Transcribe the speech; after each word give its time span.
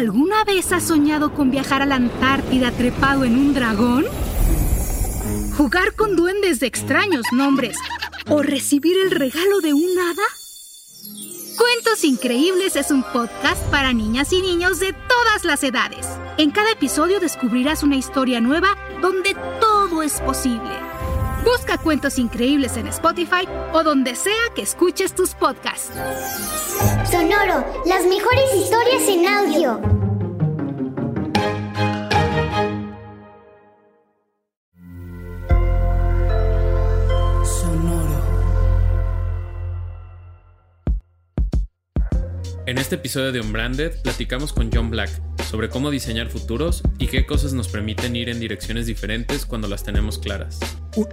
¿Alguna 0.00 0.44
vez 0.44 0.72
has 0.72 0.84
soñado 0.84 1.34
con 1.34 1.50
viajar 1.50 1.82
a 1.82 1.84
la 1.84 1.96
Antártida 1.96 2.70
trepado 2.72 3.24
en 3.24 3.36
un 3.36 3.52
dragón? 3.52 4.06
¿Jugar 5.58 5.94
con 5.94 6.16
duendes 6.16 6.58
de 6.58 6.66
extraños 6.66 7.26
nombres? 7.32 7.76
¿O 8.26 8.40
recibir 8.40 8.96
el 8.96 9.10
regalo 9.10 9.60
de 9.60 9.74
un 9.74 9.98
hada? 9.98 10.22
Cuentos 11.58 12.02
Increíbles 12.04 12.76
es 12.76 12.90
un 12.90 13.02
podcast 13.02 13.62
para 13.70 13.92
niñas 13.92 14.32
y 14.32 14.40
niños 14.40 14.80
de 14.80 14.94
todas 14.94 15.44
las 15.44 15.62
edades. 15.64 16.06
En 16.38 16.50
cada 16.50 16.72
episodio 16.72 17.20
descubrirás 17.20 17.82
una 17.82 17.96
historia 17.96 18.40
nueva 18.40 18.78
donde 19.02 19.36
todo 19.60 20.02
es 20.02 20.18
posible. 20.22 20.89
Busca 21.44 21.78
Cuentos 21.78 22.18
Increíbles 22.18 22.76
en 22.76 22.86
Spotify 22.88 23.48
o 23.72 23.82
donde 23.82 24.14
sea 24.14 24.52
que 24.54 24.62
escuches 24.62 25.14
tus 25.14 25.30
podcasts. 25.30 25.90
Sonoro, 27.10 27.64
las 27.86 28.04
mejores 28.04 28.54
historias 28.54 29.02
en 29.08 29.26
audio. 29.26 29.80
Sonoro. 37.44 38.22
En 42.66 42.78
este 42.78 42.96
episodio 42.96 43.32
de 43.32 43.40
Unbranded 43.40 44.02
platicamos 44.02 44.52
con 44.52 44.70
John 44.72 44.90
Black 44.90 45.10
sobre 45.50 45.68
cómo 45.68 45.90
diseñar 45.90 46.28
futuros 46.28 46.82
y 46.98 47.08
qué 47.08 47.26
cosas 47.26 47.54
nos 47.54 47.68
permiten 47.68 48.14
ir 48.14 48.28
en 48.28 48.38
direcciones 48.38 48.86
diferentes 48.86 49.46
cuando 49.46 49.68
las 49.68 49.82
tenemos 49.82 50.18
claras. 50.18 50.60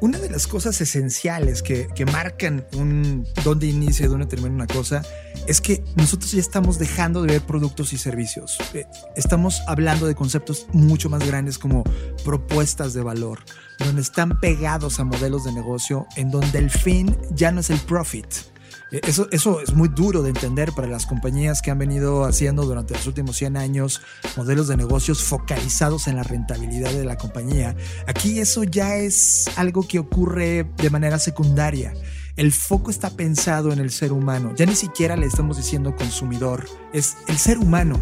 Una 0.01 0.17
de 0.17 0.29
las 0.29 0.47
cosas 0.47 0.81
esenciales 0.81 1.61
que, 1.61 1.87
que 1.93 2.05
marcan 2.05 2.65
un 2.75 3.27
dónde 3.43 3.67
inicia 3.67 4.05
y 4.05 4.09
dónde 4.09 4.25
termina 4.25 4.55
una 4.55 4.67
cosa 4.67 5.03
es 5.45 5.61
que 5.61 5.83
nosotros 5.95 6.31
ya 6.31 6.39
estamos 6.39 6.79
dejando 6.79 7.21
de 7.21 7.33
ver 7.33 7.41
productos 7.41 7.93
y 7.93 7.97
servicios. 7.97 8.57
Eh, 8.73 8.85
estamos 9.15 9.61
hablando 9.67 10.07
de 10.07 10.15
conceptos 10.15 10.65
mucho 10.73 11.09
más 11.09 11.25
grandes 11.25 11.59
como 11.59 11.83
propuestas 12.25 12.93
de 12.93 13.03
valor, 13.03 13.39
donde 13.79 14.01
están 14.01 14.39
pegados 14.39 14.99
a 14.99 15.03
modelos 15.03 15.45
de 15.45 15.51
negocio 15.51 16.07
en 16.15 16.31
donde 16.31 16.57
el 16.57 16.71
fin 16.71 17.15
ya 17.31 17.51
no 17.51 17.59
es 17.59 17.69
el 17.69 17.79
profit 17.79 18.25
eso, 18.91 19.27
eso 19.31 19.59
es 19.61 19.73
muy 19.73 19.89
duro 19.89 20.23
de 20.23 20.29
entender 20.29 20.71
para 20.71 20.87
las 20.87 21.05
compañías 21.05 21.61
que 21.61 21.71
han 21.71 21.79
venido 21.79 22.25
haciendo 22.25 22.63
durante 22.63 22.93
los 22.93 23.05
últimos 23.05 23.35
100 23.35 23.57
años 23.57 24.01
modelos 24.37 24.67
de 24.67 24.77
negocios 24.77 25.23
focalizados 25.23 26.07
en 26.07 26.15
la 26.15 26.23
rentabilidad 26.23 26.91
de 26.91 27.03
la 27.03 27.17
compañía. 27.17 27.75
Aquí 28.07 28.39
eso 28.39 28.63
ya 28.63 28.95
es 28.95 29.49
algo 29.57 29.87
que 29.87 29.99
ocurre 29.99 30.65
de 30.77 30.89
manera 30.89 31.19
secundaria. 31.19 31.93
El 32.37 32.51
foco 32.51 32.91
está 32.91 33.09
pensado 33.09 33.73
en 33.73 33.79
el 33.79 33.89
ser 33.89 34.13
humano. 34.13 34.53
Ya 34.55 34.65
ni 34.65 34.75
siquiera 34.75 35.17
le 35.17 35.25
estamos 35.25 35.57
diciendo 35.57 35.95
consumidor, 35.95 36.67
es 36.93 37.17
el 37.27 37.37
ser 37.37 37.57
humano. 37.57 37.99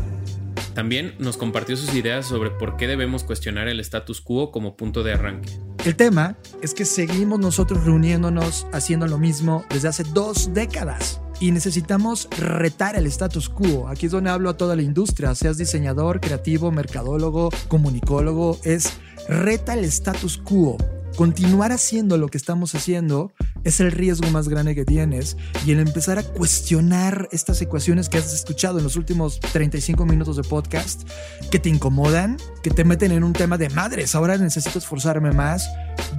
También 0.75 1.15
nos 1.19 1.37
compartió 1.37 1.77
sus 1.77 1.95
ideas 1.95 2.25
sobre 2.25 2.51
por 2.51 2.75
qué 2.75 2.85
debemos 2.85 3.23
cuestionar 3.23 3.69
el 3.69 3.79
status 3.79 4.19
quo 4.19 4.51
como 4.51 4.75
punto 4.75 5.03
de 5.03 5.13
arranque. 5.13 5.57
El 5.85 5.95
tema 5.95 6.37
es 6.61 6.73
que 6.73 6.83
seguimos 6.83 7.39
nosotros 7.39 7.85
reuniéndonos 7.85 8.67
haciendo 8.73 9.07
lo 9.07 9.17
mismo 9.17 9.63
desde 9.69 9.87
hace 9.87 10.03
dos 10.03 10.53
décadas 10.53 11.21
y 11.39 11.51
necesitamos 11.51 12.27
retar 12.37 12.97
el 12.97 13.07
status 13.07 13.47
quo. 13.47 13.87
Aquí 13.87 14.07
es 14.07 14.11
donde 14.11 14.29
hablo 14.29 14.49
a 14.49 14.57
toda 14.57 14.75
la 14.75 14.81
industria, 14.81 15.33
seas 15.33 15.57
diseñador, 15.57 16.19
creativo, 16.19 16.71
mercadólogo, 16.71 17.51
comunicólogo, 17.69 18.59
es 18.65 18.97
reta 19.29 19.75
el 19.75 19.85
status 19.85 20.37
quo 20.37 20.77
continuar 21.15 21.71
haciendo 21.71 22.17
lo 22.17 22.27
que 22.27 22.37
estamos 22.37 22.75
haciendo 22.75 23.31
es 23.63 23.79
el 23.79 23.91
riesgo 23.91 24.29
más 24.31 24.49
grande 24.49 24.75
que 24.75 24.85
tienes 24.85 25.37
y 25.65 25.71
el 25.71 25.79
empezar 25.79 26.19
a 26.19 26.23
cuestionar 26.23 27.29
estas 27.31 27.61
ecuaciones 27.61 28.09
que 28.09 28.17
has 28.17 28.33
escuchado 28.33 28.77
en 28.77 28.83
los 28.83 28.95
últimos 28.95 29.39
35 29.39 30.05
minutos 30.05 30.35
de 30.35 30.43
podcast 30.43 31.07
que 31.51 31.59
te 31.59 31.69
incomodan, 31.69 32.37
que 32.63 32.69
te 32.69 32.83
meten 32.83 33.11
en 33.11 33.23
un 33.23 33.33
tema 33.33 33.57
de 33.57 33.69
madres, 33.69 34.13
ahora 34.15 34.37
necesito 34.37 34.79
esforzarme 34.79 35.31
más, 35.31 35.69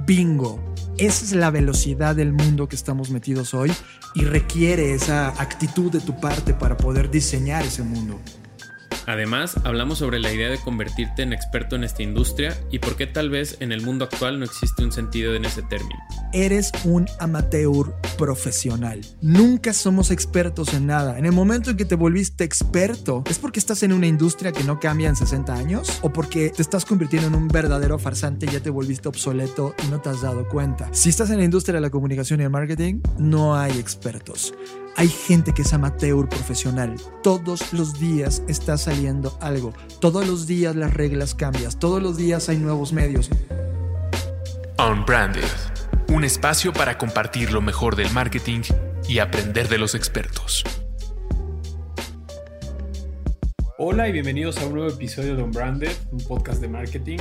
bingo. 0.05 0.59
Esa 0.97 1.25
es 1.25 1.33
la 1.33 1.51
velocidad 1.51 2.15
del 2.15 2.33
mundo 2.33 2.67
que 2.67 2.75
estamos 2.75 3.11
metidos 3.11 3.53
hoy 3.53 3.71
y 4.15 4.23
requiere 4.25 4.95
esa 4.95 5.29
actitud 5.39 5.91
de 5.91 5.99
tu 5.99 6.19
parte 6.19 6.55
para 6.55 6.75
poder 6.75 7.11
diseñar 7.11 7.63
ese 7.65 7.83
mundo. 7.83 8.19
Además, 9.07 9.55
hablamos 9.63 9.99
sobre 9.99 10.19
la 10.19 10.33
idea 10.33 10.49
de 10.49 10.57
convertirte 10.57 11.21
en 11.21 11.31
experto 11.31 11.77
en 11.77 11.85
esta 11.85 12.03
industria 12.03 12.57
y 12.69 12.79
por 12.79 12.97
qué 12.97 13.07
tal 13.07 13.29
vez 13.29 13.55
en 13.61 13.71
el 13.71 13.81
mundo 13.81 14.03
actual 14.03 14.37
no 14.37 14.43
existe 14.43 14.83
un 14.83 14.91
sentido 14.91 15.33
en 15.33 15.45
ese 15.45 15.61
término. 15.61 15.97
Eres 16.33 16.73
un 16.83 17.07
amateur 17.19 17.95
profesional. 18.17 18.99
Nunca 19.21 19.71
somos 19.71 20.11
expertos 20.11 20.73
en 20.73 20.87
nada. 20.87 21.17
En 21.17 21.25
el 21.25 21.31
momento 21.31 21.71
en 21.71 21.77
que 21.77 21.85
te 21.85 21.95
volviste 21.95 22.43
experto, 22.43 23.23
¿es 23.29 23.39
porque 23.39 23.59
estás 23.59 23.81
en 23.83 23.93
una 23.93 24.07
industria 24.07 24.51
que 24.51 24.65
no 24.65 24.77
cambia 24.77 25.07
en 25.07 25.15
60 25.15 25.53
años? 25.53 25.99
¿O 26.01 26.11
porque 26.11 26.49
te 26.49 26.61
estás 26.61 26.83
convirtiendo 26.83 27.29
en 27.29 27.35
un 27.35 27.47
verdadero 27.47 27.97
farsante 27.99 28.45
y 28.45 28.49
ya 28.49 28.59
te 28.59 28.69
volviste 28.69 29.07
obsoleto 29.07 29.73
y 29.85 29.87
no 29.89 30.01
te 30.01 30.09
has 30.09 30.21
dado 30.21 30.49
cuenta? 30.49 30.89
Si 30.91 31.07
estás 31.07 31.29
en 31.29 31.37
la 31.37 31.45
industria 31.45 31.75
de 31.75 31.81
la 31.81 31.89
comunicación 31.91 32.41
y 32.41 32.43
el 32.43 32.49
marketing, 32.49 32.99
no 33.17 33.55
hay 33.55 33.79
expertos. 33.79 34.53
Hay 34.99 35.09
gente 35.09 35.53
que 35.53 35.61
es 35.61 35.73
amateur 35.73 36.27
profesional. 36.27 36.95
Todos 37.21 37.71
los 37.71 37.99
días 37.99 38.41
está 38.47 38.79
saliendo 38.79 39.37
algo. 39.41 39.71
Todos 40.01 40.25
los 40.25 40.47
días 40.47 40.75
las 40.75 40.91
reglas 40.91 41.35
cambian. 41.35 41.71
Todos 41.77 42.01
los 42.01 42.17
días 42.17 42.49
hay 42.49 42.57
nuevos 42.57 42.93
medios. 42.93 43.29
Unbranded. 44.79 45.43
Un 46.07 46.23
espacio 46.23 46.73
para 46.73 46.97
compartir 46.97 47.51
lo 47.51 47.61
mejor 47.61 47.95
del 47.95 48.11
marketing 48.11 48.61
y 49.07 49.19
aprender 49.19 49.69
de 49.69 49.77
los 49.77 49.93
expertos. 49.93 50.63
Hola 53.77 54.09
y 54.09 54.13
bienvenidos 54.13 54.57
a 54.57 54.65
un 54.65 54.73
nuevo 54.73 54.89
episodio 54.89 55.35
de 55.35 55.43
Unbranded, 55.43 55.91
un 56.11 56.21
podcast 56.21 56.59
de 56.59 56.69
marketing. 56.69 57.19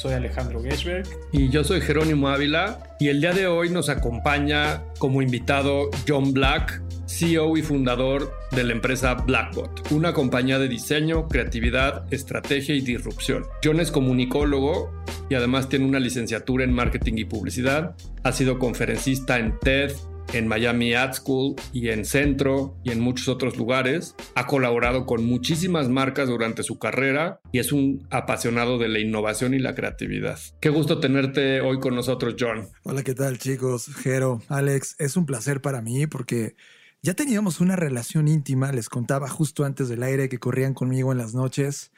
Soy 0.00 0.14
Alejandro 0.14 0.62
Geschberg. 0.62 1.06
Y 1.30 1.50
yo 1.50 1.62
soy 1.62 1.82
Jerónimo 1.82 2.30
Ávila. 2.30 2.78
Y 2.98 3.08
el 3.08 3.20
día 3.20 3.34
de 3.34 3.46
hoy 3.46 3.68
nos 3.68 3.90
acompaña 3.90 4.82
como 4.98 5.20
invitado 5.20 5.90
John 6.08 6.32
Black, 6.32 6.80
CEO 7.06 7.58
y 7.58 7.62
fundador 7.62 8.32
de 8.52 8.64
la 8.64 8.72
empresa 8.72 9.12
Blackbot, 9.12 9.92
una 9.92 10.14
compañía 10.14 10.58
de 10.58 10.68
diseño, 10.68 11.28
creatividad, 11.28 12.10
estrategia 12.10 12.74
y 12.74 12.80
disrupción. 12.80 13.44
John 13.62 13.78
es 13.78 13.90
comunicólogo 13.90 14.90
y 15.28 15.34
además 15.34 15.68
tiene 15.68 15.84
una 15.84 16.00
licenciatura 16.00 16.64
en 16.64 16.72
marketing 16.72 17.14
y 17.16 17.24
publicidad. 17.26 17.94
Ha 18.22 18.32
sido 18.32 18.58
conferencista 18.58 19.38
en 19.38 19.58
TED, 19.58 19.92
en 20.32 20.48
Miami 20.48 20.94
Ad 20.94 21.14
School 21.14 21.56
y 21.72 21.88
en 21.88 22.04
Centro 22.04 22.76
y 22.84 22.90
en 22.90 23.00
muchos 23.00 23.28
otros 23.28 23.56
lugares. 23.56 24.14
Ha 24.34 24.46
colaborado 24.46 25.06
con 25.06 25.24
muchísimas 25.24 25.88
marcas 25.88 26.28
durante 26.28 26.62
su 26.62 26.78
carrera 26.78 27.40
y 27.52 27.58
es 27.58 27.72
un 27.72 28.06
apasionado 28.10 28.78
de 28.78 28.88
la 28.88 28.98
innovación 28.98 29.54
y 29.54 29.58
la 29.58 29.74
creatividad. 29.74 30.38
Qué 30.60 30.68
gusto 30.68 31.00
tenerte 31.00 31.60
hoy 31.60 31.80
con 31.80 31.94
nosotros, 31.94 32.36
John. 32.38 32.68
Hola, 32.82 33.02
¿qué 33.02 33.14
tal 33.14 33.38
chicos? 33.38 33.90
Jero, 34.02 34.42
Alex, 34.48 34.96
es 34.98 35.16
un 35.16 35.26
placer 35.26 35.60
para 35.60 35.80
mí 35.82 36.06
porque 36.06 36.54
ya 37.02 37.14
teníamos 37.14 37.60
una 37.60 37.76
relación 37.76 38.28
íntima, 38.28 38.72
les 38.72 38.88
contaba 38.88 39.28
justo 39.28 39.64
antes 39.64 39.88
del 39.88 40.02
aire 40.02 40.28
que 40.28 40.38
corrían 40.38 40.74
conmigo 40.74 41.12
en 41.12 41.18
las 41.18 41.34
noches, 41.34 41.92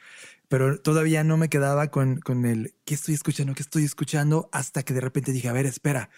pero 0.47 0.79
todavía 0.79 1.23
no 1.25 1.35
me 1.35 1.49
quedaba 1.49 1.87
con, 1.89 2.19
con 2.19 2.45
el 2.45 2.73
qué 2.85 2.93
estoy 2.93 3.13
escuchando, 3.13 3.53
qué 3.53 3.63
estoy 3.63 3.83
escuchando, 3.83 4.49
hasta 4.53 4.83
que 4.83 4.93
de 4.93 5.01
repente 5.01 5.33
dije, 5.33 5.49
a 5.49 5.53
ver, 5.53 5.65
espera, 5.65 6.09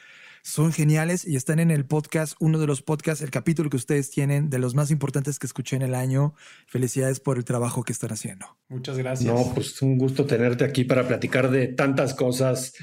son 0.45 0.71
geniales 0.71 1.27
y 1.27 1.35
están 1.35 1.57
en 1.57 1.71
el 1.71 1.85
podcast, 1.85 2.35
uno 2.39 2.59
de 2.59 2.67
los 2.67 2.83
podcasts, 2.83 3.23
el 3.23 3.31
capítulo 3.31 3.71
que 3.71 3.77
ustedes 3.77 4.11
tienen, 4.11 4.51
de 4.51 4.59
los 4.59 4.75
más 4.75 4.91
importantes 4.91 5.39
que 5.39 5.47
escuché 5.47 5.75
en 5.75 5.81
el 5.81 5.95
año. 5.95 6.35
Felicidades 6.67 7.19
por 7.19 7.37
el 7.37 7.45
trabajo 7.45 7.83
que 7.83 7.91
están 7.91 8.11
haciendo. 8.11 8.55
Muchas 8.69 8.95
gracias. 8.99 9.33
No, 9.33 9.51
pues 9.55 9.81
un 9.81 9.97
gusto 9.97 10.25
tenerte 10.25 10.63
aquí 10.63 10.83
para 10.83 11.07
platicar 11.07 11.49
de 11.49 11.69
tantas 11.69 12.13
cosas 12.13 12.73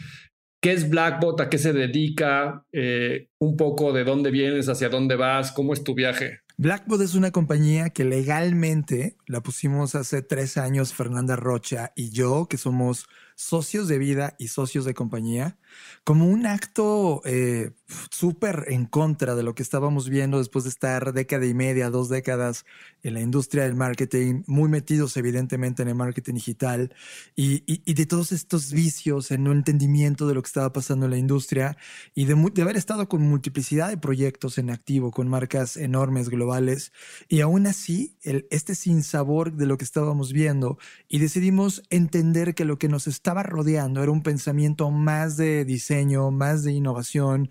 ¿Qué 0.63 0.73
es 0.73 0.89
Blackbot? 0.89 1.41
¿A 1.41 1.51
qué 1.51 1.59
se 1.59 1.73
dedica? 1.73 2.65
Eh, 2.71 3.31
un 3.41 3.57
poco 3.57 3.93
de 3.93 4.05
dónde 4.05 4.31
vienes, 4.31 4.69
hacia 4.69 4.89
dónde 4.89 5.17
vas, 5.17 5.51
cómo 5.51 5.73
es 5.73 5.83
tu 5.83 5.93
viaje. 5.93 6.39
Blackbot 6.57 7.01
es 7.01 7.17
una 7.17 7.33
compañía 7.33 7.91
que 7.91 8.05
legalmente 8.05 9.17
la 9.27 9.43
pusimos 9.43 9.97
hace 9.97 10.23
tres 10.23 10.57
años 10.57 10.95
Fernanda 10.95 11.35
Rocha 11.35 11.93
y 11.97 12.11
yo, 12.11 12.47
que 12.49 12.59
somos 12.59 13.07
socios 13.35 13.89
de 13.89 13.99
vida 13.99 14.37
y 14.39 14.49
socios 14.49 14.85
de 14.85 14.95
compañía, 14.95 15.59
como 16.05 16.27
un 16.27 16.47
acto 16.47 17.23
eh, 17.25 17.71
súper 18.11 18.67
en 18.69 18.87
contra 18.87 19.35
de 19.35 19.43
lo 19.43 19.55
que 19.55 19.63
estábamos 19.63 20.09
viendo 20.09 20.39
después 20.39 20.65
de 20.65 20.71
estar 20.71 21.13
década 21.13 21.47
y 21.47 21.55
media, 21.55 21.91
dos 21.91 22.09
décadas 22.09 22.65
en 23.03 23.15
la 23.15 23.21
industria 23.21 23.65
del 23.65 23.75
marketing, 23.75 24.43
muy 24.47 24.69
metidos 24.69 25.17
evidentemente 25.17 25.83
en 25.83 25.89
el 25.89 25.95
marketing 25.95 26.35
digital 26.35 26.95
y, 27.35 27.63
y, 27.67 27.95
de 27.95 28.07
todos 28.07 28.33
estos 28.33 28.73
vicios, 28.73 29.31
en 29.31 29.45
no 29.45 29.53
entendimiento 29.53 30.27
de 30.27 30.35
lo 30.35 30.43
que 30.43 30.47
estaba 30.47 30.73
pasando 30.73 31.07
en 31.07 31.11
la 31.11 31.19
industria 31.19 31.77
y 32.15 32.25
de, 32.27 32.35
de 32.35 32.63
haber 32.63 32.77
estado 32.77 33.09
con 33.09 33.23
multiplicidad 33.23 33.89
de 33.89 33.99
proyectos 33.99 34.59
en 34.59 34.71
activo, 34.71 35.11
con 35.11 35.29
marcas 35.29 35.77
enormes, 35.77 36.29
globales, 36.29 36.93
y 37.29 37.41
aún 37.41 37.67
así, 37.67 38.17
el, 38.23 38.47
este 38.51 38.75
sinsabor 38.75 39.53
de 39.53 39.67
lo 39.67 39.79
que 39.79 39.85
estábamos 39.85 40.33
viendo 40.33 40.79
y 41.09 41.19
decidimos 41.19 41.83
entender 41.91 42.55
que 42.55 42.65
lo 42.65 42.79
que 42.79 42.89
nos 42.89 43.07
estaba 43.07 43.43
rodeando 43.43 44.03
era 44.03 44.13
un 44.13 44.23
pensamiento 44.23 44.91
más 44.91 45.37
de 45.37 45.62
diseño, 45.65 46.31
más 46.31 46.65
de 46.65 46.73
innovación, 46.73 47.49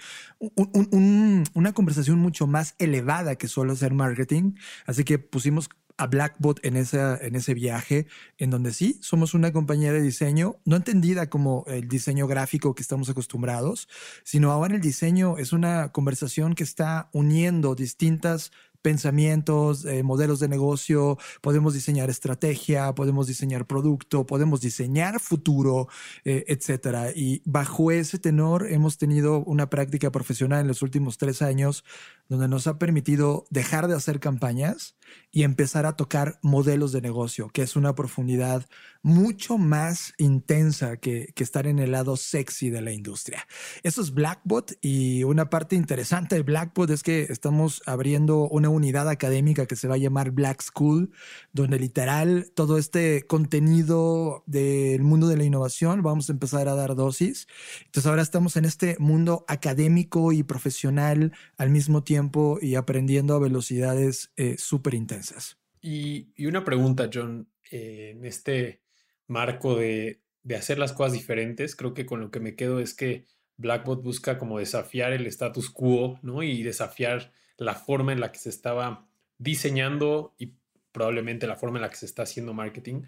una 1.54 1.74
conversación 1.74 2.20
mucho 2.20 2.48
más 2.48 2.76
elevada 2.80 3.36
que 3.36 3.48
solo 3.48 3.74
hacer 3.74 3.94
marketing. 3.94 4.54
Así 4.86 5.04
que 5.04 5.20
pusimos 5.20 5.70
a 5.98 6.08
Blackbot 6.08 6.60
en, 6.66 6.78
en 6.78 7.36
ese 7.36 7.54
viaje, 7.54 8.08
en 8.40 8.50
donde 8.50 8.74
sí, 8.74 8.98
somos 9.02 9.36
una 9.36 9.54
compañía 9.54 9.94
de 9.94 10.02
diseño, 10.02 10.58
no 10.66 10.76
entendida 10.76 11.30
como 11.30 11.64
el 11.68 11.88
diseño 11.88 12.26
gráfico 12.26 12.74
que 12.74 12.82
estamos 12.82 13.10
acostumbrados, 13.10 13.88
sino 14.24 14.52
ahora 14.52 14.76
el 14.76 14.82
diseño 14.82 15.38
es 15.38 15.54
una 15.54 15.92
conversación 15.92 16.56
que 16.56 16.64
está 16.64 17.10
uniendo 17.14 17.76
distintas 17.76 18.52
pensamientos, 18.82 19.86
eh, 19.86 20.04
modelos 20.04 20.40
de 20.40 20.48
negocio, 20.48 21.18
podemos 21.42 21.74
diseñar 21.74 22.10
estrategia, 22.10 22.94
podemos 22.94 23.28
diseñar 23.28 23.66
producto, 23.66 24.26
podemos 24.26 24.62
diseñar 24.62 25.20
futuro, 25.20 25.88
eh, 26.26 26.46
etcétera. 26.48 27.12
Y 27.16 27.42
bajo 27.46 27.92
ese 27.92 28.20
tenor 28.20 28.68
hemos 28.70 28.98
tenido 28.98 29.44
una 29.44 29.70
práctica 29.70 30.12
profesional 30.12 30.62
en 30.62 30.68
los 30.68 30.82
últimos 30.82 31.18
tres 31.18 31.42
años 31.42 31.84
donde 32.32 32.48
nos 32.48 32.66
ha 32.66 32.80
permitido 32.80 33.46
dejar 33.50 33.90
de 33.90 33.94
hacer 33.94 34.22
campañas 34.22 34.96
y 35.34 35.44
empezar 35.44 35.86
a 35.86 35.98
tocar 35.98 36.40
modelos 36.42 36.94
de 36.94 37.02
negocio, 37.02 37.50
que 37.50 37.62
es 37.62 37.76
una 37.76 37.94
profundidad 37.94 38.66
mucho 39.02 39.58
más 39.58 40.14
intensa 40.18 40.96
que, 40.96 41.34
estar 41.36 41.66
en 41.66 41.80
el 41.80 41.92
lado 41.92 42.18
sexy 42.18 42.70
de 42.70 42.82
la 42.82 42.92
industria. 42.92 43.48
Eso 43.82 44.02
es 44.02 44.14
Blackbot 44.14 44.78
y 44.80 45.24
una 45.24 45.50
parte 45.50 45.76
interesante 45.76 46.36
de 46.36 46.44
Blackbot 46.44 46.92
es 46.92 47.02
que 47.02 47.24
estamos 47.24 47.82
abriendo 47.88 48.48
una 48.48 48.70
unidad 48.70 49.10
académica 49.10 49.66
que 49.66 49.76
se 49.76 49.88
va 49.88 49.96
a 49.96 49.98
llamar 49.98 50.30
Black 50.30 50.62
School, 50.62 51.12
donde 51.52 51.80
literal 51.80 52.52
todo 52.54 52.78
este 52.78 53.26
contenido 53.26 54.44
del 54.46 55.02
mundo 55.02 55.28
de 55.28 55.38
la 55.38 55.44
innovación 55.44 56.04
vamos 56.04 56.30
a 56.30 56.34
empezar 56.34 56.70
a 56.70 56.76
dar 56.76 56.96
dosis. 56.96 57.48
Entonces 57.86 58.08
ahora 58.08 58.22
estamos 58.22 58.56
en 58.56 58.66
este 58.66 58.96
mundo 59.00 59.44
académico 59.48 60.32
y 60.32 60.44
profesional 60.44 61.34
al 61.58 61.72
mismo 61.72 62.04
tiempo 62.04 62.21
y 62.62 62.76
aprendiendo 62.76 63.36
a 63.36 63.40
velocidades 63.40 64.32
eh, 64.36 64.56
súper 64.58 64.94
intensas. 64.94 65.58
Y, 65.82 66.28
una 66.46 66.64
pregunta, 66.64 67.10
John, 67.12 67.50
eh, 67.72 68.14
en 68.16 68.26
este 68.26 68.82
marco 69.28 69.76
de, 69.76 70.22
de 70.44 70.56
hacer 70.56 70.78
las 70.78 70.94
cosas 70.94 71.14
diferentes, 71.14 71.76
creo 71.76 71.94
que 71.94 72.06
con 72.06 72.20
lo 72.20 72.30
que 72.30 72.40
me 72.40 72.56
quedo 72.56 72.80
es 72.80 72.94
que 72.94 73.26
Blackbot 73.58 74.04
busca 74.04 74.38
como 74.38 74.60
desafiar 74.60 75.14
el 75.14 75.26
status 75.28 75.70
quo, 75.70 76.20
¿no? 76.22 76.44
Y 76.44 76.64
desafiar 76.64 77.32
la 77.58 77.76
forma 77.76 78.12
en 78.12 78.20
la 78.20 78.32
que 78.32 78.40
se 78.40 78.50
estaba 78.50 79.08
diseñando 79.38 80.34
y 80.38 80.54
probablemente 80.92 81.48
la 81.48 81.56
forma 81.56 81.78
en 81.78 81.84
la 81.84 81.90
que 81.90 81.96
se 81.96 82.06
está 82.06 82.24
haciendo 82.24 82.54
marketing. 82.54 83.04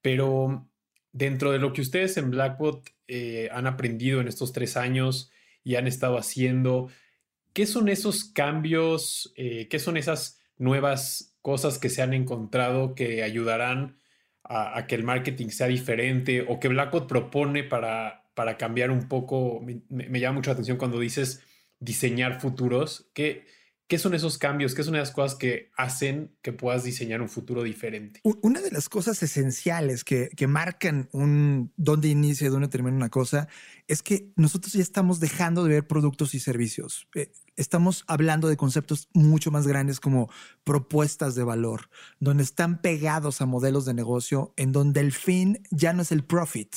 Pero 0.00 0.68
dentro 1.12 1.52
de 1.52 1.58
lo 1.58 1.72
que 1.72 1.80
ustedes 1.80 2.16
en 2.16 2.30
Blackbot 2.30 2.90
eh, 3.08 3.48
han 3.52 3.66
aprendido 3.66 4.20
en 4.20 4.28
estos 4.28 4.52
tres 4.52 4.76
años 4.76 5.30
y 5.62 5.76
han 5.76 5.86
estado 5.86 6.18
haciendo, 6.18 6.88
¿qué 7.54 7.66
son 7.66 7.88
esos 7.88 8.24
cambios? 8.24 9.32
Eh, 9.36 9.68
¿Qué 9.68 9.78
son 9.78 9.96
esas 9.96 10.40
nuevas 10.58 11.38
cosas 11.40 11.78
que 11.78 11.88
se 11.88 12.02
han 12.02 12.12
encontrado 12.12 12.94
que 12.94 13.22
ayudarán 13.22 13.98
a, 14.42 14.86
que 14.86 14.94
el 14.94 15.04
marketing 15.04 15.48
sea 15.48 15.68
diferente 15.68 16.44
o 16.46 16.60
que 16.60 16.68
Blackbot 16.68 17.08
propone 17.08 17.64
para, 17.64 18.28
para 18.34 18.58
cambiar 18.58 18.90
un 18.90 19.08
poco? 19.08 19.60
Me, 19.60 19.80
me 19.88 20.20
llama 20.20 20.34
mucho 20.34 20.50
la 20.50 20.54
atención 20.54 20.76
cuando 20.76 21.00
dices 21.00 21.42
diseñar 21.78 22.40
futuros. 22.40 23.08
¿Qué, 23.14 23.46
¿Qué 23.86 23.98
son 23.98 24.14
esos 24.14 24.38
cambios? 24.38 24.74
¿Qué 24.74 24.82
son 24.82 24.94
esas 24.94 25.10
cosas 25.10 25.36
que 25.36 25.70
hacen 25.76 26.34
que 26.40 26.52
puedas 26.52 26.84
diseñar 26.84 27.20
un 27.20 27.28
futuro 27.28 27.62
diferente? 27.62 28.20
Una 28.22 28.60
de 28.60 28.70
las 28.70 28.88
cosas 28.88 29.22
esenciales 29.22 30.04
que, 30.04 30.30
que 30.30 30.46
marcan 30.46 31.08
un 31.12 31.70
dónde 31.76 32.08
inicia 32.08 32.46
y 32.46 32.50
dónde 32.50 32.68
termina 32.68 32.96
una 32.96 33.10
cosa 33.10 33.46
es 33.86 34.02
que 34.02 34.32
nosotros 34.36 34.72
ya 34.72 34.82
estamos 34.82 35.20
dejando 35.20 35.64
de 35.64 35.68
ver 35.68 35.86
productos 35.86 36.34
y 36.34 36.40
servicios. 36.40 37.08
Eh, 37.14 37.30
estamos 37.56 38.04
hablando 38.06 38.48
de 38.48 38.56
conceptos 38.56 39.08
mucho 39.12 39.50
más 39.50 39.66
grandes 39.66 40.00
como 40.00 40.30
propuestas 40.64 41.34
de 41.34 41.44
valor, 41.44 41.90
donde 42.20 42.42
están 42.42 42.80
pegados 42.80 43.42
a 43.42 43.46
modelos 43.46 43.84
de 43.84 43.94
negocio, 43.94 44.54
en 44.56 44.72
donde 44.72 45.00
el 45.00 45.12
fin 45.12 45.62
ya 45.70 45.92
no 45.92 46.02
es 46.02 46.10
el 46.10 46.24
profit, 46.24 46.74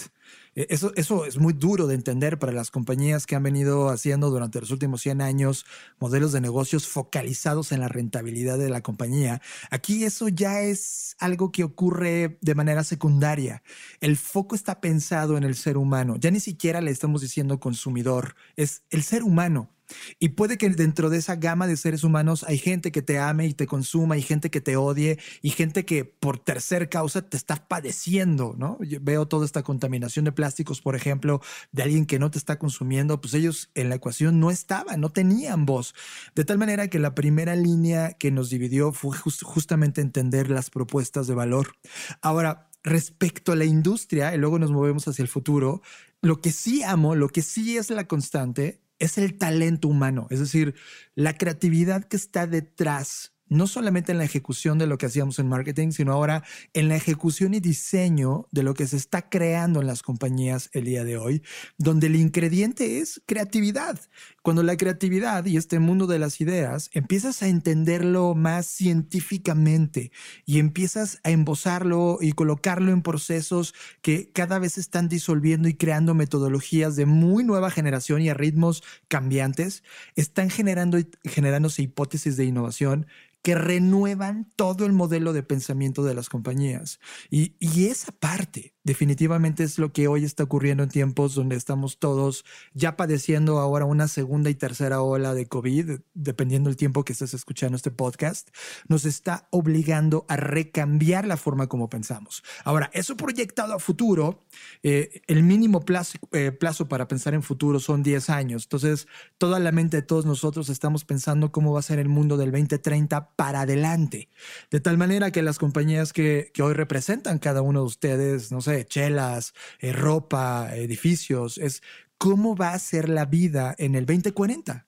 eso, 0.70 0.92
eso 0.96 1.26
es 1.26 1.38
muy 1.38 1.54
duro 1.54 1.86
de 1.86 1.94
entender 1.94 2.40
para 2.40 2.52
las 2.52 2.72
compañías 2.72 3.28
que 3.28 3.36
han 3.36 3.44
venido 3.44 3.90
haciendo 3.90 4.32
durante 4.32 4.60
los 4.60 4.72
últimos 4.72 5.02
100 5.02 5.22
años 5.22 5.66
modelos 6.00 6.32
de 6.32 6.42
negocios 6.42 6.88
focalizados 6.88 7.72
en 7.72 7.80
la 7.80 7.88
rentabilidad 7.88 8.58
de 8.58 8.70
la 8.70 8.82
compañía. 8.82 9.40
Aquí 9.70 10.04
eso 10.04 10.30
ya 10.30 10.62
es 10.62 11.16
algo 11.20 11.52
que 11.52 11.64
ocurre 11.64 12.40
de 12.42 12.56
manera 12.56 12.84
secundaria. 12.84 13.62
El 14.02 14.18
foco 14.18 14.56
está 14.56 14.82
pensado 14.82 15.38
en 15.38 15.44
el 15.44 15.54
ser 15.54 15.78
humano. 15.78 16.16
Ya 16.18 16.32
ni 16.32 16.40
siquiera 16.40 16.82
le 16.82 16.90
estamos 16.90 17.22
diciendo 17.22 17.60
consumidor, 17.60 18.36
es 18.56 18.82
el 18.90 19.04
ser 19.04 19.22
humano. 19.22 19.77
Y 20.20 20.30
puede 20.30 20.58
que 20.58 20.70
dentro 20.70 21.10
de 21.10 21.18
esa 21.18 21.36
gama 21.36 21.68
de 21.68 21.78
seres 21.78 22.04
humanos 22.04 22.44
hay 22.48 22.58
gente 22.58 22.92
que 22.92 23.02
te 23.02 23.20
ame 23.20 23.48
y 23.48 23.54
te 23.54 23.68
consuma, 23.68 24.18
y 24.18 24.22
gente 24.22 24.50
que 24.50 24.62
te 24.62 24.76
odie, 24.76 25.20
y 25.42 25.52
gente 25.52 25.86
que 25.86 26.06
por 26.06 26.40
tercer 26.40 26.90
causa 26.90 27.22
te 27.22 27.38
está 27.38 27.68
padeciendo, 27.68 28.56
¿no? 28.58 28.78
veo 29.02 29.28
toda 29.28 29.46
esta 29.46 29.64
contaminación 29.64 30.26
de 30.26 30.32
plásticos, 30.32 30.82
por 30.82 30.96
ejemplo, 30.96 31.42
de 31.72 31.84
alguien 31.84 32.06
que 32.06 32.20
no 32.20 32.32
te 32.32 32.38
está 32.38 32.60
consumiendo, 32.60 33.22
pues 33.22 33.34
ellos 33.34 33.70
en 33.76 33.90
la 33.90 33.96
ecuación 33.96 34.40
no 34.40 34.52
estaban, 34.52 35.00
no 35.00 35.10
tenían 35.10 35.66
voz. 35.66 35.94
De 36.36 36.46
tal 36.46 36.58
manera 36.58 36.88
que 36.90 37.00
la 37.00 37.16
primera 37.16 37.56
línea 37.56 38.14
que 38.14 38.32
nos 38.32 38.50
dividió 38.50 38.92
fue 38.92 39.18
justamente 39.18 40.02
entender 40.02 40.50
las 40.50 40.70
propuestas 40.70 41.28
de 41.28 41.34
valor. 41.34 41.76
Ahora, 42.22 42.70
respecto 42.84 43.52
a 43.52 43.56
la 43.56 43.66
industria, 43.66 44.34
y 44.34 44.38
luego 44.38 44.60
nos 44.60 44.72
movemos 44.72 45.08
hacia 45.08 45.24
el 45.24 45.28
futuro, 45.28 45.82
lo 46.22 46.42
que 46.42 46.52
sí 46.52 46.84
amo, 46.84 47.16
lo 47.16 47.30
que 47.30 47.42
sí 47.42 47.78
es 47.78 47.90
la 47.90 48.08
constante, 48.08 48.82
es 49.00 49.18
el 49.18 49.38
talento 49.38 49.88
humano, 49.88 50.28
es 50.30 50.40
decir, 50.40 50.76
la 51.16 51.38
creatividad 51.38 52.04
que 52.04 52.18
está 52.18 52.48
detrás 52.48 53.37
no 53.50 53.68
solamente 53.68 54.12
en 54.12 54.18
la 54.18 54.26
ejecución 54.26 54.78
de 54.78 54.88
lo 54.88 54.98
que 54.98 55.06
hacíamos 55.06 55.40
en 55.40 55.48
marketing, 55.48 55.92
sino 55.92 56.14
ahora 56.14 56.44
en 56.74 56.88
la 56.88 56.96
ejecución 56.96 57.54
y 57.54 57.60
diseño 57.60 58.48
de 58.52 58.64
lo 58.64 58.74
que 58.74 58.88
se 58.88 58.98
está 58.98 59.30
creando 59.30 59.82
en 59.82 59.88
las 59.88 60.04
compañías 60.04 60.70
el 60.74 60.86
día 60.86 61.04
de 61.04 61.18
hoy, 61.18 61.44
donde 61.78 62.08
el 62.08 62.16
ingrediente 62.16 63.00
es 63.00 63.22
creatividad. 63.26 64.00
Cuando 64.42 64.64
la 64.64 64.78
creatividad 64.78 65.46
y 65.46 65.58
este 65.58 65.80
mundo 65.80 66.08
de 66.08 66.20
las 66.20 66.40
ideas 66.42 66.90
empiezas 66.94 67.42
a 67.44 67.48
entenderlo 67.48 68.34
más 68.36 68.66
científicamente 68.66 70.12
y 70.46 70.60
empiezas 70.60 71.20
a 71.24 71.32
embosarlo 71.32 72.20
y 72.22 72.32
colocarlo 72.32 72.92
en 72.92 73.02
procesos 73.02 73.74
que 74.02 74.32
cada 74.32 74.60
vez 74.60 74.78
están 74.78 75.10
disolviendo 75.10 75.68
y 75.68 75.74
creando 75.74 76.14
metodologías 76.14 76.96
de 76.96 77.06
muy 77.06 77.44
nueva 77.44 77.72
generación 77.72 78.22
y 78.22 78.30
a 78.30 78.34
ritmos 78.34 78.84
cambiantes, 79.08 79.84
están 80.16 80.50
generando 80.50 80.98
generándose 81.24 81.82
hipótesis 81.82 82.38
de 82.38 82.46
innovación 82.46 83.08
que 83.42 83.56
renuevan 83.56 84.52
todo 84.56 84.86
el 84.86 84.94
modelo 84.94 85.34
de 85.34 85.44
pensamiento 85.44 86.04
de 86.04 86.14
las 86.14 86.30
compañías. 86.30 87.00
Y, 87.30 87.56
esa 87.88 88.12
parte 88.12 88.76
definitivamente 88.88 89.66
es 89.66 89.80
lo 89.80 89.92
que 89.92 90.08
hoy 90.08 90.24
está 90.24 90.44
ocurriendo 90.44 90.82
en 90.82 90.90
tiempos 90.90 91.36
donde 91.36 91.58
estamos 91.58 92.00
todos 92.00 92.46
ya 92.74 92.96
padeciendo 92.96 93.60
ahora 93.60 93.84
una 93.84 94.08
segunda 94.08 94.50
y 94.50 94.56
tercera 94.56 95.02
ola 95.02 95.34
de 95.34 95.46
COVID, 95.46 96.00
dependiendo 96.14 96.70
del 96.70 96.78
tiempo 96.78 97.04
que 97.04 97.12
estés 97.12 97.34
escuchando 97.34 97.76
este 97.76 97.92
podcast, 97.92 98.48
nos 98.88 99.04
está 99.04 99.50
obligando 99.52 100.26
a 100.30 100.38
recambiar 100.38 101.28
la 101.28 101.36
forma 101.36 101.68
como 101.68 101.90
pensamos. 101.90 102.44
Ahora, 102.64 102.90
eso 102.94 103.18
proyectado 103.18 103.74
a 103.74 103.80
futuro, 103.80 104.46
eh, 104.84 105.22
el 105.28 105.44
mínimo 105.44 105.82
plazo, 105.82 106.18
eh, 106.32 106.54
plazo 106.54 106.88
para 106.88 107.10
pensar 107.10 107.34
en 107.34 107.44
futuro 107.44 107.82
son 107.82 108.04
10 108.04 108.30
años. 108.30 108.64
Entonces, 108.64 109.08
toda 109.38 109.60
la 109.60 109.74
mente 109.74 109.98
de 109.98 110.04
todos 110.04 110.26
nosotros 110.26 110.70
estamos 110.70 111.04
pensando 111.04 111.52
cómo 111.52 111.74
va 111.74 111.82
a 111.82 111.84
ser 111.84 112.00
el 112.00 112.08
mundo 112.08 112.38
del 112.38 112.52
2030 112.54 113.36
para 113.36 113.62
adelante. 113.62 114.30
De 114.72 114.80
tal 114.80 114.98
manera 114.98 115.32
que 115.32 115.42
las 115.42 115.60
compañías 115.60 116.14
que, 116.14 116.54
hoy 116.64 116.74
representan 116.74 117.38
cada 117.38 117.62
uno 117.62 117.82
de 117.82 117.86
ustedes, 117.86 118.52
no 118.52 118.62
sé, 118.62 118.77
chelas, 118.86 119.54
eh, 119.80 119.94
ropa, 119.94 120.70
edificios, 120.76 121.58
es 121.58 121.82
cómo 122.18 122.56
va 122.56 122.74
a 122.74 122.80
ser 122.80 123.10
la 123.10 123.26
vida 123.26 123.76
en 123.78 123.96
el 123.96 124.06
2040 124.06 124.88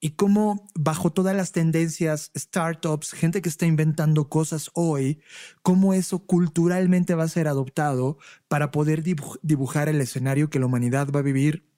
y 0.00 0.10
cómo 0.10 0.66
bajo 0.74 1.12
todas 1.12 1.36
las 1.36 1.52
tendencias, 1.52 2.32
startups, 2.36 3.12
gente 3.12 3.42
que 3.42 3.50
está 3.50 3.66
inventando 3.66 4.28
cosas 4.28 4.70
hoy, 4.74 5.20
cómo 5.62 5.92
eso 5.92 6.20
culturalmente 6.20 7.14
va 7.14 7.24
a 7.24 7.28
ser 7.28 7.48
adoptado 7.48 8.18
para 8.48 8.70
poder 8.70 9.02
dibujar 9.42 9.88
el 9.88 10.00
escenario 10.00 10.48
que 10.48 10.58
la 10.58 10.66
humanidad 10.66 11.10
va 11.14 11.20
a 11.20 11.24
vivir 11.24 11.70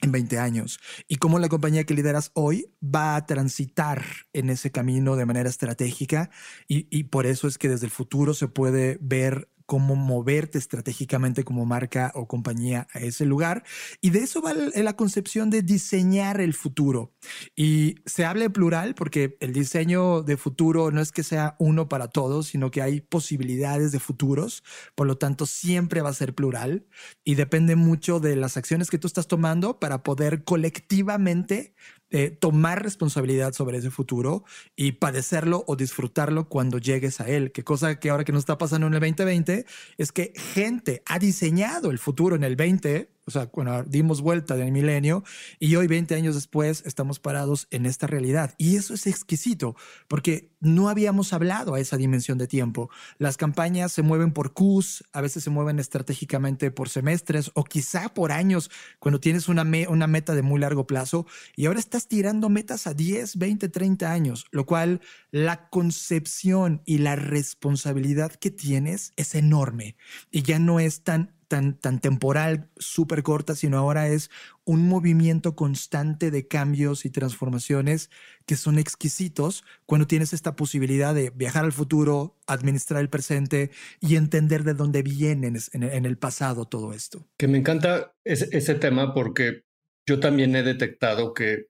en 0.00 0.12
20 0.12 0.38
años 0.38 0.78
y 1.08 1.16
cómo 1.16 1.38
la 1.38 1.48
compañía 1.48 1.84
que 1.84 1.94
lideras 1.94 2.30
hoy 2.34 2.70
va 2.82 3.16
a 3.16 3.26
transitar 3.26 4.04
en 4.32 4.50
ese 4.50 4.70
camino 4.70 5.16
de 5.16 5.26
manera 5.26 5.48
estratégica 5.48 6.30
y, 6.68 7.04
por 7.04 7.26
eso 7.26 7.48
es 7.48 7.58
que 7.58 7.68
desde 7.68 7.86
el 7.86 7.92
futuro 7.92 8.34
se 8.34 8.48
puede 8.48 8.98
ver 9.00 9.48
cómo 9.66 9.96
moverte 9.96 10.58
estratégicamente 10.58 11.44
como 11.44 11.64
marca 11.66 12.12
o 12.14 12.28
compañía 12.28 12.86
a 12.92 13.00
ese 13.00 13.24
lugar. 13.26 13.64
Y 14.00 14.10
de 14.10 14.20
eso 14.20 14.42
va 14.42 14.52
la 14.54 14.96
concepción 14.96 15.50
de 15.50 15.62
diseñar 15.62 16.40
el 16.40 16.54
futuro. 16.54 17.14
Y 17.56 17.96
se 18.06 18.24
habla 18.24 18.44
en 18.44 18.52
plural 18.52 18.94
porque 18.94 19.36
el 19.40 19.52
diseño 19.52 20.22
de 20.22 20.36
futuro 20.36 20.90
no 20.90 21.00
es 21.00 21.12
que 21.12 21.22
sea 21.22 21.56
uno 21.58 21.88
para 21.88 22.08
todos, 22.08 22.48
sino 22.48 22.70
que 22.70 22.82
hay 22.82 23.00
posibilidades 23.00 23.92
de 23.92 24.00
futuros. 24.00 24.62
Por 24.94 25.06
lo 25.06 25.18
tanto, 25.18 25.46
siempre 25.46 26.02
va 26.02 26.10
a 26.10 26.14
ser 26.14 26.34
plural 26.34 26.86
y 27.24 27.34
depende 27.34 27.76
mucho 27.76 28.20
de 28.20 28.36
las 28.36 28.56
acciones 28.56 28.90
que 28.90 28.98
tú 28.98 29.06
estás 29.06 29.28
tomando 29.28 29.80
para 29.80 30.02
poder 30.02 30.44
colectivamente 30.44 31.74
eh, 32.10 32.30
tomar 32.30 32.82
responsabilidad 32.82 33.52
sobre 33.52 33.78
ese 33.78 33.90
futuro 33.90 34.44
y 34.76 34.92
padecerlo 34.92 35.64
o 35.66 35.76
disfrutarlo 35.76 36.48
cuando 36.48 36.78
llegues 36.78 37.20
a 37.20 37.28
él. 37.28 37.52
Que 37.52 37.64
cosa 37.64 37.98
que 37.98 38.10
ahora 38.10 38.24
que 38.24 38.32
nos 38.32 38.40
está 38.40 38.58
pasando 38.58 38.86
en 38.86 38.94
el 38.94 39.00
2020 39.00 39.66
es 39.98 40.12
que 40.12 40.32
gente 40.36 41.02
ha 41.06 41.18
diseñado 41.18 41.90
el 41.90 41.98
futuro 41.98 42.36
en 42.36 42.44
el 42.44 42.56
20 42.56 43.13
o 43.26 43.30
sea, 43.30 43.46
cuando 43.46 43.82
dimos 43.84 44.20
vuelta 44.20 44.56
del 44.56 44.70
milenio 44.70 45.24
y 45.58 45.76
hoy 45.76 45.86
20 45.86 46.14
años 46.14 46.34
después 46.34 46.82
estamos 46.84 47.18
parados 47.18 47.66
en 47.70 47.86
esta 47.86 48.06
realidad. 48.06 48.54
Y 48.58 48.76
eso 48.76 48.92
es 48.92 49.06
exquisito 49.06 49.76
porque 50.08 50.50
no 50.60 50.88
habíamos 50.88 51.32
hablado 51.32 51.74
a 51.74 51.80
esa 51.80 51.96
dimensión 51.96 52.36
de 52.36 52.46
tiempo. 52.46 52.90
Las 53.18 53.36
campañas 53.36 53.92
se 53.92 54.02
mueven 54.02 54.32
por 54.32 54.52
Qs, 54.52 55.04
a 55.12 55.20
veces 55.20 55.44
se 55.44 55.50
mueven 55.50 55.78
estratégicamente 55.78 56.70
por 56.70 56.88
semestres 56.88 57.50
o 57.54 57.64
quizá 57.64 58.12
por 58.12 58.30
años 58.30 58.70
cuando 58.98 59.20
tienes 59.20 59.48
una, 59.48 59.64
una 59.88 60.06
meta 60.06 60.34
de 60.34 60.42
muy 60.42 60.60
largo 60.60 60.86
plazo 60.86 61.26
y 61.56 61.66
ahora 61.66 61.80
estás 61.80 62.08
tirando 62.08 62.48
metas 62.48 62.86
a 62.86 62.94
10, 62.94 63.38
20, 63.38 63.68
30 63.68 64.12
años, 64.12 64.46
lo 64.50 64.66
cual 64.66 65.00
la 65.30 65.68
concepción 65.68 66.82
y 66.84 66.98
la 66.98 67.16
responsabilidad 67.16 68.32
que 68.32 68.50
tienes 68.50 69.12
es 69.16 69.34
enorme 69.34 69.96
y 70.30 70.42
ya 70.42 70.58
no 70.58 70.80
es 70.80 71.02
tan 71.02 71.32
tan, 71.48 71.78
tan 71.78 72.00
temporal, 72.00 72.68
súper 72.76 73.22
corta, 73.22 73.54
sino 73.54 73.78
ahora 73.78 74.08
es 74.08 74.30
un 74.64 74.88
movimiento 74.88 75.54
constante 75.54 76.30
de 76.30 76.46
cambios 76.46 77.04
y 77.04 77.10
transformaciones 77.10 78.10
que 78.46 78.56
son 78.56 78.78
exquisitos 78.78 79.64
cuando 79.86 80.06
tienes 80.06 80.32
esta 80.32 80.56
posibilidad 80.56 81.14
de 81.14 81.30
viajar 81.30 81.64
al 81.64 81.72
futuro, 81.72 82.36
administrar 82.46 83.00
el 83.00 83.10
presente 83.10 83.70
y 84.00 84.16
entender 84.16 84.64
de 84.64 84.74
dónde 84.74 85.02
viene 85.02 85.52
en, 85.72 86.06
el 86.06 86.18
pasado 86.18 86.64
todo 86.64 86.92
esto. 86.92 87.26
Que 87.38 87.48
me 87.48 87.58
encanta 87.58 88.14
ese 88.24 88.74
tema 88.74 89.14
porque 89.14 89.64
yo 90.06 90.20
también 90.20 90.54
he 90.56 90.62
detectado 90.62 91.34
que 91.34 91.66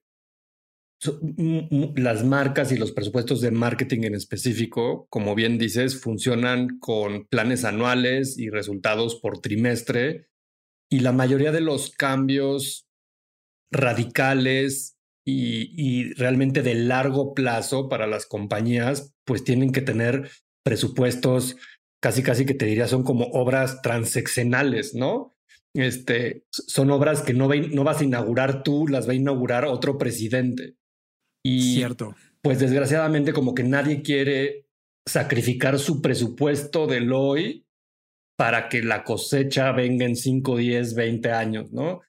las 1.95 2.23
marcas 2.23 2.71
y 2.71 2.77
los 2.77 2.91
presupuestos 2.91 3.41
de 3.41 3.51
marketing 3.51 4.03
en 4.03 4.15
específico, 4.15 5.07
como 5.09 5.35
bien 5.35 5.57
dices, 5.57 5.99
funcionan 5.99 6.79
con 6.79 7.25
planes 7.27 7.65
anuales 7.65 8.37
y 8.37 8.49
resultados 8.49 9.15
por 9.15 9.39
trimestre. 9.39 10.27
Y 10.89 10.99
la 10.99 11.11
mayoría 11.11 11.51
de 11.51 11.61
los 11.61 11.91
cambios 11.91 12.87
radicales 13.71 14.97
y, 15.27 16.13
realmente 16.13 16.61
de 16.61 16.75
largo 16.75 17.33
plazo 17.33 17.89
para 17.89 18.05
las 18.05 18.25
compañías, 18.25 19.13
pues 19.25 19.43
tienen 19.43 19.71
que 19.71 19.81
tener 19.81 20.29
presupuestos 20.63 21.57
casi, 21.99 22.21
casi 22.21 22.45
que 22.45 22.53
te 22.53 22.65
diría 22.65 22.87
son 22.87 23.03
como 23.03 23.25
obras 23.25 23.81
transeccionales, 23.81 24.93
¿no? 24.93 25.35
Este, 25.73 26.45
son 26.51 26.91
obras 26.91 27.21
que 27.21 27.33
no 27.33 27.47
vas 27.83 28.01
a 28.01 28.03
inaugurar 28.03 28.63
tú, 28.63 28.87
las 28.87 29.07
va 29.07 29.13
a 29.13 29.15
inaugurar 29.15 29.65
otro 29.65 29.97
presidente. 29.97 30.75
Y 31.47 31.75
Cierto. 31.75 32.15
pues 32.41 32.59
desgraciadamente 32.59 33.31
como 33.31 33.53
que 33.53 33.63
nadie 33.63 34.01
quiere 34.01 34.65
sacrificar 35.05 35.77
su 35.77 36.01
presupuesto 36.01 36.87
del 36.87 37.13
hoy 37.13 37.67
para 38.35 38.67
que 38.67 38.81
la 38.81 39.03
cosecha 39.03 39.71
venga 39.71 40.05
en 40.05 40.15
5, 40.15 40.57
10, 40.57 40.95
20 40.95 41.31
años, 41.31 41.71
¿no? 41.71 42.01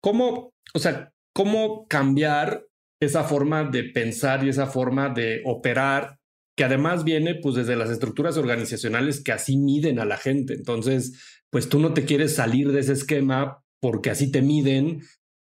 ¿Cómo, 0.00 0.52
o 0.74 0.78
sea, 0.80 1.12
cómo 1.32 1.86
cambiar 1.86 2.66
esa 3.00 3.22
forma 3.22 3.62
de 3.62 3.84
pensar 3.84 4.44
y 4.44 4.48
esa 4.48 4.66
forma 4.66 5.10
de 5.10 5.42
operar 5.44 6.18
que 6.56 6.64
además 6.64 7.04
viene 7.04 7.36
pues 7.36 7.54
desde 7.54 7.76
las 7.76 7.88
estructuras 7.88 8.36
organizacionales 8.36 9.22
que 9.22 9.30
así 9.30 9.56
miden 9.56 10.00
a 10.00 10.04
la 10.04 10.16
gente. 10.16 10.54
Entonces, 10.54 11.40
pues 11.50 11.68
tú 11.68 11.78
no 11.78 11.94
te 11.94 12.04
quieres 12.04 12.34
salir 12.34 12.72
de 12.72 12.80
ese 12.80 12.94
esquema 12.94 13.62
porque 13.80 14.10
así 14.10 14.32
te 14.32 14.42
miden 14.42 15.02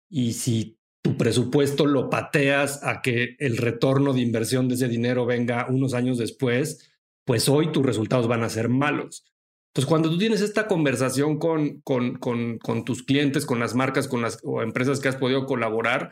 y 0.09 0.33
si 0.33 0.78
tu 1.01 1.17
presupuesto 1.17 1.85
lo 1.85 2.09
pateas 2.09 2.83
a 2.83 3.01
que 3.01 3.35
el 3.39 3.57
retorno 3.57 4.13
de 4.13 4.21
inversión 4.21 4.67
de 4.67 4.75
ese 4.75 4.87
dinero 4.87 5.25
venga 5.25 5.67
unos 5.69 5.93
años 5.93 6.17
después, 6.17 6.91
pues 7.25 7.47
hoy 7.47 7.71
tus 7.71 7.85
resultados 7.85 8.27
van 8.27 8.43
a 8.43 8.49
ser 8.49 8.69
malos. 8.69 9.25
Entonces, 9.69 9.87
cuando 9.87 10.09
tú 10.09 10.17
tienes 10.17 10.41
esta 10.41 10.67
conversación 10.67 11.37
con, 11.37 11.81
con, 11.81 12.15
con, 12.15 12.57
con 12.57 12.85
tus 12.85 13.03
clientes, 13.03 13.45
con 13.45 13.59
las 13.59 13.75
marcas, 13.75 14.07
con 14.07 14.21
las 14.21 14.39
o 14.43 14.61
empresas 14.61 14.99
que 14.99 15.09
has 15.09 15.15
podido 15.15 15.45
colaborar, 15.45 16.11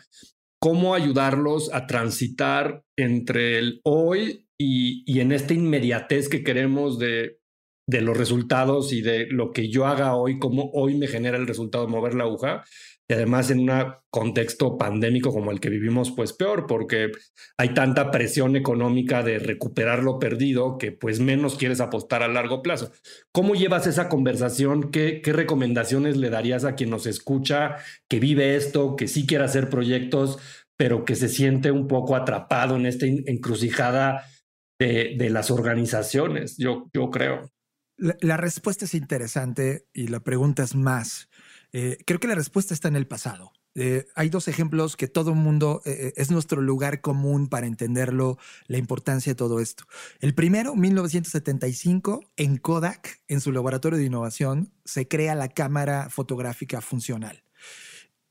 ¿cómo 0.60 0.94
ayudarlos 0.94 1.74
a 1.74 1.88
transitar 1.88 2.84
entre 2.96 3.58
el 3.58 3.82
hoy 3.84 4.46
y, 4.60 5.04
y 5.12 5.22
en 5.22 5.32
esta 5.32 5.54
inmediatez 5.54 6.30
que 6.30 6.44
queremos 6.44 7.00
de, 7.00 7.40
de 7.88 8.02
los 8.02 8.18
resultados 8.18 8.92
y 8.92 9.02
de 9.02 9.28
lo 9.28 9.52
que 9.52 9.70
yo 9.70 9.88
haga 9.88 10.16
hoy, 10.16 10.40
cómo 10.40 10.70
hoy 10.74 10.96
me 10.96 11.08
genera 11.08 11.38
el 11.38 11.48
resultado 11.48 11.88
mover 11.88 12.14
la 12.14 12.26
aguja, 12.26 12.64
y 13.10 13.14
además 13.14 13.50
en 13.52 13.62
un 13.62 13.72
contexto 14.10 14.78
pandémico 14.78 15.32
como 15.32 15.52
el 15.52 15.62
que 15.62 15.70
vivimos, 15.70 16.12
pues 16.12 16.34
peor, 16.34 16.66
porque 16.68 17.12
hay 17.58 17.74
tanta 17.74 18.12
presión 18.12 18.56
económica 18.58 19.24
de 19.24 19.40
recuperar 19.40 20.04
lo 20.04 20.20
perdido 20.20 20.78
que 20.78 20.92
pues 20.92 21.20
menos 21.20 21.56
quieres 21.56 21.80
apostar 21.80 22.22
a 22.22 22.28
largo 22.28 22.62
plazo. 22.62 22.92
¿Cómo 23.32 23.56
llevas 23.56 23.88
esa 23.88 24.10
conversación? 24.10 24.92
¿Qué, 24.92 25.22
qué 25.22 25.32
recomendaciones 25.32 26.18
le 26.18 26.30
darías 26.30 26.66
a 26.66 26.76
quien 26.76 26.90
nos 26.90 27.08
escucha, 27.08 27.78
que 28.10 28.20
vive 28.20 28.56
esto, 28.56 28.98
que 28.98 29.08
sí 29.08 29.26
quiere 29.26 29.46
hacer 29.46 29.70
proyectos, 29.70 30.40
pero 30.76 31.06
que 31.06 31.16
se 31.16 31.30
siente 31.30 31.72
un 31.72 31.88
poco 31.88 32.16
atrapado 32.16 32.76
en 32.76 32.86
esta 32.86 33.06
encrucijada 33.06 34.26
de, 34.80 35.16
de 35.18 35.30
las 35.30 35.50
organizaciones? 35.50 36.58
Yo, 36.58 36.90
yo 36.94 37.10
creo. 37.10 37.50
La, 37.96 38.18
la 38.20 38.38
respuesta 38.38 38.84
es 38.84 38.94
interesante 38.94 39.88
y 39.94 40.08
la 40.08 40.20
pregunta 40.20 40.64
es 40.64 40.76
más. 40.76 41.27
Eh, 41.74 41.98
creo 42.06 42.20
que 42.20 42.28
la 42.28 42.36
respuesta 42.36 42.74
está 42.74 42.88
en 42.88 42.96
el 42.96 43.08
pasado. 43.08 43.52
Eh, 43.80 44.08
hay 44.16 44.30
dos 44.30 44.48
ejemplos 44.48 44.96
que 44.98 45.08
todo 45.08 45.30
el 45.30 45.36
mundo 45.36 45.84
eh, 45.86 46.12
es 46.16 46.32
nuestro 46.32 46.62
lugar 46.62 47.00
común 47.00 47.48
para 47.48 47.68
entenderlo, 47.68 48.40
la 48.66 48.80
importancia 48.80 49.32
de 49.32 49.36
todo 49.36 49.60
esto. 49.60 49.84
El 50.20 50.34
primero, 50.34 50.76
1975, 50.76 52.22
en 52.38 52.58
Kodak, 52.58 53.22
en 53.28 53.40
su 53.40 53.52
laboratorio 53.52 54.00
de 54.00 54.06
innovación, 54.06 54.74
se 54.84 55.08
crea 55.08 55.36
la 55.36 55.50
cámara 55.50 56.10
fotográfica 56.10 56.82
funcional. 56.82 57.44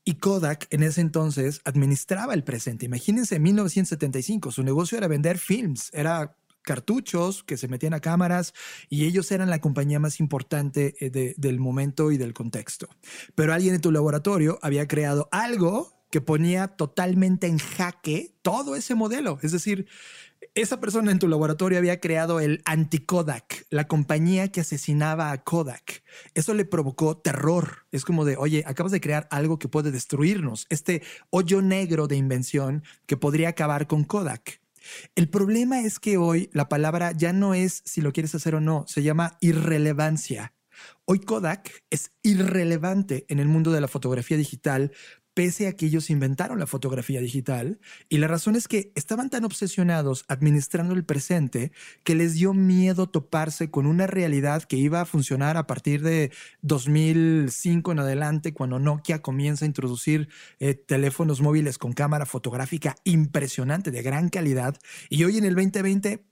Y 0.03 0.15
Kodak 0.15 0.67
en 0.69 0.83
ese 0.83 0.99
entonces 0.99 1.61
administraba 1.63 2.33
el 2.33 2.43
presente. 2.43 2.85
Imagínense, 2.85 3.35
en 3.35 3.43
1975, 3.43 4.51
su 4.51 4.63
negocio 4.63 4.97
era 4.97 5.07
vender 5.07 5.37
films, 5.37 5.89
era 5.93 6.35
cartuchos 6.67 7.43
que 7.43 7.55
se 7.55 7.69
metían 7.69 7.93
a 7.93 8.01
cámaras 8.01 8.53
y 8.89 9.05
ellos 9.05 9.31
eran 9.31 9.49
la 9.49 9.61
compañía 9.61 9.99
más 9.99 10.19
importante 10.19 10.95
eh, 10.99 11.33
del 11.37 11.59
momento 11.59 12.11
y 12.11 12.17
del 12.17 12.33
contexto. 12.33 12.89
Pero 13.35 13.53
alguien 13.53 13.73
en 13.73 13.81
tu 13.81 13.89
laboratorio 13.89 14.59
había 14.61 14.85
creado 14.85 15.29
algo 15.31 15.93
que 16.11 16.19
ponía 16.19 16.67
totalmente 16.67 17.47
en 17.47 17.57
jaque 17.57 18.35
todo 18.41 18.75
ese 18.75 18.95
modelo. 18.95 19.39
Es 19.41 19.53
decir, 19.53 19.87
esa 20.55 20.79
persona 20.79 21.11
en 21.11 21.19
tu 21.19 21.29
laboratorio 21.29 21.77
había 21.77 22.01
creado 22.01 22.41
el 22.41 22.61
anti-Kodak, 22.65 23.65
la 23.69 23.87
compañía 23.87 24.51
que 24.51 24.61
asesinaba 24.61 25.31
a 25.31 25.43
Kodak. 25.43 26.03
Eso 26.33 26.53
le 26.53 26.65
provocó 26.65 27.17
terror. 27.17 27.85
Es 27.91 28.03
como 28.03 28.25
de, 28.25 28.35
oye, 28.35 28.63
acabas 28.67 28.91
de 28.91 29.01
crear 29.01 29.27
algo 29.31 29.57
que 29.57 29.69
puede 29.69 29.91
destruirnos, 29.91 30.65
este 30.69 31.01
hoyo 31.29 31.61
negro 31.61 32.07
de 32.07 32.17
invención 32.17 32.83
que 33.05 33.15
podría 33.15 33.49
acabar 33.49 33.87
con 33.87 34.03
Kodak. 34.03 34.59
El 35.15 35.29
problema 35.29 35.81
es 35.81 35.99
que 35.99 36.17
hoy 36.17 36.49
la 36.53 36.69
palabra 36.69 37.11
ya 37.11 37.33
no 37.33 37.53
es 37.53 37.81
si 37.85 38.01
lo 38.01 38.13
quieres 38.13 38.35
hacer 38.35 38.55
o 38.55 38.61
no, 38.61 38.85
se 38.87 39.03
llama 39.03 39.37
irrelevancia. 39.41 40.53
Hoy 41.05 41.19
Kodak 41.19 41.83
es 41.89 42.11
irrelevante 42.21 43.25
en 43.29 43.39
el 43.39 43.47
mundo 43.47 43.71
de 43.71 43.81
la 43.81 43.87
fotografía 43.87 44.37
digital 44.37 44.91
pese 45.37 45.67
a 45.67 45.73
que 45.73 45.85
ellos 45.85 46.09
inventaron 46.09 46.57
la 46.57 46.65
fotografía 46.65 47.21
digital. 47.21 47.79
Y 48.09 48.17
la 48.17 48.27
razón 48.27 48.55
es 48.55 48.67
que 48.67 48.91
estaban 48.95 49.29
tan 49.29 49.45
obsesionados 49.45 50.25
administrando 50.27 50.95
el 50.95 51.05
presente 51.05 51.71
que 52.03 52.15
les 52.15 52.33
dio 52.33 52.55
miedo 52.55 53.07
toparse 53.07 53.69
con 53.69 53.85
una 53.85 54.07
realidad 54.07 54.63
que 54.63 54.77
iba 54.77 54.99
a 54.99 55.05
funcionar 55.05 55.55
a 55.55 55.67
partir 55.67 56.01
de 56.01 56.31
2005 56.63 57.91
en 57.91 57.99
adelante, 57.99 58.55
cuando 58.55 58.79
Nokia 58.79 59.21
comienza 59.21 59.63
a 59.63 59.67
introducir 59.67 60.27
eh, 60.59 60.73
teléfonos 60.73 61.39
móviles 61.39 61.77
con 61.77 61.93
cámara 61.93 62.25
fotográfica 62.25 62.95
impresionante, 63.03 63.91
de 63.91 64.01
gran 64.01 64.29
calidad. 64.29 64.75
Y 65.07 65.23
hoy 65.23 65.37
en 65.37 65.45
el 65.45 65.53
2020 65.53 66.25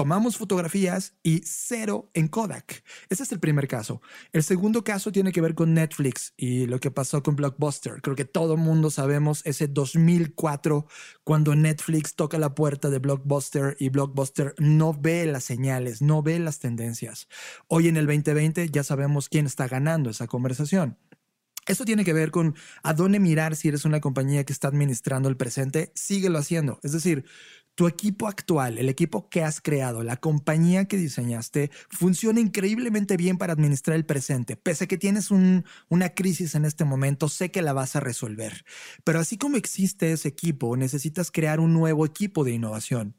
tomamos 0.00 0.38
fotografías 0.38 1.12
y 1.22 1.42
cero 1.44 2.10
en 2.14 2.28
Kodak. 2.28 2.82
Ese 3.10 3.22
es 3.22 3.32
el 3.32 3.38
primer 3.38 3.68
caso. 3.68 4.00
El 4.32 4.42
segundo 4.42 4.82
caso 4.82 5.12
tiene 5.12 5.30
que 5.30 5.42
ver 5.42 5.54
con 5.54 5.74
Netflix 5.74 6.32
y 6.38 6.64
lo 6.64 6.80
que 6.80 6.90
pasó 6.90 7.22
con 7.22 7.36
Blockbuster. 7.36 8.00
Creo 8.00 8.16
que 8.16 8.24
todo 8.24 8.54
el 8.54 8.60
mundo 8.60 8.90
sabemos 8.90 9.42
ese 9.44 9.68
2004 9.68 10.86
cuando 11.22 11.54
Netflix 11.54 12.14
toca 12.14 12.38
la 12.38 12.54
puerta 12.54 12.88
de 12.88 12.98
Blockbuster 12.98 13.76
y 13.78 13.90
Blockbuster 13.90 14.54
no 14.56 14.94
ve 14.94 15.26
las 15.26 15.44
señales, 15.44 16.00
no 16.00 16.22
ve 16.22 16.38
las 16.38 16.60
tendencias. 16.60 17.28
Hoy 17.68 17.88
en 17.88 17.98
el 17.98 18.06
2020 18.06 18.70
ya 18.70 18.82
sabemos 18.82 19.28
quién 19.28 19.44
está 19.44 19.68
ganando 19.68 20.08
esa 20.08 20.26
conversación. 20.26 20.96
Eso 21.70 21.84
tiene 21.84 22.04
que 22.04 22.12
ver 22.12 22.32
con 22.32 22.56
a 22.82 22.94
dónde 22.94 23.20
mirar 23.20 23.54
si 23.54 23.68
eres 23.68 23.84
una 23.84 24.00
compañía 24.00 24.44
que 24.44 24.52
está 24.52 24.66
administrando 24.66 25.28
el 25.28 25.36
presente, 25.36 25.92
síguelo 25.94 26.38
haciendo. 26.38 26.80
Es 26.82 26.90
decir, 26.90 27.24
tu 27.76 27.86
equipo 27.86 28.26
actual, 28.26 28.76
el 28.76 28.88
equipo 28.88 29.28
que 29.30 29.44
has 29.44 29.60
creado, 29.60 30.02
la 30.02 30.16
compañía 30.16 30.86
que 30.86 30.96
diseñaste, 30.96 31.70
funciona 31.88 32.40
increíblemente 32.40 33.16
bien 33.16 33.38
para 33.38 33.52
administrar 33.52 33.96
el 33.96 34.04
presente. 34.04 34.56
Pese 34.56 34.84
a 34.84 34.86
que 34.88 34.98
tienes 34.98 35.30
una 35.30 36.08
crisis 36.16 36.56
en 36.56 36.64
este 36.64 36.84
momento, 36.84 37.28
sé 37.28 37.52
que 37.52 37.62
la 37.62 37.72
vas 37.72 37.94
a 37.94 38.00
resolver. 38.00 38.64
Pero 39.04 39.20
así 39.20 39.38
como 39.38 39.56
existe 39.56 40.10
ese 40.10 40.26
equipo, 40.26 40.76
necesitas 40.76 41.30
crear 41.30 41.60
un 41.60 41.72
nuevo 41.72 42.04
equipo 42.04 42.42
de 42.42 42.52
innovación. 42.52 43.14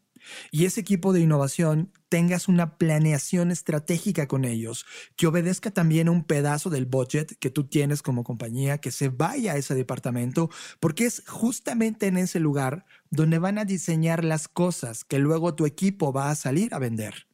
Y 0.52 0.66
ese 0.66 0.82
equipo 0.82 1.14
de 1.14 1.22
innovación 1.22 1.92
tengas 2.10 2.48
una 2.48 2.78
planeación 2.78 3.52
estratégica 3.52 4.28
con 4.28 4.46
ellos, 4.46 4.86
que 5.16 5.28
obedezca 5.28 5.72
también 5.72 6.08
a 6.08 6.12
un 6.12 6.24
pedazo 6.24 6.70
del 6.70 6.86
budget 6.86 7.38
que 7.40 7.50
tú 7.50 7.66
tienes 7.66 8.02
como 8.02 8.24
compañía, 8.24 8.80
que 8.80 8.92
se 8.92 9.10
vaya 9.10 9.54
a 9.54 9.58
ese 9.58 9.76
departamento, 9.76 10.50
porque 10.80 11.06
es 11.06 11.24
justamente 11.28 12.08
en 12.08 12.18
ese 12.18 12.40
lugar 12.40 12.86
donde 13.10 13.40
van 13.40 13.58
a 13.58 13.66
diseñar 13.66 14.24
las 14.24 14.48
cosas 14.48 15.04
que 15.04 15.20
luego 15.20 15.56
tu 15.56 15.66
equipo 15.66 16.12
va 16.12 16.30
a 16.30 16.36
salir 16.36 16.74
a 16.74 16.80
vender. 16.80 17.28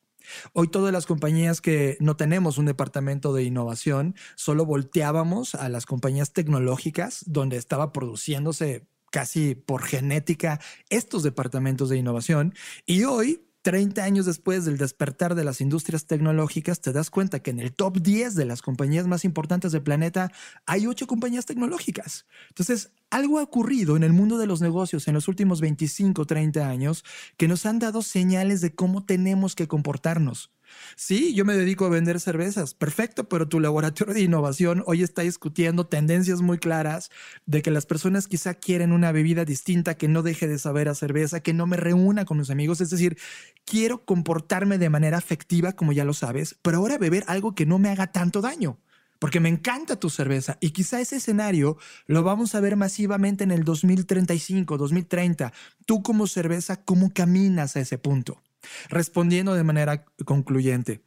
Hoy 0.54 0.68
todas 0.68 0.92
las 0.92 1.06
compañías 1.06 1.62
que 1.62 1.98
no 2.00 2.18
tenemos 2.18 2.58
un 2.58 2.66
departamento 2.66 3.34
de 3.34 3.44
innovación, 3.44 4.16
solo 4.36 4.66
volteábamos 4.66 5.56
a 5.56 5.70
las 5.70 5.86
compañías 5.86 6.34
tecnológicas 6.34 7.24
donde 7.26 7.58
estaba 7.58 7.94
produciéndose 7.94 8.88
casi 9.12 9.56
por 9.56 9.84
genética 9.84 10.60
estos 10.90 11.24
departamentos 11.24 11.90
de 11.90 11.98
innovación. 11.98 12.54
Y 12.86 13.04
hoy 13.04 13.48
30 13.68 14.02
años 14.02 14.26
después 14.26 14.64
del 14.64 14.78
despertar 14.78 15.36
de 15.36 15.44
las 15.44 15.60
industrias 15.60 16.06
tecnológicas, 16.06 16.80
te 16.80 16.94
das 16.94 17.10
cuenta 17.10 17.42
que 17.42 17.52
en 17.52 17.60
el 17.60 17.74
top 17.74 17.98
10 17.98 18.34
de 18.36 18.46
las 18.46 18.62
compañías 18.62 19.08
más 19.08 19.26
importantes 19.26 19.74
del 19.74 19.84
planeta 19.84 20.32
hay 20.66 20.88
8 20.88 21.06
compañías 21.06 21.46
tecnológicas. 21.46 22.28
Entonces, 22.48 22.94
algo 23.10 23.40
ha 23.40 23.44
ocurrido 23.44 23.98
en 23.98 24.04
el 24.04 24.14
mundo 24.14 24.38
de 24.38 24.48
los 24.48 24.62
negocios 24.62 25.10
en 25.10 25.16
los 25.16 25.28
últimos 25.28 25.60
25, 25.60 26.26
30 26.26 26.66
años 26.66 27.04
que 27.36 27.50
nos 27.50 27.66
han 27.66 27.80
dado 27.80 28.02
señales 28.04 28.62
de 28.62 28.74
cómo 28.74 29.04
tenemos 29.04 29.54
que 29.54 29.68
comportarnos. 29.68 30.52
Sí, 30.96 31.34
yo 31.34 31.46
me 31.46 31.56
dedico 31.56 31.86
a 31.86 31.90
vender 31.90 32.20
cervezas, 32.20 32.74
perfecto, 32.74 33.28
pero 33.30 33.48
tu 33.48 33.60
laboratorio 33.60 34.14
de 34.14 34.22
innovación 34.22 34.84
hoy 34.86 35.04
está 35.04 35.22
discutiendo 35.22 35.86
tendencias 35.86 36.42
muy 36.42 36.58
claras 36.58 37.10
de 37.46 37.62
que 37.62 37.72
las 37.72 37.86
personas 37.86 38.28
quizá 38.28 38.54
quieren 38.54 38.92
una 38.92 39.12
bebida 39.12 39.46
distinta 39.46 39.96
que 39.96 40.08
no 40.08 40.24
deje 40.24 40.48
de 40.48 40.60
saber 40.60 40.90
a 40.90 40.96
cerveza, 40.96 41.40
que 41.40 41.54
no 41.54 41.68
me 41.68 41.78
reúna 41.78 42.26
con 42.26 42.38
mis 42.38 42.50
amigos, 42.50 42.82
es 42.82 42.90
decir, 42.90 43.18
quiero 43.66 44.06
comportarme 44.06 44.78
de 44.78 44.90
manera 44.90 45.18
afectiva, 45.18 45.74
como 45.74 45.92
ya 45.92 46.06
lo 46.06 46.14
sabes, 46.14 46.58
pero 46.62 46.78
ahora 46.78 46.98
beber 46.98 47.24
algo 47.28 47.56
que 47.56 47.66
no 47.66 47.80
me 47.80 47.90
haga 47.90 48.08
tanto 48.12 48.42
daño 48.42 48.80
porque 49.20 49.40
me 49.40 49.50
encanta 49.50 50.00
tu 50.00 50.10
cerveza 50.10 50.58
y 50.60 50.72
quizá 50.72 51.00
ese 51.00 51.18
escenario 51.18 51.78
lo 52.06 52.24
vamos 52.24 52.56
a 52.56 52.60
ver 52.60 52.76
masivamente 52.76 53.44
en 53.44 53.52
el 53.52 53.64
2035, 53.64 54.78
2030. 54.78 55.54
Tú 55.86 56.04
como 56.04 56.28
cerveza, 56.28 56.84
¿cómo 56.84 57.12
caminas 57.14 57.76
a 57.76 57.80
ese 57.80 57.98
punto? 57.98 58.42
Respondiendo 58.90 59.54
de 59.54 59.64
manera 59.64 60.06
concluyente, 60.26 61.02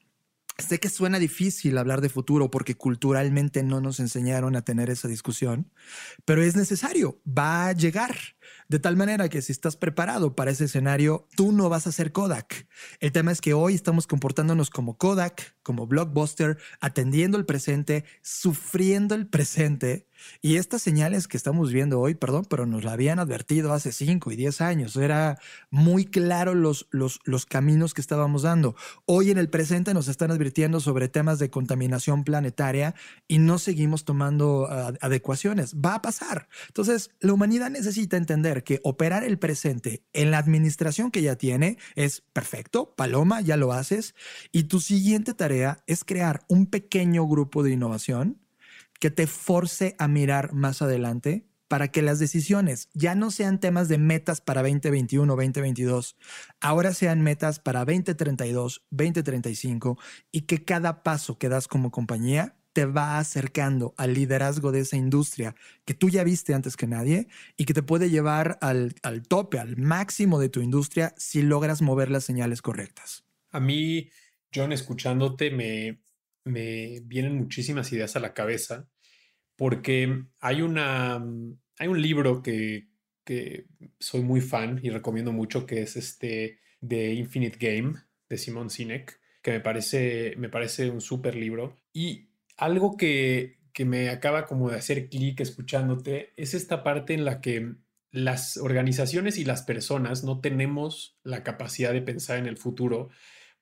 sé 0.61 0.79
que 0.79 0.88
suena 0.88 1.19
difícil 1.19 1.79
hablar 1.79 2.00
de 2.00 2.09
futuro 2.09 2.50
porque 2.50 2.76
culturalmente 2.76 3.62
no 3.62 3.81
nos 3.81 4.00
enseñaron 4.00 4.57
a 4.57 4.62
tener 4.62 4.90
esa 4.90 5.09
discusión, 5.09 5.71
pero 6.25 6.43
es 6.43 6.57
necesario, 6.57 7.21
va 7.26 7.69
a 7.69 7.73
llegar. 7.73 8.17
De 8.69 8.79
tal 8.79 8.97
manera 8.97 9.29
que 9.29 9.43
si 9.43 9.52
estás 9.52 9.76
preparado 9.76 10.35
para 10.35 10.50
ese 10.50 10.64
escenario, 10.64 11.26
tú 11.37 11.52
no 11.52 11.69
vas 11.69 11.87
a 11.87 11.93
ser 11.93 12.12
Kodak. 12.12 12.69
El 13.00 13.12
tema 13.12 13.33
es 13.33 13.40
que 13.40 13.55
hoy 13.55 13.75
estamos 13.75 14.07
comportándonos 14.07 14.71
como 14.71 14.97
Kodak, 14.97 15.57
como 15.62 15.87
Blockbuster, 15.87 16.59
atendiendo 16.81 17.38
el 17.38 17.47
presente, 17.47 18.05
sufriendo 18.23 19.14
el 19.14 19.26
presente 19.26 20.07
y 20.43 20.57
estas 20.57 20.83
señales 20.83 21.29
que 21.29 21.37
estamos 21.37 21.73
viendo 21.73 22.00
hoy, 22.00 22.15
perdón, 22.15 22.47
pero 22.49 22.67
nos 22.67 22.85
la 22.85 22.93
habían 22.93 23.19
advertido 23.19 23.73
hace 23.73 23.93
5 23.93 24.33
y 24.33 24.37
10 24.37 24.61
años. 24.61 24.97
Era 24.97 25.39
muy 25.71 26.05
claro 26.05 26.55
los, 26.55 26.87
los, 26.91 27.21
los 27.25 27.47
caminos 27.47 27.95
que 27.95 28.00
estábamos 28.00 28.43
dando. 28.43 28.75
Hoy 29.07 29.31
en 29.31 29.39
el 29.39 29.49
presente 29.49 29.95
nos 29.95 30.09
están 30.09 30.31
advirtiendo 30.31 30.81
sobre 30.81 31.09
temas 31.09 31.39
de 31.39 31.50
contaminación 31.50 32.25
planetaria 32.25 32.95
y 33.29 33.39
no 33.39 33.59
seguimos 33.59 34.05
tomando 34.05 34.62
uh, 34.62 34.95
adecuaciones. 35.00 35.75
Va 35.75 35.95
a 35.97 36.03
pasar. 36.03 36.49
Entonces, 36.69 37.11
la 37.21 37.33
humanidad 37.33 37.71
necesita 37.71 38.17
entender 38.17 38.65
que 38.65 38.81
operar 38.85 39.25
el 39.25 39.39
presente 39.39 40.05
en 40.12 40.31
la 40.31 40.39
administración 40.39 41.11
que 41.11 41.23
ya 41.23 41.37
tiene 41.37 41.79
es 41.95 42.23
perfecto. 42.33 42.95
Paloma, 42.97 43.41
ya 43.41 43.57
lo 43.57 43.73
haces. 43.73 44.15
Y 44.53 44.65
tu 44.65 44.81
siguiente 44.81 45.35
tarea 45.35 45.83
es 45.87 46.05
crear 46.05 46.43
un 46.49 46.67
pequeño 46.67 47.27
grupo 47.27 47.62
de 47.62 47.73
innovación 47.73 48.39
que 49.00 49.11
te 49.11 49.26
force 49.26 49.97
a 49.99 50.07
mirar 50.07 50.52
más 50.52 50.83
adelante 50.83 51.47
para 51.67 51.89
que 51.89 52.02
las 52.02 52.19
decisiones 52.19 52.89
ya 52.95 53.15
no 53.15 53.30
sean 53.30 53.60
temas 53.60 53.89
de 53.89 53.97
metas 53.97 54.41
para 54.41 54.60
2021 54.63 55.32
o 55.32 55.36
2022, 55.36 56.17
ahora 56.60 56.93
sean 56.93 57.23
metas 57.23 57.60
para 57.60 57.84
2032, 57.84 58.82
2035 58.91 59.99
y 60.32 60.43
que 60.43 60.65
cada 60.65 61.02
paso 61.02 61.39
que 61.39 61.49
das 61.49 61.69
como 61.69 61.91
compañía 61.91 62.56
te 62.73 62.86
va 62.86 63.19
acercando 63.19 63.95
al 63.97 64.15
liderazgo 64.15 64.73
de 64.73 64.80
esa 64.80 64.97
industria 64.97 65.54
que 65.84 65.95
tú 65.95 66.08
ya 66.08 66.25
viste 66.25 66.54
antes 66.54 66.76
que 66.76 66.86
nadie 66.86 67.28
y 67.56 67.65
que 67.65 67.75
te 67.75 67.82
puede 67.82 68.10
llevar 68.10 68.58
al, 68.60 68.95
al 69.02 69.23
tope, 69.23 69.58
al 69.58 69.76
máximo 69.76 70.41
de 70.41 70.49
tu 70.49 70.60
industria 70.60 71.15
si 71.17 71.43
logras 71.43 71.82
mover 71.82 72.10
las 72.10 72.25
señales 72.25 72.63
correctas. 72.63 73.25
A 73.50 73.60
mí, 73.60 74.10
John, 74.52 74.73
escuchándote, 74.73 75.50
me, 75.50 76.00
me 76.45 77.00
vienen 77.05 77.37
muchísimas 77.37 77.93
ideas 77.93 78.17
a 78.17 78.21
la 78.21 78.35
cabeza 78.35 78.89
porque 79.57 80.25
hay, 80.41 80.63
una, 80.63 81.23
hay 81.79 81.89
un 81.89 82.00
libro 82.00 82.43
que, 82.43 82.89
que 83.25 83.67
soy 83.99 84.23
muy 84.23 84.41
fan 84.41 84.81
y 84.83 84.91
recomiendo 84.91 85.33
mucho 85.33 85.67
que 85.67 85.83
es 85.83 85.97
este 85.97 86.61
Infinite 86.81 87.59
Game 87.59 87.95
de 88.29 88.39
Simon 88.39 88.71
Sinek, 88.71 89.21
que 89.43 89.53
me 89.53 89.61
parece, 89.61 90.35
me 90.39 90.49
parece 90.49 90.91
un 90.91 91.00
súper 91.00 91.35
libro. 91.35 91.76
Y 91.93 92.31
algo 92.57 92.97
que, 92.97 93.59
que 93.73 93.85
me 93.85 94.09
acaba 94.09 94.47
como 94.47 94.71
de 94.71 94.76
hacer 94.76 95.09
clic 95.09 95.41
escuchándote 95.41 96.33
es 96.37 96.55
esta 96.55 96.83
parte 96.83 97.15
en 97.15 97.25
la 97.25 97.41
que 97.41 97.75
las 98.13 98.57
organizaciones 98.57 99.39
y 99.39 99.45
las 99.45 99.63
personas 99.63 100.25
no 100.25 100.41
tenemos 100.41 101.19
la 101.23 101.45
capacidad 101.45 101.93
de 101.93 102.03
pensar 102.03 102.39
en 102.39 102.47
el 102.47 102.57
futuro 102.57 103.09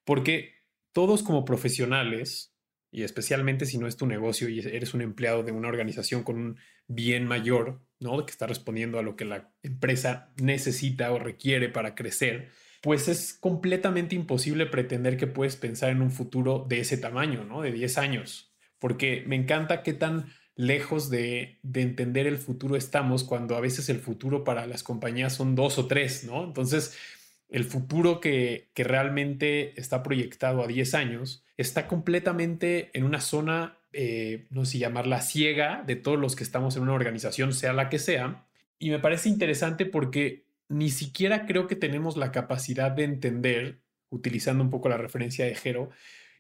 porque 0.05 0.55
todos 0.93 1.23
como 1.23 1.45
profesionales 1.45 2.55
y 2.91 3.03
especialmente 3.03 3.67
si 3.67 3.79
no 3.79 3.87
es 3.87 3.97
tu 3.97 4.07
negocio 4.07 4.49
y 4.49 4.61
eres 4.61 4.95
un 4.95 5.03
empleado 5.03 5.43
de 5.43 5.53
una 5.53 5.69
organización 5.69 6.23
con 6.23 6.37
un 6.37 6.59
bien 6.87 7.27
mayor, 7.27 7.83
¿no? 8.01 8.25
Que 8.25 8.33
está 8.33 8.47
respondiendo 8.47 8.99
a 8.99 9.03
lo 9.03 9.17
que 9.17 9.25
la 9.25 9.51
empresa 9.63 10.33
necesita 10.37 11.13
o 11.13 11.19
requiere 11.19 11.69
para 11.69 11.95
crecer, 11.95 12.49
pues 12.83 13.09
es 13.09 13.35
completamente 13.35 14.15
imposible 14.15 14.67
pretender 14.67 15.17
que 15.17 15.27
puedes 15.27 15.57
pensar 15.57 15.91
en 15.91 16.01
un 16.01 16.11
futuro 16.11 16.65
de 16.69 16.81
ese 16.81 16.97
tamaño, 16.97 17.45
¿no? 17.45 17.63
De 17.63 17.73
10 17.73 17.99
años, 17.99 18.55
porque 18.79 19.25
me 19.27 19.37
encanta 19.37 19.83
qué 19.83 19.93
tan 19.93 20.27
lejos 20.55 21.09
de, 21.11 21.61
de 21.63 21.83
entender 21.83 22.27
el 22.27 22.39
futuro 22.39 22.77
estamos 22.77 23.23
cuando 23.23 23.57
a 23.57 23.61
veces 23.61 23.89
el 23.89 24.01
futuro 24.01 24.45
para 24.45 24.67
las 24.67 24.83
compañías 24.83 25.35
son 25.35 25.55
dos 25.55 25.79
o 25.79 25.87
tres, 25.87 26.25
¿no? 26.25 26.45
Entonces, 26.45 26.97
el 27.49 27.65
futuro 27.65 28.21
que, 28.21 28.71
realmente 28.77 29.79
está 29.81 30.03
proyectado 30.03 30.63
a 30.63 30.67
10 30.67 30.95
años 30.95 31.45
está 31.57 31.89
completamente 31.89 32.91
en 32.93 33.05
una 33.05 33.21
zona, 33.21 33.79
eh, 33.93 34.47
no 34.51 34.65
sé 34.65 34.73
si 34.73 34.79
llamarla 34.79 35.21
ciega, 35.23 35.83
de 35.87 35.97
todos 35.97 36.19
los 36.19 36.37
que 36.37 36.45
estamos 36.45 36.77
en 36.77 36.83
una 36.83 36.93
organización, 36.93 37.53
sea 37.53 37.73
la 37.73 37.89
que 37.89 37.99
sea. 37.99 38.47
Y 38.79 38.91
me 38.91 39.01
parece 39.01 39.29
interesante 39.29 39.87
porque 39.87 40.45
ni 40.69 40.91
siquiera 40.91 41.47
creo 41.47 41.67
que 41.67 41.77
tenemos 41.77 42.17
la 42.17 42.31
capacidad 42.31 42.91
de 42.93 43.05
entender, 43.05 43.81
utilizando 44.11 44.63
un 44.63 44.71
poco 44.71 44.89
la 44.89 44.99
referencia 44.99 45.45
de 45.45 45.55
Jero, 45.55 45.91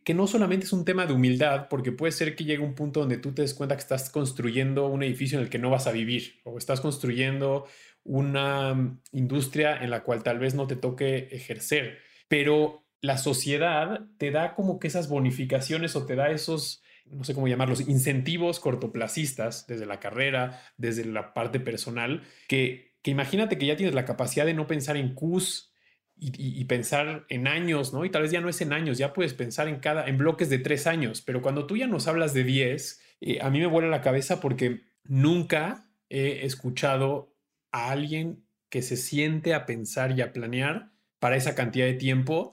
que 0.04 0.14
no 0.14 0.26
solamente 0.26 0.66
es 0.66 0.72
un 0.72 0.84
tema 0.84 1.06
de 1.06 1.12
humildad, 1.12 1.68
porque 1.68 1.92
puede 1.92 2.12
ser 2.12 2.36
que 2.36 2.44
llegue 2.44 2.62
un 2.62 2.74
punto 2.74 3.00
donde 3.00 3.18
tú 3.18 3.32
te 3.32 3.42
des 3.42 3.54
cuenta 3.54 3.74
que 3.74 3.82
estás 3.82 4.10
construyendo 4.10 4.86
un 4.86 5.02
edificio 5.02 5.38
en 5.38 5.44
el 5.44 5.50
que 5.50 5.58
no 5.58 5.70
vas 5.70 5.86
a 5.86 5.92
vivir, 5.92 6.40
o 6.44 6.56
estás 6.56 6.80
construyendo 6.80 7.66
una 8.08 8.74
mm, 8.74 9.00
industria 9.12 9.76
en 9.76 9.90
la 9.90 10.02
cual 10.02 10.22
tal 10.22 10.38
vez 10.38 10.54
no 10.54 10.66
te 10.66 10.76
toque 10.76 11.28
ejercer, 11.30 11.98
pero 12.26 12.84
la 13.00 13.18
sociedad 13.18 14.00
te 14.16 14.30
da 14.30 14.54
como 14.54 14.80
que 14.80 14.88
esas 14.88 15.08
bonificaciones 15.08 15.94
o 15.94 16.06
te 16.06 16.16
da 16.16 16.30
esos, 16.30 16.82
no 17.06 17.22
sé 17.22 17.34
cómo 17.34 17.46
llamarlos, 17.46 17.86
incentivos 17.86 18.58
cortoplacistas 18.58 19.66
desde 19.66 19.86
la 19.86 20.00
carrera, 20.00 20.60
desde 20.76 21.04
la 21.04 21.34
parte 21.34 21.60
personal, 21.60 22.22
que, 22.48 22.96
que 23.02 23.10
imagínate 23.10 23.58
que 23.58 23.66
ya 23.66 23.76
tienes 23.76 23.94
la 23.94 24.04
capacidad 24.04 24.46
de 24.46 24.54
no 24.54 24.66
pensar 24.66 24.96
en 24.96 25.14
Qs 25.14 25.72
y, 26.20 26.64
pensar 26.64 27.26
en 27.28 27.46
años, 27.46 27.92
¿no? 27.92 28.04
Y 28.04 28.10
tal 28.10 28.22
vez 28.22 28.32
ya 28.32 28.40
no 28.40 28.48
es 28.48 28.60
en 28.60 28.72
años, 28.72 28.98
ya 28.98 29.12
puedes 29.12 29.34
pensar 29.34 29.68
en 29.68 29.78
cada, 29.78 30.08
en 30.08 30.18
bloques 30.18 30.50
de 30.50 30.58
tres 30.58 30.88
años, 30.88 31.22
pero 31.22 31.42
cuando 31.42 31.66
tú 31.66 31.76
ya 31.76 31.86
nos 31.86 32.08
hablas 32.08 32.34
de 32.34 32.42
10, 32.42 33.00
eh, 33.20 33.38
a 33.40 33.50
mí 33.50 33.60
me 33.60 33.66
vuela 33.66 33.86
la 33.86 34.00
cabeza 34.00 34.40
porque 34.40 34.80
nunca 35.04 35.88
he 36.10 36.44
escuchado 36.44 37.27
a 37.72 37.90
alguien 37.90 38.44
que 38.68 38.83
se 38.83 38.96
siente 38.96 39.54
a 39.54 39.66
pensar 39.66 40.16
y 40.16 40.20
a 40.20 40.33
planear 40.33 40.92
para 41.18 41.37
esa 41.37 41.54
cantidad 41.54 41.87
de 41.87 41.94
tiempo 41.94 42.52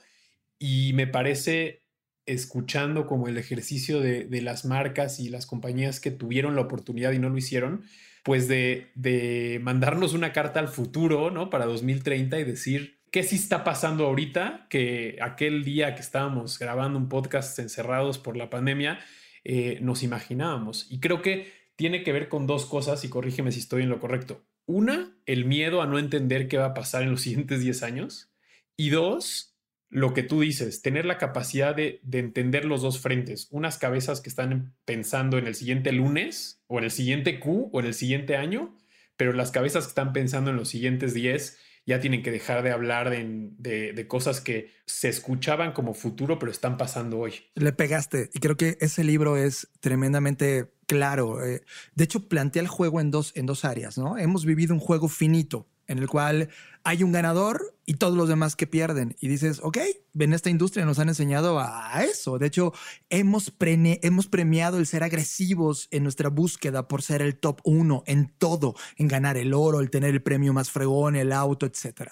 y 0.59 0.93
me 0.93 1.07
parece 1.07 1.83
escuchando 2.25 3.05
como 3.05 3.27
el 3.27 3.37
ejercicio 3.37 3.99
de, 3.99 4.25
de, 4.25 4.41
las 4.41 4.65
marcas 4.65 5.19
y 5.19 5.29
las 5.29 5.45
compañías 5.45 5.99
que 5.99 6.11
tuvieron 6.11 6.55
la 6.55 6.61
oportunidad 6.61 7.11
y 7.11 7.19
no 7.19 7.29
lo 7.29 7.37
hicieron, 7.37 7.83
pues 8.23 8.47
de, 8.47 8.91
de 8.95 9.59
mandarnos 9.61 10.13
una 10.13 10.33
carta 10.33 10.59
al 10.59 10.67
futuro, 10.67 11.29
¿no? 11.29 11.51
Para 11.51 11.65
2030 11.65 12.39
y 12.39 12.43
decir 12.43 12.95
qué 13.11 13.23
sí 13.23 13.35
está 13.35 13.63
pasando 13.63 14.07
ahorita, 14.07 14.67
que 14.69 15.17
aquel 15.21 15.63
día 15.63 15.95
que 15.95 16.01
estábamos 16.01 16.57
grabando 16.59 16.97
un 16.97 17.07
podcast 17.07 17.57
encerrados 17.59 18.17
por 18.17 18.35
la 18.35 18.49
pandemia, 18.49 18.99
eh, 19.45 19.77
nos 19.81 20.03
imaginábamos. 20.03 20.87
Y 20.89 20.99
creo 20.99 21.21
que 21.21 21.53
tiene 21.75 22.03
que 22.03 22.11
ver 22.11 22.27
con 22.27 22.47
dos 22.47 22.65
cosas, 22.65 23.05
y 23.05 23.09
corrígeme 23.09 23.51
si 23.51 23.59
estoy 23.59 23.83
en 23.83 23.89
lo 23.89 23.99
correcto. 23.99 24.43
Una, 24.65 25.15
el 25.25 25.45
miedo 25.45 25.81
a 25.81 25.87
no 25.87 25.99
entender 25.99 26.47
qué 26.47 26.57
va 26.57 26.67
a 26.67 26.73
pasar 26.73 27.03
en 27.03 27.11
los 27.11 27.21
siguientes 27.23 27.61
10 27.61 27.83
años. 27.83 28.31
Y 28.77 28.89
dos, 28.89 29.55
lo 29.89 30.13
que 30.13 30.23
tú 30.23 30.41
dices, 30.41 30.81
tener 30.81 31.05
la 31.05 31.17
capacidad 31.17 31.75
de, 31.75 32.01
entender 32.11 32.65
los 32.65 32.81
dos 32.81 32.99
frentes, 32.99 33.47
unas 33.51 33.77
cabezas 33.77 34.21
que 34.21 34.29
están 34.29 34.75
pensando 34.83 35.37
en 35.37 35.47
el 35.47 35.55
siguiente 35.55 35.91
lunes 35.91 36.61
o 36.67 36.79
en 36.79 36.85
el 36.85 36.91
siguiente 36.91 37.39
Q 37.39 37.69
o 37.71 37.79
en 37.79 37.85
el 37.85 37.93
siguiente 37.93 38.35
año, 38.35 38.75
pero 39.15 39.31
las 39.31 39.51
cabezas 39.51 39.85
que 39.85 39.89
están 39.89 40.11
pensando 40.11 40.51
en 40.51 40.57
los 40.57 40.67
siguientes 40.67 41.13
10 41.13 41.57
ya 41.85 41.99
tienen 41.99 42.23
que 42.23 42.31
dejar 42.31 42.63
de 42.63 42.71
hablar 42.71 43.09
de, 43.09 44.05
cosas 44.07 44.41
que 44.41 44.71
se 44.85 45.09
escuchaban 45.09 45.73
como 45.73 45.93
futuro, 45.93 46.39
pero 46.39 46.51
están 46.51 46.77
pasando 46.77 47.19
hoy. 47.19 47.33
Le 47.55 47.73
pegaste 47.73 48.29
y 48.33 48.39
creo 48.39 48.57
que 48.57 48.77
ese 48.81 49.03
libro 49.03 49.37
es 49.37 49.67
tremendamente 49.79 50.71
claro. 50.87 51.43
Eh, 51.45 51.63
de 51.93 52.03
hecho, 52.03 52.27
plantea 52.27 52.61
el 52.61 52.67
juego 52.67 53.01
en 53.01 53.11
dos, 53.11 53.31
en 53.35 53.45
dos 53.45 53.65
áreas, 53.65 53.97
¿no? 53.97 54.17
Hemos 54.17 54.45
vivido 54.45 54.73
un 54.73 54.79
juego 54.79 55.07
finito 55.07 55.67
en 55.87 55.99
el 55.99 56.07
cual 56.07 56.49
hay 56.83 57.03
un 57.03 57.11
ganador 57.11 57.75
y 57.85 57.95
todos 57.95 58.15
los 58.15 58.29
demás 58.29 58.55
que 58.55 58.67
pierden. 58.67 59.15
Y 59.19 59.27
dices, 59.27 59.59
ok, 59.63 59.77
en 60.19 60.33
esta 60.33 60.49
industria 60.49 60.85
nos 60.85 60.99
han 60.99 61.09
enseñado 61.09 61.59
a 61.59 62.03
eso. 62.03 62.37
De 62.37 62.47
hecho, 62.47 62.73
hemos, 63.09 63.53
hemos 63.59 64.27
premiado 64.27 64.77
el 64.77 64.87
ser 64.87 65.03
agresivos 65.03 65.87
en 65.91 66.03
nuestra 66.03 66.29
búsqueda 66.29 66.87
por 66.87 67.01
ser 67.01 67.21
el 67.21 67.37
top 67.37 67.61
uno 67.63 68.03
en 68.05 68.33
todo, 68.37 68.75
en 68.97 69.07
ganar 69.07 69.37
el 69.37 69.53
oro, 69.53 69.79
el 69.79 69.89
tener 69.89 70.11
el 70.11 70.21
premio 70.21 70.53
más 70.53 70.71
fregón, 70.71 71.15
el 71.15 71.31
auto, 71.31 71.65
etc. 71.65 72.09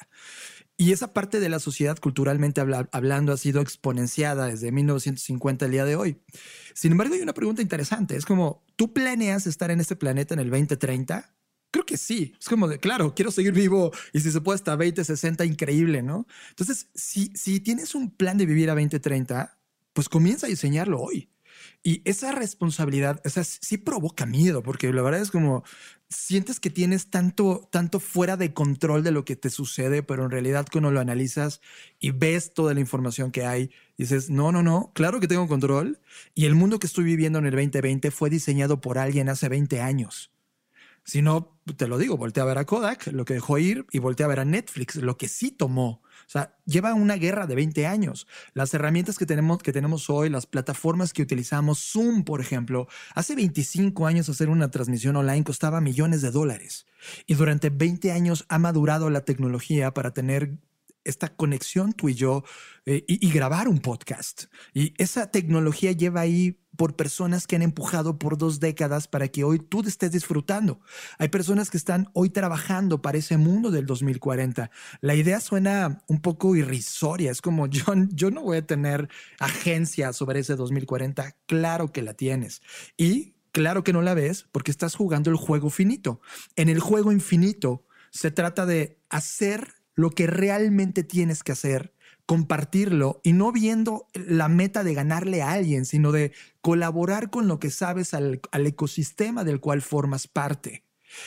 Y 0.76 0.92
esa 0.92 1.14
parte 1.14 1.40
de 1.40 1.50
la 1.50 1.60
sociedad 1.60 2.00
culturalmente 2.00 2.62
hablando 2.92 3.32
ha 3.32 3.38
sido 3.38 3.62
exponenciada 3.62 4.48
desde 4.48 4.72
1950 4.72 5.66
al 5.66 5.72
día 5.72 5.86
de 5.86 5.96
hoy. 5.96 6.22
Sin 6.74 6.92
embargo, 6.92 7.14
hay 7.14 7.22
una 7.22 7.34
pregunta 7.34 7.62
interesante. 7.62 8.16
Es 8.16 8.26
como, 8.26 8.64
¿tú 8.76 8.92
planeas 8.92 9.46
estar 9.46 9.70
en 9.70 9.82
este 9.82 9.96
planeta 9.96 10.34
en 10.34 10.40
el 10.40 10.50
2030? 10.50 11.32
Creo 11.74 11.88
que 11.88 11.98
sí. 11.98 12.36
Es 12.40 12.48
como 12.48 12.68
de, 12.68 12.80
claro, 12.80 13.16
quiero 13.16 13.32
seguir 13.32 13.52
vivo 13.52 13.92
y 14.14 14.20
si 14.20 14.32
se 14.32 14.42
puede 14.42 14.58
hasta 14.58 14.76
20, 14.76 15.04
60, 15.04 15.44
increíble, 15.44 16.04
¿no? 16.04 16.28
Entonces, 16.50 16.88
si, 16.94 17.32
si 17.34 17.60
tienes 17.62 17.96
un 17.96 18.12
plan 18.12 18.38
de 18.38 18.46
vivir 18.46 18.70
a 18.70 18.76
20, 18.76 19.00
30, 19.00 19.58
pues 19.92 20.08
comienza 20.08 20.46
a 20.46 20.52
diseñarlo 20.52 21.02
hoy. 21.02 21.32
Y 21.82 22.04
esa 22.06 22.32
responsabilidad, 22.32 23.20
o 23.26 23.30
sea, 23.30 23.44
sí 23.44 23.80
provoca 23.80 24.28
miedo, 24.28 24.62
porque 24.62 24.94
la 24.94 25.02
verdad 25.02 25.22
es 25.22 25.32
como 25.32 25.64
sientes 26.10 26.60
que 26.60 26.70
tienes 26.70 27.10
tanto, 27.10 27.68
tanto 27.72 28.00
fuera 28.00 28.38
de 28.38 28.54
control 28.54 29.04
de 29.04 29.10
lo 29.10 29.26
que 29.26 29.36
te 29.36 29.50
sucede, 29.50 30.04
pero 30.04 30.26
en 30.26 30.30
realidad 30.30 30.68
cuando 30.72 30.92
lo 30.92 31.00
analizas 31.00 31.60
y 32.00 32.12
ves 32.12 32.54
toda 32.54 32.76
la 32.76 32.82
información 32.82 33.32
que 33.32 33.48
hay, 33.48 33.72
dices, 33.98 34.30
no, 34.30 34.52
no, 34.52 34.62
no, 34.62 34.92
claro 34.94 35.20
que 35.20 35.28
tengo 35.28 35.48
control. 35.48 36.00
Y 36.36 36.46
el 36.46 36.54
mundo 36.54 36.78
que 36.78 36.86
estoy 36.86 37.04
viviendo 37.04 37.40
en 37.40 37.48
el 37.48 37.56
2020 37.56 38.12
fue 38.12 38.30
diseñado 38.30 38.80
por 38.80 39.00
alguien 39.00 39.28
hace 39.28 39.50
20 39.50 39.82
años. 39.82 40.30
Si 41.04 41.22
no, 41.22 41.53
te 41.78 41.88
lo 41.88 41.98
digo, 41.98 42.18
voltea 42.18 42.44
a 42.44 42.48
ver 42.48 42.58
a 42.58 42.66
Kodak, 42.66 43.08
lo 43.08 43.26
que 43.26 43.36
dejó 43.36 43.58
ir, 43.58 43.86
y 43.92 44.00
voltea 44.00 44.26
a 44.26 44.30
ver 44.30 44.40
a 44.40 44.46
Netflix, 44.46 44.96
lo 44.96 45.18
que 45.18 45.28
sí 45.28 45.52
tomó. 45.52 46.02
O 46.26 46.30
sea, 46.30 46.56
lleva 46.66 46.94
una 46.94 47.16
guerra 47.16 47.48
de 47.48 47.56
20 47.56 47.86
años. 47.88 48.28
Las 48.54 48.74
herramientas 48.74 49.18
que 49.18 49.26
tenemos, 49.26 49.60
que 49.60 49.74
tenemos 49.74 50.10
hoy, 50.10 50.30
las 50.30 50.46
plataformas 50.46 51.14
que 51.14 51.22
utilizamos, 51.22 51.80
Zoom, 51.80 52.24
por 52.24 52.42
ejemplo, 52.42 52.88
hace 53.16 53.36
25 53.36 54.08
años 54.08 54.30
hacer 54.30 54.50
una 54.50 54.72
transmisión 54.72 55.16
online 55.16 55.44
costaba 55.44 55.82
millones 55.82 56.22
de 56.22 56.32
dólares. 56.32 56.86
Y 57.28 57.36
durante 57.36 57.70
20 57.70 58.12
años 58.12 58.46
ha 58.50 58.60
madurado 58.60 59.10
la 59.10 59.22
tecnología 59.22 59.94
para 59.94 60.12
tener 60.12 60.58
esta 61.04 61.36
conexión 61.36 61.94
tú 61.94 62.10
y 62.10 62.16
yo 62.16 62.44
eh, 62.86 63.04
y, 63.08 63.30
grabar 63.32 63.68
un 63.68 63.80
podcast. 63.80 64.46
Y 64.74 64.94
esa 64.98 65.32
tecnología 65.32 65.92
lleva 65.92 66.22
ahí 66.22 66.60
por 66.76 66.96
personas 66.96 67.48
que 67.48 67.56
han 67.56 67.62
empujado 67.62 68.18
por 68.18 68.38
dos 68.38 68.60
décadas 68.60 69.08
para 69.08 69.28
que 69.28 69.44
hoy 69.44 69.60
tú 69.60 69.82
estés 69.82 70.12
disfrutando. 70.12 70.82
Hay 71.18 71.30
personas 71.30 71.70
que 71.70 71.78
están 71.78 72.10
hoy 72.14 72.30
trabajando 72.30 73.02
para 73.02 73.18
ese 73.18 73.38
mundo 73.38 73.72
del 73.72 73.86
2040. 73.86 74.72
La 75.02 75.16
idea 75.16 75.40
suena 75.40 76.04
un 76.08 76.20
poco 76.20 76.56
irrisoria. 76.56 77.32
Es 77.32 77.42
como, 77.42 77.68
yo, 77.70 77.84
yo 78.10 78.32
no 78.32 78.42
voy 78.42 78.58
a 78.58 78.66
tener 78.66 79.10
agencia 79.40 80.14
sobre 80.14 80.40
ese 80.40 80.56
2040. 80.56 81.38
Claro 81.46 81.92
que 81.92 82.02
la 82.02 82.16
tienes. 82.16 82.62
Y 82.98 83.36
claro 83.52 83.84
que 83.84 83.94
no 83.94 84.02
la 84.02 84.14
ves 84.14 84.48
porque 84.52 84.72
estás 84.72 84.96
jugando 84.96 85.30
el 85.30 85.38
juego 85.38 85.70
finito. 85.70 86.22
En 86.56 86.70
el 86.70 86.80
juego 86.80 87.12
infinito 87.12 87.86
se 88.12 88.32
trata 88.32 88.66
de 88.66 89.00
hacer 89.10 89.83
lo 89.96 90.10
que 90.12 90.28
realmente 90.28 91.04
tienes 91.04 91.44
que 91.44 91.52
hacer, 91.52 91.94
compartirlo 92.26 93.20
y 93.24 93.34
no 93.34 93.52
viendo 93.52 94.08
la 94.14 94.48
meta 94.48 94.84
de 94.84 94.94
ganarle 94.94 95.42
a 95.42 95.52
alguien, 95.52 95.86
sino 95.86 96.12
de 96.12 96.32
colaborar 96.62 97.30
con 97.30 97.48
lo 97.48 97.60
que 97.60 97.70
sabes 97.70 98.14
al, 98.14 98.42
ecosistema 98.54 99.44
del 99.44 99.60
cual 99.60 99.82
formas 99.82 100.28
parte. 100.28 100.84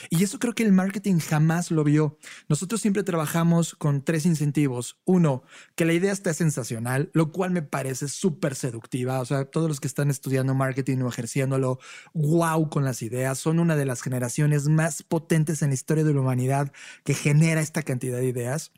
Y 0.09 0.23
eso 0.23 0.39
creo 0.39 0.53
que 0.53 0.63
el 0.63 0.71
marketing 0.71 1.19
jamás 1.19 1.71
lo 1.71 1.83
vio. 1.83 2.17
Nosotros 2.49 2.81
siempre 2.81 3.03
trabajamos 3.03 3.75
con 3.75 4.03
tres 4.03 4.25
incentivos. 4.25 4.99
Uno, 5.05 5.43
que 5.75 5.85
la 5.85 5.93
idea 5.93 6.11
esté 6.11 6.33
sensacional, 6.33 7.09
lo 7.13 7.31
cual 7.31 7.51
me 7.51 7.61
parece 7.61 8.07
súper 8.07 8.55
seductiva. 8.55 9.19
O 9.19 9.25
sea, 9.25 9.45
todos 9.45 9.67
los 9.69 9.79
que 9.79 9.87
están 9.87 10.09
estudiando 10.09 10.53
marketing 10.53 10.99
o 10.99 11.09
ejerciéndolo, 11.09 11.79
wow 12.13 12.69
con 12.69 12.83
las 12.83 13.01
ideas, 13.01 13.37
son 13.37 13.59
una 13.59 13.75
de 13.75 13.85
las 13.85 14.01
generaciones 14.01 14.67
más 14.67 15.03
potentes 15.03 15.61
en 15.61 15.69
la 15.69 15.75
historia 15.75 16.03
de 16.03 16.13
la 16.13 16.21
humanidad 16.21 16.71
que 17.03 17.13
genera 17.13 17.61
esta 17.61 17.83
cantidad 17.83 18.17
de 18.17 18.27
ideas. 18.27 18.71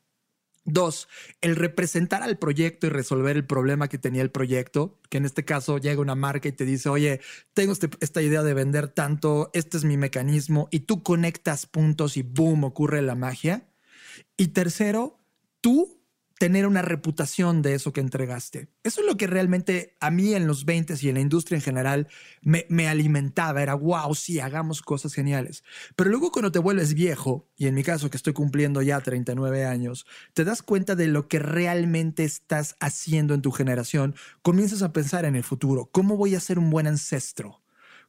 Dos, 0.65 1.07
el 1.41 1.55
representar 1.55 2.21
al 2.21 2.37
proyecto 2.37 2.87
y 2.87 2.89
resolver 2.89 3.35
el 3.35 3.45
problema 3.45 3.87
que 3.87 3.97
tenía 3.97 4.21
el 4.21 4.29
proyecto, 4.29 4.99
que 5.09 5.17
en 5.17 5.25
este 5.25 5.45
caso 5.45 5.77
llega 5.77 6.01
una 6.01 6.15
marca 6.15 6.47
y 6.49 6.51
te 6.51 6.65
dice, 6.65 6.89
oye, 6.89 7.21
tengo 7.53 7.71
este, 7.71 7.89
esta 8.01 8.21
idea 8.21 8.43
de 8.43 8.53
vender 8.53 8.87
tanto, 8.89 9.49
este 9.53 9.77
es 9.77 9.85
mi 9.85 9.97
mecanismo, 9.97 10.67
y 10.71 10.81
tú 10.81 11.01
conectas 11.01 11.65
puntos 11.65 12.17
y 12.17 12.23
boom, 12.23 12.65
ocurre 12.65 13.01
la 13.01 13.15
magia. 13.15 13.69
Y 14.37 14.49
tercero, 14.49 15.17
tú 15.61 15.98
tener 16.39 16.65
una 16.65 16.81
reputación 16.81 17.61
de 17.61 17.73
eso 17.75 17.91
que 17.91 17.99
entregaste. 17.99 18.69
Eso 18.83 19.01
es 19.01 19.07
lo 19.07 19.17
que 19.17 19.27
realmente 19.27 19.97
a 19.99 20.09
mí 20.09 20.33
en 20.33 20.47
los 20.47 20.63
20 20.63 20.95
y 21.01 21.09
en 21.09 21.15
la 21.15 21.19
industria 21.19 21.57
en 21.57 21.61
general 21.61 22.07
me, 22.41 22.65
me, 22.69 22.87
alimentaba. 22.87 23.61
Era, 23.61 23.75
wow, 23.75 24.15
sí, 24.15 24.39
hagamos 24.39 24.81
cosas 24.81 25.13
geniales. 25.13 25.65
Pero 25.97 26.09
luego 26.09 26.31
cuando 26.31 26.49
te 26.49 26.59
vuelves 26.59 26.93
viejo, 26.93 27.49
y 27.57 27.67
en 27.67 27.75
mi 27.75 27.83
caso 27.83 28.09
que 28.09 28.15
estoy 28.15 28.31
cumpliendo 28.31 28.81
ya 28.81 29.01
39 29.01 29.65
años, 29.65 30.05
te 30.33 30.45
das 30.45 30.63
cuenta 30.63 30.95
de 30.95 31.07
lo 31.07 31.27
que 31.27 31.39
realmente 31.39 32.23
estás 32.23 32.77
haciendo 32.79 33.33
en 33.33 33.41
tu 33.41 33.51
generación, 33.51 34.15
comienzas 34.41 34.81
a 34.81 34.93
pensar 34.93 35.25
en 35.25 35.35
el 35.35 35.43
futuro. 35.43 35.89
¿Cómo 35.91 36.15
voy 36.15 36.35
a 36.35 36.39
ser 36.39 36.57
un 36.57 36.69
buen 36.69 36.87
ancestro? 36.87 37.61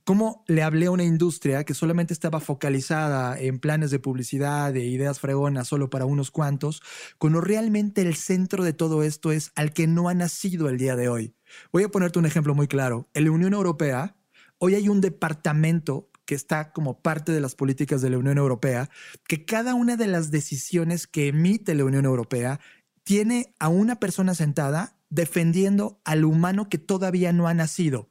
Cómo 0.04 0.44
le 0.46 0.62
hablé 0.62 0.86
a 0.86 0.90
una 0.90 1.04
industria 1.04 1.64
que 1.64 1.74
solamente 1.74 2.12
estaba 2.12 2.40
focalizada 2.40 3.38
en 3.38 3.58
planes 3.58 3.90
de 3.90 3.98
publicidad, 3.98 4.72
de 4.72 4.84
ideas 4.84 5.20
fregonas 5.20 5.68
solo 5.68 5.90
para 5.90 6.04
unos 6.04 6.30
cuantos, 6.30 6.82
cuando 7.18 7.40
realmente 7.40 8.02
el 8.02 8.14
centro 8.14 8.64
de 8.64 8.72
todo 8.72 9.02
esto 9.02 9.32
es 9.32 9.52
al 9.54 9.72
que 9.72 9.86
no 9.86 10.08
ha 10.08 10.14
nacido 10.14 10.68
el 10.68 10.78
día 10.78 10.96
de 10.96 11.08
hoy. 11.08 11.34
Voy 11.72 11.82
a 11.82 11.88
ponerte 11.88 12.18
un 12.18 12.26
ejemplo 12.26 12.54
muy 12.54 12.68
claro. 12.68 13.08
En 13.14 13.24
la 13.24 13.30
Unión 13.30 13.52
Europea, 13.52 14.16
hoy 14.58 14.74
hay 14.74 14.88
un 14.88 15.00
departamento 15.00 16.10
que 16.24 16.34
está 16.34 16.72
como 16.72 17.00
parte 17.00 17.32
de 17.32 17.40
las 17.40 17.56
políticas 17.56 18.02
de 18.02 18.10
la 18.10 18.18
Unión 18.18 18.38
Europea, 18.38 18.88
que 19.26 19.44
cada 19.44 19.74
una 19.74 19.96
de 19.96 20.06
las 20.06 20.30
decisiones 20.30 21.06
que 21.06 21.28
emite 21.28 21.74
la 21.74 21.84
Unión 21.84 22.04
Europea 22.04 22.60
tiene 23.02 23.54
a 23.58 23.68
una 23.68 23.96
persona 23.96 24.36
sentada 24.36 24.96
defendiendo 25.08 26.00
al 26.04 26.24
humano 26.24 26.68
que 26.68 26.78
todavía 26.78 27.32
no 27.32 27.48
ha 27.48 27.54
nacido. 27.54 28.10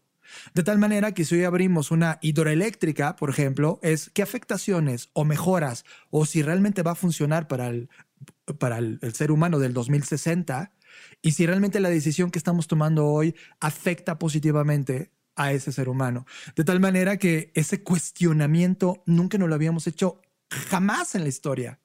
De 0.54 0.64
tal 0.64 0.78
manera 0.78 1.14
que 1.14 1.26
si 1.26 1.36
hoy 1.36 1.44
abrimos 1.44 1.92
una 1.92 2.18
hidroeléctrica, 2.22 3.16
por 3.16 3.30
ejemplo, 3.30 3.80
es 3.82 4.10
qué 4.14 4.22
afectaciones 4.22 5.10
o 5.14 5.26
mejoras 5.26 5.86
o 6.10 6.26
si 6.26 6.42
realmente 6.42 6.84
va 6.84 6.92
a 6.92 6.96
funcionar 6.96 7.48
para 7.48 7.68
el, 7.68 7.90
para 8.58 8.78
el, 8.78 9.00
ser 9.14 9.32
humano 9.32 9.60
del 9.60 9.74
2060 9.74 10.72
y 11.22 11.32
si 11.32 11.46
realmente 11.46 11.80
la 11.80 11.90
decisión 11.90 12.32
que 12.32 12.40
estamos 12.40 12.68
tomando 12.68 13.06
hoy 13.08 13.36
afecta 13.60 14.20
positivamente 14.20 15.12
a 15.36 15.54
ese 15.54 15.72
ser 15.72 15.88
humano. 15.88 16.26
De 16.56 16.64
tal 16.64 16.80
manera 16.80 17.18
que 17.18 17.52
ese 17.56 17.84
cuestionamiento 17.84 19.04
nunca 19.06 19.38
nos 19.38 19.50
lo 19.50 19.56
habíamos 19.56 19.88
hecho 19.88 20.22
jamás 20.50 21.16
en 21.16 21.24
la 21.24 21.30
historia. 21.30 21.80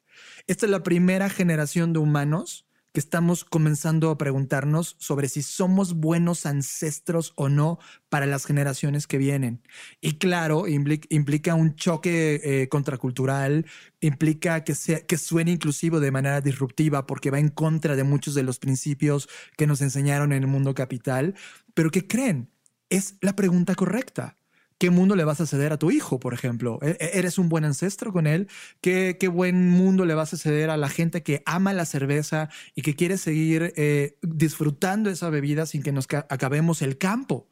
Esta 0.47 0.67
es 0.67 0.71
la 0.71 0.83
primera 0.83 1.29
generación 1.29 1.93
de 1.93 2.01
humanos 2.01 2.64
que 2.95 3.01
estamos 3.01 3.45
comenzando 3.45 4.09
a 4.09 4.17
preguntarnos 4.17 4.95
sobre 5.01 5.29
si 5.29 5.43
somos 5.43 5.95
buenos 5.95 6.47
ancestros 6.47 7.33
o 7.35 7.49
no 7.49 7.81
para 8.09 8.25
las 8.25 8.47
generaciones 8.47 9.09
que 9.09 9.19
vienen. 9.19 9.63
Y 10.01 10.13
claro, 10.19 10.69
implica, 10.69 11.57
un 11.57 11.75
choque 11.75 12.41
eh, 12.45 12.69
contracultural, 12.69 13.67
implica 14.01 14.63
que, 14.63 14.77
sea, 14.77 15.05
que 15.05 15.19
suene 15.19 15.51
inclusivo 15.51 15.99
de 15.99 16.13
manera 16.13 16.41
disruptiva 16.41 17.05
porque 17.05 17.33
va 17.33 17.41
en 17.41 17.49
contra 17.49 17.97
de 17.97 18.05
muchos 18.05 18.37
de 18.37 18.45
los 18.45 18.61
principios 18.61 19.29
que 19.57 19.67
nos 19.67 19.81
enseñaron 19.81 20.33
en 20.33 20.45
el 20.45 20.49
mundo 20.49 20.73
capital, 20.73 21.35
pero 21.75 21.91
que 21.91 22.07
creen, 22.07 22.49
es 22.91 23.17
la 23.21 23.35
pregunta 23.35 23.75
correcta. 23.75 24.37
¿Qué 24.79 24.91
mundo 24.91 25.15
le 25.15 25.25
vas 25.25 25.41
a 25.41 25.47
ceder 25.47 25.73
a 25.73 25.79
tu 25.79 25.91
hijo, 25.91 26.19
por 26.19 26.35
ejemplo? 26.35 26.79
¿E-, 26.83 26.97
e-, 27.01 27.19
¿Eres 27.19 27.39
un 27.39 27.49
buen 27.49 27.65
ancestro 27.65 28.13
con 28.13 28.27
él? 28.27 28.49
¿Qué, 28.81 29.17
buen 29.33 29.71
mundo 29.71 30.05
le 30.05 30.15
vas 30.15 30.35
a 30.35 30.37
ceder 30.37 30.71
a 30.71 30.77
la 30.77 30.89
gente 30.89 31.23
que 31.23 31.43
ama 31.47 31.73
la 31.73 31.85
cerveza 31.85 32.49
y 32.75 32.83
que 32.83 32.95
quiere 32.95 33.17
seguir 33.17 33.73
eh, 33.77 34.19
disfrutando 34.23 35.11
esa 35.11 35.31
bebida 35.31 35.67
sin 35.67 35.83
que 35.83 35.93
nos 35.93 36.07
acabemos 36.29 36.83
el 36.83 36.99
campo? 36.99 37.49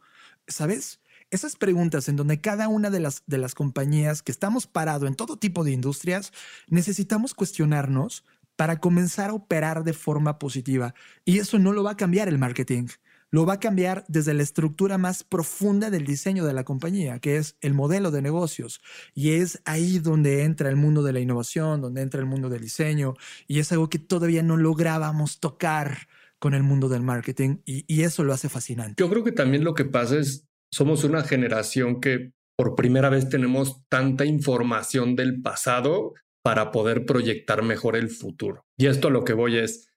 ¿Sabes? 0.48 1.00
Esas 1.30 1.56
preguntas 1.56 2.08
en 2.08 2.16
donde 2.16 2.40
cada 2.40 2.68
una 2.68 2.90
de 2.90 3.00
las, 3.00 3.22
de 3.26 3.38
las 3.38 3.54
compañías 3.54 4.22
que 4.22 4.32
estamos 4.32 4.66
parados 4.66 5.08
en 5.08 5.14
todo 5.14 5.38
tipo 5.38 5.64
de 5.64 5.72
industrias, 5.72 6.32
necesitamos 6.68 7.34
cuestionarnos 7.34 8.24
para 8.56 8.80
comenzar 8.80 9.30
a 9.30 9.34
operar 9.34 9.84
de 9.84 9.92
forma 9.92 10.38
positiva. 10.38 10.94
Y 11.24 11.38
eso 11.38 11.58
no 11.58 11.72
lo 11.72 11.84
va 11.84 11.92
a 11.92 11.96
cambiar 11.96 12.28
el 12.28 12.38
marketing 12.38 12.88
lo 13.32 13.46
va 13.46 13.54
a 13.54 13.60
cambiar 13.60 14.04
desde 14.08 14.34
la 14.34 14.42
estructura 14.42 14.98
más 14.98 15.24
profunda 15.24 15.90
del 15.90 16.04
diseño 16.04 16.44
de 16.44 16.52
la 16.52 16.64
compañía, 16.64 17.18
que 17.18 17.38
es 17.38 17.56
el 17.62 17.72
modelo 17.72 18.10
de 18.10 18.20
negocios. 18.20 18.82
Y 19.14 19.32
es 19.32 19.60
ahí 19.64 19.98
donde 19.98 20.44
entra 20.44 20.68
el 20.68 20.76
mundo 20.76 21.02
de 21.02 21.14
la 21.14 21.20
innovación, 21.20 21.80
donde 21.80 22.02
entra 22.02 22.20
el 22.20 22.26
mundo 22.26 22.50
del 22.50 22.60
diseño, 22.60 23.14
y 23.48 23.58
es 23.58 23.72
algo 23.72 23.88
que 23.88 23.98
todavía 23.98 24.42
no 24.42 24.58
lográbamos 24.58 25.40
tocar 25.40 26.08
con 26.38 26.52
el 26.54 26.62
mundo 26.62 26.88
del 26.88 27.02
marketing, 27.02 27.58
y, 27.64 28.02
eso 28.02 28.22
lo 28.24 28.32
hace 28.32 28.48
fascinante. 28.48 29.02
Yo 29.02 29.08
creo 29.08 29.24
que 29.24 29.32
también 29.32 29.64
lo 29.64 29.74
que 29.74 29.84
pasa 29.84 30.18
es, 30.18 30.44
somos 30.70 31.04
una 31.04 31.22
generación 31.22 32.00
que 32.00 32.32
por 32.56 32.74
primera 32.74 33.08
vez 33.08 33.28
tenemos 33.28 33.82
tanta 33.88 34.24
información 34.24 35.16
del 35.16 35.40
pasado 35.40 36.14
para 36.42 36.72
poder 36.72 37.06
proyectar 37.06 37.62
mejor 37.62 37.96
el 37.96 38.10
futuro. 38.10 38.66
Y 38.76 38.86
esto 38.86 39.08
a 39.08 39.10
lo 39.12 39.24
que 39.24 39.32
voy 39.32 39.56
es, 39.56 39.91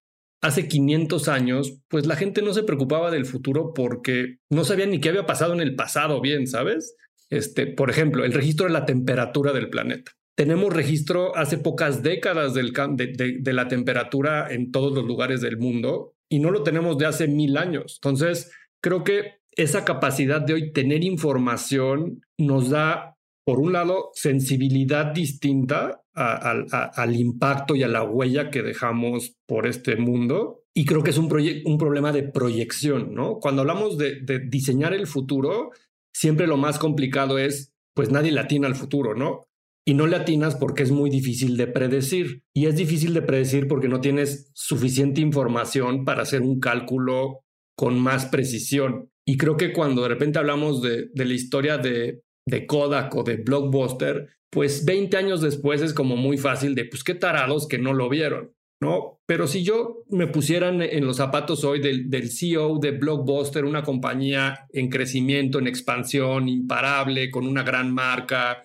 hace 0.46 0.68
500 0.68 1.28
años, 1.28 1.80
pues 1.88 2.06
la 2.06 2.16
gente 2.16 2.42
no 2.42 2.54
se 2.54 2.64
preocupaba 2.64 3.10
del 3.10 3.26
futuro 3.26 3.74
porque 3.74 4.38
no 4.50 4.64
sabía 4.64 4.86
ni 4.86 5.00
qué 5.00 5.10
había 5.10 5.26
pasado 5.26 5.54
en 5.54 5.62
el 5.62 5.76
pasado 5.76 6.22
bien, 6.22 6.48
¿sabes? 6.48 6.96
Este, 7.30 7.66
por 7.68 7.90
ejemplo, 7.90 8.24
el 8.24 8.34
registro 8.34 8.68
de 8.68 8.74
la 8.74 8.86
temperatura 8.86 9.54
del 9.54 9.70
planeta. 9.70 10.12
Tenemos 10.36 10.74
registro 10.74 11.36
hace 11.36 11.58
pocas 11.58 12.04
décadas 12.04 12.54
de 12.54 13.54
la 13.54 13.68
temperatura 13.68 14.54
en 14.54 14.72
todos 14.72 14.94
los 14.94 15.06
lugares 15.06 15.42
del 15.42 15.58
mundo 15.58 16.14
y 16.30 16.40
no 16.40 16.52
lo 16.52 16.62
tenemos 16.62 16.98
de 16.98 17.06
hace 17.06 17.28
mil 17.28 17.58
años. 17.58 18.00
Entonces, 18.04 18.52
creo 18.82 19.04
que 19.04 19.40
esa 19.52 19.86
capacidad 19.86 20.42
de 20.42 20.54
hoy 20.54 20.74
tener 20.74 21.04
información 21.04 22.22
nos 22.38 22.70
da, 22.70 23.15
por 23.46 23.60
un 23.60 23.74
lado, 23.74 24.10
sensibilidad 24.14 25.14
distinta 25.14 26.02
al 26.16 27.16
impacto 27.16 27.76
y 27.76 27.84
a 27.84 27.88
la 27.88 28.04
huella 28.04 28.50
que 28.50 28.64
dejamos 28.64 29.36
por 29.46 29.68
este 29.68 29.98
mundo. 29.98 30.64
Y 30.74 30.86
creo 30.86 31.04
que 31.04 31.12
es 31.12 31.18
un, 31.20 31.30
problema 31.30 32.12
de 32.12 32.24
proyección, 32.24 33.14
¿no? 33.14 33.38
Cuando 33.40 33.62
hablamos 33.62 34.00
de, 34.00 34.42
diseñar 34.48 34.96
el 34.96 35.06
futuro, 35.06 35.70
siempre 36.12 36.48
lo 36.48 36.58
más 36.58 36.80
complicado 36.80 37.38
es, 37.38 37.72
pues 37.94 38.10
nadie 38.10 38.32
le 38.32 38.40
atina 38.40 38.68
al 38.68 38.76
futuro, 38.76 39.14
¿no? 39.14 39.44
Y 39.88 39.94
no 39.94 40.08
le 40.08 40.16
atinas 40.16 40.56
porque 40.56 40.82
es 40.82 40.90
muy 40.90 41.12
difícil 41.12 41.56
de 41.56 41.68
predecir. 41.68 42.42
Y 42.52 42.66
es 42.66 42.76
difícil 42.76 43.14
de 43.14 43.22
predecir 43.22 43.68
porque 43.68 43.88
no 43.88 44.02
tienes 44.02 44.50
suficiente 44.56 45.22
información 45.22 46.04
para 46.04 46.24
hacer 46.24 46.42
un 46.42 46.60
cálculo 46.60 47.42
con 47.78 48.00
más 48.00 48.26
precisión. 48.26 49.12
Y 49.24 49.38
creo 49.38 49.56
que 49.56 49.72
cuando 49.72 50.02
de 50.02 50.10
repente 50.10 50.40
hablamos 50.40 50.82
de 50.82 51.10
la 51.14 51.34
historia 51.34 51.78
de, 51.78 52.25
de 52.48 52.66
Kodak 52.66 53.16
o 53.16 53.24
de 53.24 53.38
Blockbuster, 53.38 54.30
pues 54.50 54.86
20 54.86 55.18
años 55.18 55.42
después 55.42 55.82
es 55.82 55.94
como 55.94 56.16
muy 56.16 56.38
fácil 56.38 56.76
de, 56.76 56.86
pues 56.86 57.04
qué 57.04 57.16
tarados 57.16 57.68
que 57.68 57.78
no 57.78 57.94
lo 57.94 58.08
vieron, 58.08 58.54
¿no? 58.82 59.20
Pero 59.26 59.48
si 59.48 59.64
yo 59.64 60.04
me 60.10 60.28
pusieran 60.28 60.82
en 60.82 61.06
los 61.06 61.18
zapatos 61.18 61.64
hoy 61.64 61.82
del, 61.82 62.10
del 62.10 62.32
CEO 62.32 62.80
de 62.80 62.92
Blockbuster, 62.92 63.66
una 63.66 63.84
compañía 63.84 64.68
en 64.72 64.90
crecimiento, 64.90 65.60
en 65.60 65.68
expansión, 65.68 66.48
imparable, 66.48 67.32
con 67.32 67.48
una 67.48 67.64
gran 67.64 67.94
marca, 67.94 68.64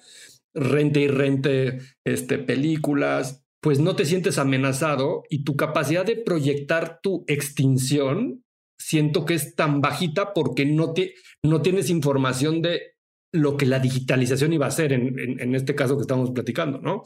rente 0.55 1.01
y 1.01 1.09
rente 1.09 1.79
este, 2.05 2.39
películas, 2.39 3.43
pues 3.61 3.79
no 3.79 3.97
te 3.97 4.05
sientes 4.05 4.39
amenazado 4.39 5.25
y 5.29 5.45
tu 5.45 5.57
capacidad 5.57 6.05
de 6.05 6.17
proyectar 6.17 7.01
tu 7.03 7.25
extinción 7.27 8.45
siento 8.79 9.27
que 9.27 9.35
es 9.35 9.55
tan 9.55 9.81
bajita 9.81 10.33
porque 10.33 10.65
no, 10.65 10.95
te, 10.95 11.15
no 11.43 11.61
tienes 11.61 11.91
información 11.91 12.63
de 12.63 12.95
lo 13.33 13.57
que 13.57 13.67
la 13.67 13.79
digitalización 13.79 14.53
iba 14.53 14.67
a 14.67 14.71
hacer 14.71 14.93
en, 14.93 15.55
este 15.55 15.75
caso 15.75 15.97
que 15.97 16.03
estamos 16.03 16.31
platicando, 16.33 16.81
¿no? 16.81 17.03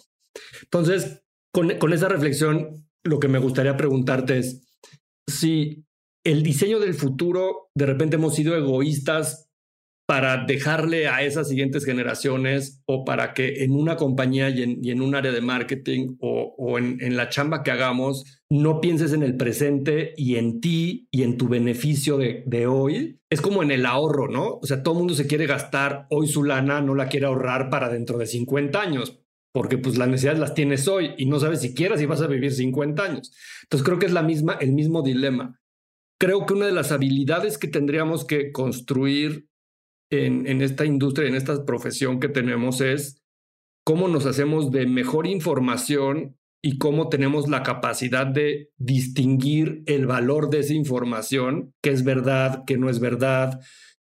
Entonces, 0.63 1.23
con, 1.53 1.79
con 1.79 1.93
esa 1.93 2.09
reflexión, 2.09 2.87
lo 3.05 3.21
que 3.21 3.29
me 3.29 3.39
gustaría 3.39 3.77
preguntarte 3.77 4.39
es 4.39 4.67
si 5.29 5.85
el 6.25 6.43
diseño 6.43 6.81
del 6.81 6.95
futuro, 6.95 7.69
de 7.75 7.87
repente 7.87 8.17
hemos 8.17 8.35
sido 8.35 8.57
egoístas 8.57 9.44
para 10.07 10.45
dejarle 10.45 11.09
a 11.09 11.23
esas 11.23 11.49
siguientes 11.49 11.85
generaciones 11.85 12.83
o 12.85 13.05
para 13.05 13.33
que 13.33 13.65
en 13.65 13.73
una 13.73 13.97
compañía 13.97 14.51
y 14.51 14.91
en, 14.91 15.01
un 15.01 15.15
área 15.15 15.33
de 15.33 15.41
marketing 15.41 16.17
o, 16.21 16.79
en, 16.79 17.17
la 17.17 17.31
chamba 17.31 17.63
que 17.63 17.71
hagamos, 17.71 18.43
no 18.51 18.81
pienses 18.81 19.15
en 19.15 19.23
el 19.23 19.37
presente 19.37 20.13
y 20.17 20.37
en 20.37 20.61
ti 20.61 21.09
y 21.11 21.23
en 21.23 21.39
tu 21.39 21.49
beneficio 21.49 22.19
de, 22.19 22.43
de 22.47 22.67
hoy. 22.67 23.19
Es 23.31 23.41
como 23.41 23.63
en 23.63 23.71
el 23.71 23.87
ahorro, 23.87 24.29
¿no? 24.29 24.59
O 24.61 24.67
sea, 24.67 24.83
todo 24.83 24.95
el 24.95 24.99
mundo 24.99 25.15
se 25.15 25.27
quiere 25.27 25.47
gastar 25.47 26.07
hoy 26.11 26.29
su 26.29 26.45
lana, 26.45 26.83
no 26.83 26.95
la 26.95 27.09
quiere 27.09 27.27
ahorrar 27.27 27.71
para 27.71 27.89
dentro 27.89 28.19
de 28.19 28.27
50 28.27 28.79
años, 28.79 29.19
porque 29.53 29.79
pues 29.79 29.97
las 29.97 30.09
necesidades 30.09 30.41
las 30.41 30.55
tienes 30.55 30.87
hoy 30.87 31.13
y 31.17 31.25
no 31.27 31.41
sabes 31.41 31.63
siquiera 31.63 31.97
si 31.97 32.05
vas 32.05 32.21
a 32.21 32.27
vivir 32.27 32.53
50 32.53 33.03
años. 33.03 33.33
Entonces 33.63 33.87
creo 33.87 33.99
que 33.99 34.07
es 34.07 34.13
la 34.13 34.23
misma, 34.23 34.59
el 34.61 34.73
mismo 34.73 35.03
dilema. 35.03 35.59
Creo 36.21 36.45
que 36.45 36.55
una 36.55 36.67
de 36.67 36.73
las 36.73 36.93
habilidades 36.93 37.57
que 37.57 37.69
tendríamos 37.69 38.25
que 38.27 38.53
construir 38.53 39.49
en, 40.15 40.63
esta 40.63 40.85
industria, 40.85 41.29
en 41.29 41.35
esta 41.35 41.65
profesión 41.65 42.21
que 42.21 42.29
tenemos 42.29 42.81
es 42.81 43.23
cómo 43.85 44.09
nos 44.09 44.27
hacemos 44.27 44.71
de 44.71 44.87
mejor 44.87 45.27
información 45.27 46.37
y 46.63 46.79
cómo 46.79 47.09
tenemos 47.09 47.49
la 47.49 47.63
capacidad 47.63 48.27
de 48.27 48.71
distinguir 48.79 49.83
el 49.87 50.07
valor 50.07 50.49
de 50.49 50.61
esa 50.61 50.73
información, 50.73 51.75
qué 51.83 51.91
es 51.91 52.05
verdad, 52.05 52.65
qué 52.67 52.79
no 52.79 52.89
es 52.89 53.01
verdad, 53.01 53.61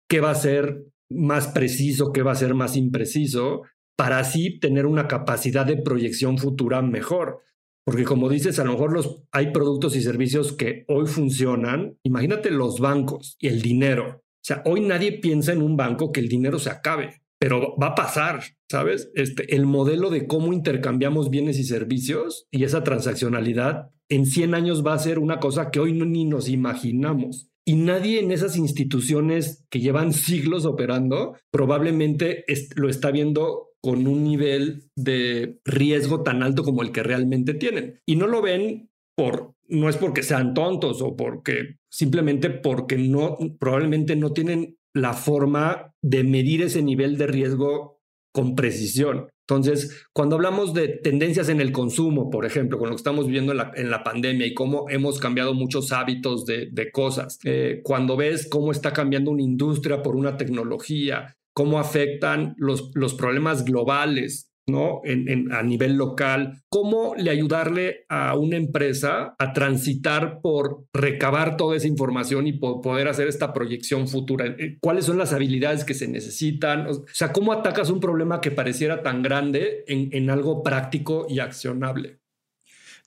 qué 0.10 0.22
va 0.22 0.32
a 0.32 0.36
ser 0.36 0.86
más 1.10 1.48
preciso, 1.50 2.12
qué 2.14 2.22
va 2.22 2.32
a 2.32 2.36
ser 2.36 2.54
más 2.54 2.78
impreciso, 2.78 3.64
para 3.98 4.20
así 4.20 4.60
tener 4.60 4.86
una 4.86 5.08
capacidad 5.08 5.66
de 5.66 5.82
proyección 5.82 6.38
futura 6.38 6.82
mejor. 6.82 7.42
Porque 7.86 8.04
como 8.04 8.30
dices, 8.30 8.60
a 8.60 8.64
lo 8.64 8.74
mejor 8.74 8.94
los, 8.94 9.24
hay 9.32 9.52
productos 9.52 9.96
y 9.96 10.02
servicios 10.02 10.54
que 10.54 10.84
hoy 10.88 11.08
funcionan. 11.08 11.98
Imagínate 12.04 12.52
los 12.52 12.80
bancos 12.80 13.38
y 13.40 13.48
el 13.48 13.62
dinero. 13.62 14.24
Sea, 14.48 14.62
hoy 14.64 14.80
nadie 14.80 15.12
piensa 15.12 15.52
en 15.52 15.62
un 15.62 15.76
banco 15.76 16.14
que 16.14 16.22
el 16.22 16.30
dinero 16.30 16.58
se 16.58 16.70
acabe, 16.70 17.22
pero 17.38 17.76
va 17.76 17.88
a 17.88 17.96
pasar, 17.96 18.44
¿sabes? 18.72 19.12
Este, 19.14 19.54
el 19.54 19.66
modelo 19.66 20.10
de 20.10 20.26
cómo 20.26 20.54
intercambiamos 20.54 21.30
bienes 21.30 21.60
y 21.60 21.66
servicios 21.66 22.48
y 22.50 22.64
esa 22.64 22.82
transaccionalidad 22.82 23.90
en 24.08 24.26
100 24.26 24.56
años 24.56 24.88
va 24.88 24.94
a 24.94 25.00
ser 25.00 25.20
una 25.20 25.42
cosa 25.42 25.70
que 25.70 25.82
hoy 25.82 25.92
no, 25.92 26.06
ni 26.06 26.24
nos 26.24 26.48
imaginamos. 26.48 27.50
Y 27.66 27.76
nadie 27.76 28.22
en 28.22 28.32
esas 28.32 28.56
instituciones 28.56 29.66
que 29.70 29.82
llevan 29.82 30.14
siglos 30.14 30.64
operando 30.64 31.36
probablemente 31.52 32.46
lo 32.78 32.88
está 32.88 33.12
viendo 33.12 33.72
con 33.82 34.08
un 34.08 34.24
nivel 34.24 34.86
de 34.96 35.60
riesgo 35.66 36.24
tan 36.24 36.42
alto 36.42 36.64
como 36.64 36.84
el 36.84 36.94
que 36.94 37.04
realmente 37.04 37.54
tienen. 37.54 38.00
Y 38.06 38.16
no 38.16 38.28
lo 38.28 38.42
ven 38.42 38.92
por 39.14 39.58
no 39.70 39.90
es 39.90 39.98
porque 39.98 40.24
sean 40.24 40.54
tontos 40.54 41.02
o 41.02 41.16
porque 41.16 41.78
simplemente 41.98 42.52
porque 42.52 42.96
no 42.96 43.38
probablemente 43.60 44.16
no 44.16 44.32
tienen 44.32 44.78
la 44.94 45.14
forma 45.14 45.96
de 46.04 46.24
medir 46.24 46.62
ese 46.62 46.84
nivel 46.84 47.18
de 47.18 47.26
riesgo 47.26 48.00
con 48.32 48.54
precisión. 48.54 49.30
Entonces, 49.50 50.06
cuando 50.14 50.36
hablamos 50.36 50.76
de 50.76 50.90
tendencias 50.90 51.50
en 51.50 51.60
el 51.60 51.72
consumo, 51.72 52.30
por 52.30 52.46
ejemplo, 52.46 52.78
con 52.78 52.90
lo 52.90 52.96
que 52.96 53.00
estamos 53.00 53.26
viviendo 53.26 53.52
en 53.52 53.90
la, 53.90 54.04
pandemia 54.04 54.46
y 54.46 54.54
cómo 54.54 54.88
hemos 54.90 55.18
cambiado 55.18 55.56
muchos 55.56 55.92
hábitos 55.92 56.46
de, 56.46 56.92
cosas, 56.94 57.40
eh, 57.46 57.82
cuando 57.84 58.16
ves 58.16 58.48
cómo 58.48 58.72
está 58.72 58.94
cambiando 58.94 59.32
una 59.32 59.42
industria 59.42 60.04
por 60.04 60.16
una 60.16 60.38
tecnología, 60.38 61.36
cómo 61.52 61.80
afectan 61.80 62.54
los, 62.58 62.92
los 62.94 63.16
problemas 63.16 63.66
globales 63.66 64.47
¿no? 64.68 65.02
En, 65.06 65.52
a 65.54 65.64
nivel 65.64 65.96
local, 65.96 66.62
cómo 66.70 67.16
le 67.16 67.32
ayudarle 67.32 68.06
a 68.10 68.36
una 68.36 68.58
empresa 68.58 69.36
a 69.40 69.54
transitar 69.54 70.42
por 70.42 70.86
recabar 70.94 71.56
toda 71.58 71.78
esa 71.78 71.88
información 71.88 72.48
y 72.48 72.54
poder 72.54 73.08
hacer 73.08 73.28
esta 73.28 73.54
proyección 73.54 74.08
futura. 74.08 74.46
Eh, 74.46 74.78
¿Cuáles 74.82 75.06
son 75.06 75.18
las 75.18 75.34
habilidades 75.34 75.86
que 75.86 75.94
se 75.94 76.08
necesitan? 76.08 76.88
O 76.88 77.06
sea, 77.14 77.32
¿cómo 77.32 77.54
atacas 77.54 77.90
un 77.90 78.00
problema 78.00 78.42
que 78.42 78.52
pareciera 78.52 79.02
tan 79.04 79.22
grande 79.22 79.86
en, 79.88 80.10
en 80.12 80.30
algo 80.30 80.64
práctico 80.64 81.26
y 81.30 81.40
accionable? 81.40 82.20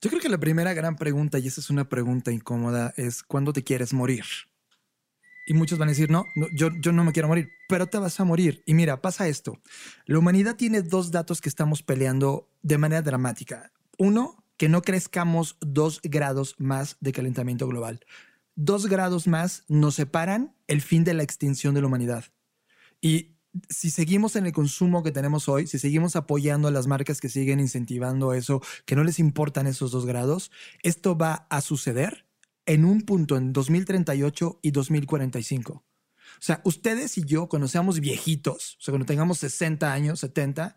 Yo 0.03 0.09
creo 0.09 0.23
que 0.23 0.31
la 0.31 0.39
primera 0.39 0.73
gran 0.73 0.97
pregunta, 0.97 1.39
y 1.39 1.47
esa 1.47 1.61
es 1.61 1.69
una 1.69 1.91
pregunta 1.91 2.33
incómoda, 2.33 2.95
es 2.97 3.23
¿cuándo 3.23 3.53
te 3.53 3.63
quieres 3.63 3.93
morir? 3.93 4.25
Y 5.51 5.53
muchos 5.53 5.81
van 5.81 5.89
a 5.89 5.91
decir, 5.91 6.13
no, 6.13 6.27
yo, 6.53 6.69
yo 6.79 6.93
no 6.93 7.03
me 7.03 7.11
quiero 7.11 7.27
morir, 7.27 7.51
pero 7.69 7.89
te 7.89 7.99
vas 7.99 8.21
a 8.21 8.25
morir. 8.25 8.63
Y 8.67 8.75
mira, 8.75 9.03
pasa 9.03 9.27
esto. 9.27 9.59
La 10.07 10.17
humanidad 10.17 10.55
tiene 10.55 10.81
dos 10.81 11.11
datos 11.11 11.41
que 11.41 11.49
estamos 11.49 11.83
peleando 11.83 12.49
de 12.63 12.79
manera 12.79 13.03
dramática. 13.03 13.73
Uno, 13.99 14.45
que 14.57 14.69
no 14.69 14.81
crezcamos 14.81 15.57
dos 15.59 15.99
grados 16.05 16.55
más 16.59 16.99
de 17.01 17.11
calentamiento 17.11 17.67
global. 17.67 17.99
Dos 18.55 18.87
grados 18.87 19.27
más 19.27 19.65
nos 19.67 19.97
separan 19.97 20.55
el 20.69 20.83
fin 20.83 21.03
de 21.03 21.15
la 21.15 21.25
extinción 21.25 21.75
de 21.75 21.81
la 21.81 21.89
humanidad. 21.89 22.27
Y 23.01 23.35
si 23.69 23.91
seguimos 23.91 24.37
en 24.37 24.47
el 24.47 24.53
consumo 24.53 25.03
que 25.03 25.11
tenemos 25.11 25.49
hoy, 25.49 25.67
si 25.67 25.81
seguimos 25.81 26.15
apoyando 26.15 26.69
a 26.69 26.71
las 26.71 26.87
marcas 26.87 27.21
que 27.21 27.29
siguen 27.29 27.59
incentivando 27.59 28.35
eso, 28.35 28.63
que 28.85 28.95
no 28.95 29.03
les 29.03 29.19
importan 29.19 29.67
esos 29.67 29.91
dos 29.91 30.07
grados, 30.07 30.53
esto 30.85 31.19
va 31.19 31.49
a 31.51 31.61
suceder 31.61 32.30
en 32.67 32.85
un 32.85 33.03
punto 33.03 33.37
en 33.37 33.53
2038 33.53 34.61
y 34.63 34.71
2045. 34.71 35.73
O 35.73 36.43
sea, 36.43 36.61
ustedes 36.65 37.19
y 37.19 37.25
yo, 37.25 37.49
cuando 37.49 37.69
seamos 37.69 38.01
viejitos, 38.01 38.77
o 38.79 38.83
sea, 38.83 38.93
cuando 38.93 39.07
tengamos 39.07 39.39
60 39.39 39.93
años, 39.93 40.21
70, 40.21 40.77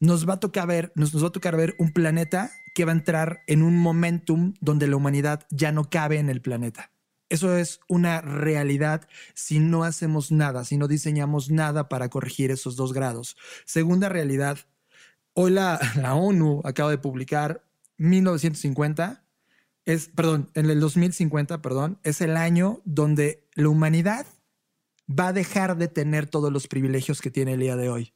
nos 0.00 0.28
va 0.28 0.34
a 0.34 0.40
tocar 0.40 0.66
ver, 0.66 0.92
nos, 0.94 1.14
nos 1.14 1.22
va 1.22 1.28
a 1.28 1.32
tocar 1.32 1.56
ver 1.56 1.74
un 1.78 1.92
planeta 1.92 2.50
que 2.74 2.84
va 2.84 2.92
a 2.92 2.96
entrar 2.96 3.40
en 3.46 3.62
un 3.62 3.76
momentum 3.76 4.54
donde 4.60 4.88
la 4.88 4.96
humanidad 4.96 5.46
ya 5.50 5.72
no 5.72 5.90
cabe 5.90 6.18
en 6.18 6.30
el 6.30 6.40
planeta. 6.40 6.92
Eso 7.28 7.56
es 7.56 7.80
una 7.88 8.20
realidad 8.20 9.08
si 9.34 9.60
no 9.60 9.84
hacemos 9.84 10.32
nada, 10.32 10.64
si 10.64 10.76
no 10.76 10.88
diseñamos 10.88 11.50
nada 11.50 11.88
para 11.88 12.08
corregir 12.08 12.50
esos 12.50 12.74
dos 12.74 12.92
grados. 12.92 13.36
Segunda 13.64 14.08
realidad, 14.08 14.58
hoy 15.32 15.52
la, 15.52 15.78
la 15.96 16.14
ONU 16.14 16.60
acaba 16.64 16.90
de 16.90 16.98
publicar 16.98 17.64
1950, 17.98 19.19
es, 19.92 20.08
perdón, 20.08 20.50
en 20.54 20.70
el 20.70 20.80
2050, 20.80 21.62
perdón, 21.62 21.98
es 22.02 22.20
el 22.20 22.36
año 22.36 22.80
donde 22.84 23.46
la 23.54 23.68
humanidad 23.68 24.26
va 25.08 25.28
a 25.28 25.32
dejar 25.32 25.76
de 25.76 25.88
tener 25.88 26.26
todos 26.26 26.52
los 26.52 26.68
privilegios 26.68 27.20
que 27.20 27.30
tiene 27.30 27.54
el 27.54 27.60
día 27.60 27.76
de 27.76 27.88
hoy 27.88 28.14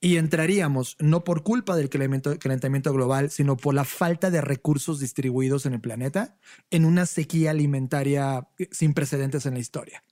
y 0.00 0.16
entraríamos 0.16 0.96
no 1.00 1.24
por 1.24 1.42
culpa 1.42 1.74
del 1.74 1.88
calentamiento 1.88 2.92
global, 2.92 3.30
sino 3.30 3.56
por 3.56 3.74
la 3.74 3.84
falta 3.84 4.30
de 4.30 4.40
recursos 4.40 5.00
distribuidos 5.00 5.64
en 5.66 5.74
el 5.74 5.80
planeta 5.80 6.36
en 6.70 6.84
una 6.84 7.06
sequía 7.06 7.50
alimentaria 7.50 8.46
sin 8.70 8.92
precedentes 8.92 9.46
en 9.46 9.54
la 9.54 9.60
historia. 9.60 10.04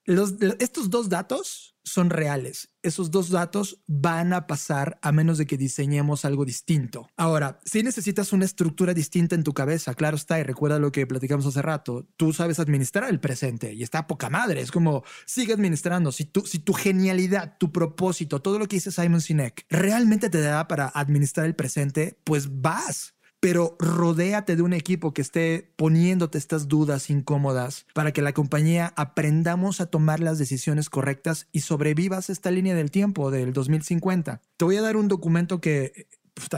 Estos 0.59 0.91
dos 0.91 1.09
datos 1.09 1.74
son 1.85 2.11
reales. 2.11 2.71
Esos 2.83 3.11
dos 3.11 3.31
datos 3.31 3.81
van 3.87 4.33
a 4.33 4.47
pasar 4.47 4.99
a 5.03 5.13
menos 5.13 5.39
de 5.39 5.47
que 5.47 5.57
diseñemos 5.57 6.25
algo 6.25 6.45
distinto. 6.45 7.09
Ahora, 7.17 7.61
si 7.65 7.83
necesitas 7.83 8.33
una 8.33 8.45
estructura 8.45 8.95
distinta 8.95 9.35
en 9.35 9.45
tu 9.45 9.53
cabeza, 9.53 9.95
claro 9.95 10.17
está, 10.17 10.39
y 10.39 10.43
recuerda 10.43 10.79
lo 10.79 10.93
que 10.93 11.07
platicamos 11.07 11.47
hace 11.47 11.63
rato, 11.63 12.07
tú 12.17 12.33
sabes 12.33 12.59
administrar 12.59 13.09
el 13.09 13.21
presente 13.21 13.73
y 13.73 13.83
está 13.83 14.07
poca 14.07 14.29
madre, 14.31 14.61
es 14.61 14.71
como 14.71 15.05
sigue 15.27 15.53
administrando. 15.53 16.13
Si, 16.13 16.25
tú, 16.25 16.43
si 16.47 16.59
tu 16.59 16.73
genialidad, 16.73 17.57
tu 17.59 17.73
propósito, 17.73 18.43
todo 18.43 18.59
lo 18.59 18.67
que 18.67 18.77
dice 18.77 18.91
Simon 18.91 19.21
Sinek 19.21 19.67
realmente 19.69 20.31
te 20.31 20.41
da 20.41 20.67
para 20.69 20.89
administrar 20.89 21.47
el 21.47 21.55
presente, 21.55 22.19
pues 22.25 22.61
vas 22.61 23.14
pero 23.45 23.77
rodéate 23.79 24.57
de 24.57 24.63
un 24.63 24.73
equipo 24.73 25.13
que 25.13 25.21
esté 25.21 25.71
poniéndote 25.77 26.39
estas 26.39 26.67
dudas 26.67 27.11
incómodas 27.11 27.85
para 27.93 28.11
que 28.11 28.23
la 28.23 28.33
compañía 28.33 28.95
aprendamos 28.97 29.83
a 29.83 29.87
tomar 29.91 30.19
las 30.19 30.39
decisiones 30.39 30.89
correctas 30.89 31.47
y 31.53 31.61
sobrevivas 31.61 32.31
esta 32.31 32.51
línea 32.51 32.75
del 32.75 32.91
tiempo 32.91 33.31
del 33.31 33.53
2050. 33.53 34.41
Te 34.57 34.65
voy 34.65 34.77
a 34.77 34.81
dar 34.81 34.97
un 34.97 35.09
documento 35.09 35.61
que 35.61 36.07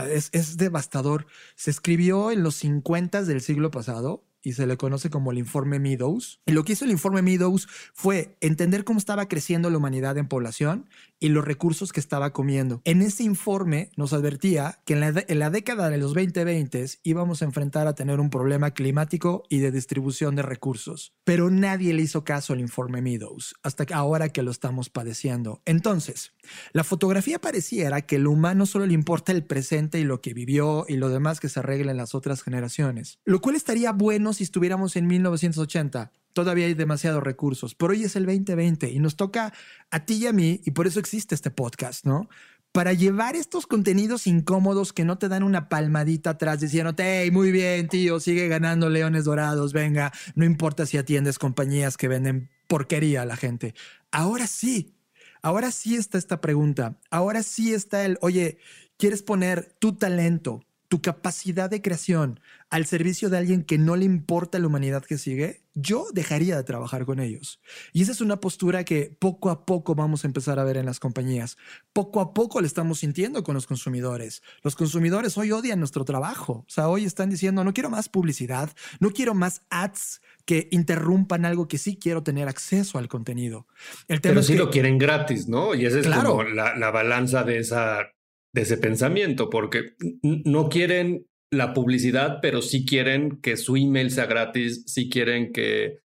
es, 0.09 0.29
es 0.31 0.55
devastador. 0.55 1.27
Se 1.57 1.71
escribió 1.71 2.31
en 2.31 2.41
los 2.41 2.55
50 2.55 3.23
del 3.23 3.41
siglo 3.41 3.69
pasado 3.69 4.23
y 4.47 4.53
se 4.53 4.65
le 4.65 4.77
conoce 4.77 5.09
como 5.09 5.33
el 5.33 5.39
informe 5.39 5.77
Meadows. 5.77 6.39
Y 6.45 6.53
lo 6.53 6.63
que 6.63 6.71
hizo 6.71 6.85
el 6.85 6.91
informe 6.91 7.21
Meadows 7.21 7.67
fue 7.93 8.37
entender 8.39 8.85
cómo 8.85 8.97
estaba 8.97 9.27
creciendo 9.27 9.69
la 9.69 9.77
humanidad 9.77 10.17
en 10.17 10.29
población 10.29 10.87
y 11.19 11.27
los 11.29 11.43
recursos 11.43 11.91
que 11.91 11.99
estaba 11.99 12.31
comiendo. 12.31 12.81
En 12.85 13.01
ese 13.01 13.23
informe 13.23 13.89
nos 13.97 14.13
advertía 14.13 14.79
que 14.85 14.93
en 14.93 15.39
la, 15.39 15.49
década 15.49 15.89
de 15.89 15.97
los 15.97 16.13
2020 16.13 16.85
íbamos 17.03 17.41
a 17.41 17.45
enfrentar 17.45 17.87
a 17.87 17.95
tener 17.95 18.21
un 18.21 18.29
problema 18.29 18.71
climático 18.71 19.43
y 19.49 19.57
de 19.59 19.71
distribución 19.71 20.35
de 20.37 20.43
recursos. 20.43 21.13
Pero 21.25 21.49
nadie 21.49 21.93
le 21.93 22.03
hizo 22.03 22.23
caso 22.23 22.53
al 22.53 22.61
informe 22.61 23.01
Meadows, 23.01 23.53
hasta 23.63 23.85
ahora 23.93 24.29
que 24.29 24.43
lo 24.43 24.51
estamos 24.51 24.89
padeciendo. 24.89 25.61
Entonces, 25.65 26.31
la 26.71 26.85
fotografía 26.85 27.39
pareciera 27.39 28.01
que 28.03 28.15
el 28.15 28.27
humano 28.27 28.65
solo 28.65 28.85
le 28.85 28.93
importa 28.93 29.33
el 29.33 29.43
presente 29.43 29.99
y 29.99 30.05
lo 30.05 30.21
que 30.21 30.33
vivió 30.33 30.85
y 30.87 30.95
lo 30.95 31.09
demás 31.09 31.41
que 31.41 31.49
se 31.49 31.59
arregle 31.59 31.91
en 31.91 31.97
las 31.97 32.15
otras 32.15 32.43
generaciones. 32.43 33.19
Lo 33.25 33.41
cual 33.41 33.57
estaría 33.57 33.91
bueno 33.91 34.33
si 34.37 34.43
estuviéramos 34.43 34.95
en 34.95 35.07
1980 35.07 36.11
todavía 36.37 36.67
hay 36.67 36.75
demasiados 36.75 37.23
recursos, 37.23 37.73
pero 37.73 37.93
hoy 37.93 38.03
es 38.03 38.15
el 38.15 38.27
2020 38.27 38.91
y 38.91 38.99
nos 38.99 39.15
toca 39.15 39.53
a 39.89 40.05
ti 40.05 40.17
y 40.17 40.27
a 40.27 40.33
mí, 40.33 40.61
y 40.65 40.69
por 40.69 40.85
eso 40.85 40.99
existe 40.99 41.33
este 41.33 41.49
podcast, 41.49 42.05
¿no? 42.05 42.29
Para 42.71 42.93
llevar 42.93 43.35
estos 43.35 43.65
contenidos 43.65 44.27
incómodos 44.27 44.93
que 44.93 45.03
no 45.03 45.17
te 45.17 45.29
dan 45.29 45.41
una 45.41 45.67
palmadita 45.67 46.29
atrás 46.29 46.59
diciéndote, 46.59 47.23
hey, 47.23 47.31
muy 47.31 47.51
bien, 47.51 47.87
tío, 47.87 48.19
sigue 48.19 48.47
ganando 48.49 48.87
leones 48.91 49.25
dorados, 49.25 49.73
venga, 49.73 50.13
no 50.35 50.45
importa 50.45 50.85
si 50.85 50.99
atiendes 50.99 51.39
compañías 51.39 51.97
que 51.97 52.07
venden 52.07 52.51
porquería 52.67 53.23
a 53.23 53.25
la 53.25 53.35
gente. 53.35 53.73
Ahora 54.11 54.45
sí, 54.45 54.93
ahora 55.41 55.71
sí 55.71 55.95
está 55.95 56.19
esta 56.19 56.39
pregunta, 56.39 56.99
ahora 57.09 57.41
sí 57.41 57.73
está 57.73 58.05
el, 58.05 58.19
oye, 58.21 58.59
¿quieres 58.97 59.23
poner 59.23 59.73
tu 59.79 59.93
talento, 59.93 60.61
tu 60.87 61.01
capacidad 61.01 61.69
de 61.69 61.81
creación 61.81 62.39
al 62.69 62.85
servicio 62.85 63.29
de 63.29 63.37
alguien 63.37 63.63
que 63.63 63.77
no 63.77 63.95
le 63.95 64.05
importa 64.05 64.59
la 64.59 64.67
humanidad 64.67 65.03
que 65.03 65.17
sigue, 65.17 65.63
yo 65.73 66.07
dejaría 66.13 66.55
de 66.55 66.63
trabajar 66.63 67.05
con 67.05 67.19
ellos. 67.19 67.61
Y 67.93 68.01
esa 68.01 68.11
es 68.11 68.21
una 68.21 68.39
postura 68.39 68.83
que 68.83 69.15
poco 69.19 69.49
a 69.49 69.65
poco 69.65 69.95
vamos 69.95 70.23
a 70.23 70.27
empezar 70.27 70.59
a 70.59 70.63
ver 70.63 70.77
en 70.77 70.85
las 70.85 70.99
compañías. 70.99 71.57
Poco 71.93 72.19
a 72.19 72.33
poco 72.33 72.61
le 72.61 72.67
estamos 72.67 72.99
sintiendo 72.99 73.43
con 73.43 73.53
los 73.53 73.67
consumidores. 73.67 74.41
Los 74.63 74.75
consumidores 74.75 75.37
hoy 75.37 75.51
odian 75.51 75.79
nuestro 75.79 76.03
trabajo. 76.03 76.65
O 76.67 76.69
sea, 76.69 76.89
hoy 76.89 77.05
están 77.05 77.29
diciendo, 77.29 77.63
no 77.63 77.73
quiero 77.73 77.89
más 77.89 78.09
publicidad, 78.09 78.71
no 78.99 79.11
quiero 79.11 79.33
más 79.33 79.61
ads 79.69 80.21
que 80.45 80.69
interrumpan 80.71 81.45
algo 81.45 81.67
que 81.67 81.77
sí 81.77 81.97
quiero 81.97 82.23
tener 82.23 82.47
acceso 82.47 82.97
al 82.97 83.09
contenido. 83.09 83.67
El 84.07 84.21
tema 84.21 84.35
Pero 84.35 84.43
sí 84.43 84.55
lo 84.55 84.71
quieren 84.71 84.97
gratis, 84.97 85.47
¿no? 85.47 85.75
Y 85.75 85.85
esa 85.85 85.99
es 85.99 86.07
como 86.07 86.43
la, 86.43 86.75
la 86.77 86.91
balanza 86.91 87.43
de 87.43 87.59
esa 87.59 88.13
ese 88.61 88.77
pensamiento, 88.77 89.49
porque 89.49 89.95
no 90.21 90.69
quieren 90.69 91.27
la 91.51 91.73
publicidad, 91.73 92.39
pero 92.41 92.61
sí 92.61 92.85
quieren 92.85 93.41
que 93.41 93.57
su 93.57 93.75
email 93.75 94.11
sea 94.11 94.25
gratis, 94.25 94.83
sí 94.87 95.09
quieren 95.09 95.53
que, 95.53 95.99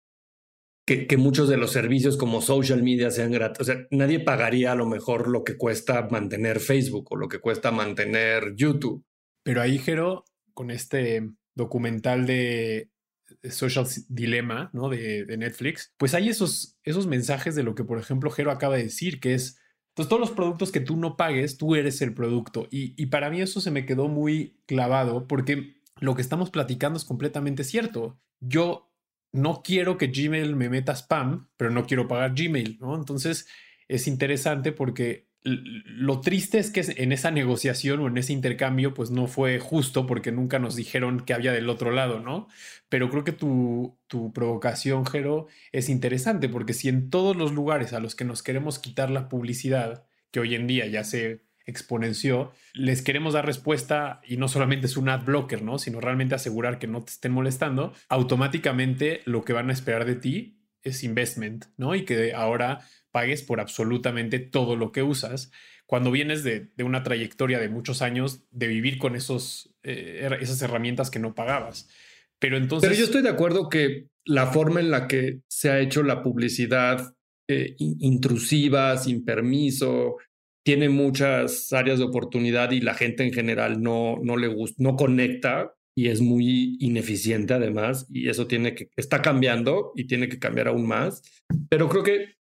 que, 0.85 1.17
muchos 1.17 1.49
de 1.49 1.57
los 1.57 1.71
servicios 1.71 2.17
como 2.17 2.41
social 2.41 2.83
media 2.83 3.11
sean 3.11 3.31
gratis. 3.31 3.61
O 3.61 3.63
sea, 3.63 3.87
nadie 3.91 4.19
pagaría 4.19 4.71
a 4.71 4.75
lo 4.75 4.85
mejor 4.85 5.27
lo 5.27 5.43
que 5.43 5.57
cuesta 5.57 6.07
mantener 6.09 6.59
Facebook 6.59 7.07
o 7.11 7.15
lo 7.15 7.27
que 7.27 7.39
cuesta 7.39 7.71
mantener 7.71 8.55
YouTube. 8.55 9.03
Pero 9.43 9.61
ahí, 9.61 9.79
Jero, 9.79 10.25
con 10.53 10.69
este 10.69 11.27
documental 11.55 12.25
de 12.25 12.89
Social 13.49 13.87
Dilemma, 14.09 14.69
¿no? 14.73 14.89
De, 14.89 15.25
de, 15.25 15.37
Netflix, 15.37 15.93
pues 15.97 16.13
hay 16.13 16.29
esos, 16.29 16.77
esos 16.83 17.07
mensajes 17.07 17.55
de 17.55 17.63
lo 17.63 17.73
que, 17.73 17.83
por 17.83 17.97
ejemplo, 17.97 18.29
Jero 18.29 18.51
acaba 18.51 18.77
de 18.77 18.83
decir, 18.83 19.19
que 19.19 19.33
es 19.33 19.60
entonces, 19.91 20.09
todos 20.09 20.21
los 20.21 20.31
productos 20.31 20.71
que 20.71 20.79
tú 20.79 20.95
no 20.95 21.17
pagues, 21.17 21.57
tú 21.57 21.75
eres 21.75 22.01
el 22.01 22.13
producto. 22.13 22.65
Y, 22.71 23.05
para 23.07 23.29
mí 23.29 23.41
eso 23.41 23.59
se 23.59 23.71
me 23.71 23.85
quedó 23.85 24.07
muy 24.07 24.57
clavado 24.65 25.27
porque 25.27 25.75
lo 25.99 26.15
que 26.15 26.21
estamos 26.21 26.49
platicando 26.49 26.95
es 26.97 27.03
completamente 27.03 27.65
cierto. 27.65 28.17
Yo 28.39 28.89
no 29.33 29.61
quiero 29.61 29.97
que 29.97 30.07
Gmail 30.07 30.55
me 30.55 30.69
meta 30.69 30.93
spam, 30.93 31.49
pero 31.57 31.71
no 31.71 31.85
quiero 31.85 32.07
pagar 32.07 32.33
Gmail, 32.33 32.77
¿no? 32.79 32.95
Entonces, 32.95 33.47
es 33.89 34.07
interesante 34.07 34.71
porque 34.71 35.27
lo 35.43 36.21
triste 36.21 36.59
es 36.59 36.69
que 36.69 36.83
en 36.97 37.11
esa 37.11 37.31
negociación 37.31 37.99
o 37.99 38.07
en 38.07 38.17
ese 38.17 38.33
intercambio, 38.33 38.93
pues 38.93 39.09
no 39.09 39.27
fue 39.27 39.59
justo 39.59 40.05
porque 40.05 40.31
nunca 40.31 40.59
nos 40.59 40.75
dijeron 40.75 41.21
que 41.21 41.33
había 41.33 41.51
del 41.51 41.69
otro 41.69 41.91
lado, 41.91 42.19
¿no? 42.19 42.47
Pero 42.89 43.09
creo 43.09 43.23
que 43.23 43.31
tu, 43.31 43.97
tu 44.07 44.31
provocación, 44.33 45.05
Jero, 45.05 45.47
es 45.71 45.89
interesante 45.89 46.47
porque 46.47 46.73
si 46.73 46.89
en 46.89 47.09
todos 47.09 47.35
los 47.35 47.53
lugares 47.53 47.93
a 47.93 47.99
los 47.99 48.15
que 48.15 48.25
nos 48.25 48.43
queremos 48.43 48.77
quitar 48.77 49.09
la 49.09 49.29
publicidad, 49.29 50.05
que 50.29 50.39
hoy 50.39 50.55
en 50.55 50.67
día 50.67 50.85
ya 50.87 51.03
se 51.03 51.43
exponenció, 51.65 52.51
les 52.73 53.01
queremos 53.01 53.33
dar 53.33 53.45
respuesta 53.45 54.21
y 54.27 54.37
no 54.37 54.47
solamente 54.47 54.87
es 54.87 54.97
un 54.97 55.09
ad 55.09 55.23
blocker, 55.23 55.63
¿no? 55.63 55.79
Sino 55.79 55.99
realmente 55.99 56.35
asegurar 56.35 56.79
que 56.79 56.87
no 56.87 57.03
te 57.03 57.11
estén 57.11 57.31
molestando, 57.31 57.93
automáticamente 58.09 59.21
lo 59.25 59.43
que 59.43 59.53
van 59.53 59.69
a 59.69 59.73
esperar 59.73 60.05
de 60.05 60.15
ti 60.15 60.57
es 60.83 61.03
investment, 61.03 61.65
¿no? 61.77 61.95
Y 61.95 62.05
que 62.05 62.33
ahora 62.33 62.79
pagues 63.11 63.43
por 63.43 63.59
absolutamente 63.59 64.39
todo 64.39 64.75
lo 64.75 64.91
que 64.91 65.03
usas, 65.03 65.51
cuando 65.85 66.11
vienes 66.11 66.43
de, 66.43 66.69
una 66.83 67.03
trayectoria 67.03 67.59
de 67.59 67.69
muchos 67.69 68.01
años 68.01 68.43
de 68.51 68.67
vivir 68.67 68.97
con 68.97 69.15
esos, 69.15 69.75
eh, 69.83 70.29
esas 70.39 70.61
herramientas 70.61 71.11
que 71.11 71.19
no 71.19 71.35
pagabas. 71.35 71.89
Pero 72.39 72.57
entonces... 72.57 72.89
Pero 72.89 72.97
yo 72.97 73.05
estoy 73.05 73.21
de 73.21 73.29
acuerdo 73.29 73.67
que 73.67 74.07
la 74.25 74.47
forma 74.47 74.79
en 74.79 74.89
la 74.89 75.07
que 75.07 75.41
se 75.49 75.69
ha 75.69 75.79
hecho 75.79 76.03
la 76.03 76.23
publicidad 76.23 77.13
eh, 77.49 77.75
intrusiva, 77.77 78.97
sin 78.97 79.25
permiso, 79.25 80.15
tiene 80.63 80.89
muchas 80.89 81.73
áreas 81.73 81.99
de 81.99 82.05
oportunidad 82.05 82.71
y 82.71 82.81
la 82.81 82.93
gente 82.93 83.23
en 83.23 83.33
general 83.33 83.81
no, 83.81 84.17
no 84.23 84.37
le 84.37 84.47
gusta, 84.47 84.81
no 84.81 84.95
conecta 84.95 85.73
y 85.93 86.07
es 86.07 86.21
muy 86.21 86.77
ineficiente 86.79 87.53
además 87.53 88.07
y 88.09 88.29
eso 88.29 88.47
tiene 88.47 88.75
que 88.75 88.89
está 88.95 89.21
cambiando 89.21 89.91
y 89.95 90.05
tiene 90.05 90.29
que 90.29 90.39
cambiar 90.39 90.69
aún 90.69 90.87
más. 90.87 91.23
Pero 91.69 91.89
creo 91.89 92.03
que 92.03 92.35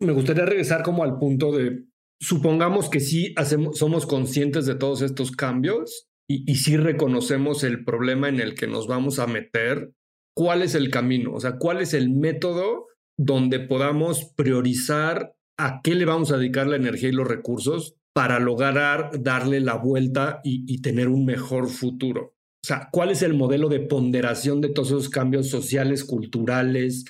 me 0.00 0.12
gustaría 0.12 0.44
regresar 0.44 0.82
como 0.82 1.04
al 1.04 1.18
punto 1.18 1.52
de 1.52 1.84
supongamos 2.20 2.88
que 2.88 3.00
sí 3.00 3.32
hacemos, 3.36 3.78
somos 3.78 4.06
conscientes 4.06 4.66
de 4.66 4.74
todos 4.74 5.02
estos 5.02 5.32
cambios 5.32 6.08
y, 6.28 6.50
y 6.50 6.56
sí 6.56 6.76
reconocemos 6.76 7.64
el 7.64 7.84
problema 7.84 8.28
en 8.28 8.40
el 8.40 8.54
que 8.54 8.66
nos 8.66 8.86
vamos 8.86 9.18
a 9.18 9.26
meter. 9.26 9.92
¿Cuál 10.36 10.62
es 10.62 10.74
el 10.74 10.90
camino? 10.90 11.32
O 11.32 11.40
sea, 11.40 11.58
¿cuál 11.58 11.80
es 11.80 11.94
el 11.94 12.10
método 12.10 12.86
donde 13.16 13.60
podamos 13.60 14.32
priorizar 14.36 15.36
a 15.58 15.80
qué 15.82 15.94
le 15.94 16.04
vamos 16.04 16.32
a 16.32 16.36
dedicar 16.36 16.66
la 16.66 16.76
energía 16.76 17.08
y 17.08 17.12
los 17.12 17.28
recursos 17.28 17.96
para 18.14 18.38
lograr 18.38 19.10
darle 19.20 19.60
la 19.60 19.74
vuelta 19.74 20.40
y, 20.44 20.80
tener 20.80 21.08
un 21.08 21.24
mejor 21.24 21.68
futuro. 21.68 22.36
O 22.64 22.66
sea, 22.66 22.88
¿cuál 22.92 23.10
es 23.10 23.22
el 23.22 23.34
modelo 23.34 23.68
de 23.68 23.80
ponderación 23.80 24.60
de 24.60 24.68
todos 24.68 24.88
esos 24.88 25.08
cambios 25.10 25.50
sociales, 25.50 26.04
culturales 26.04 27.04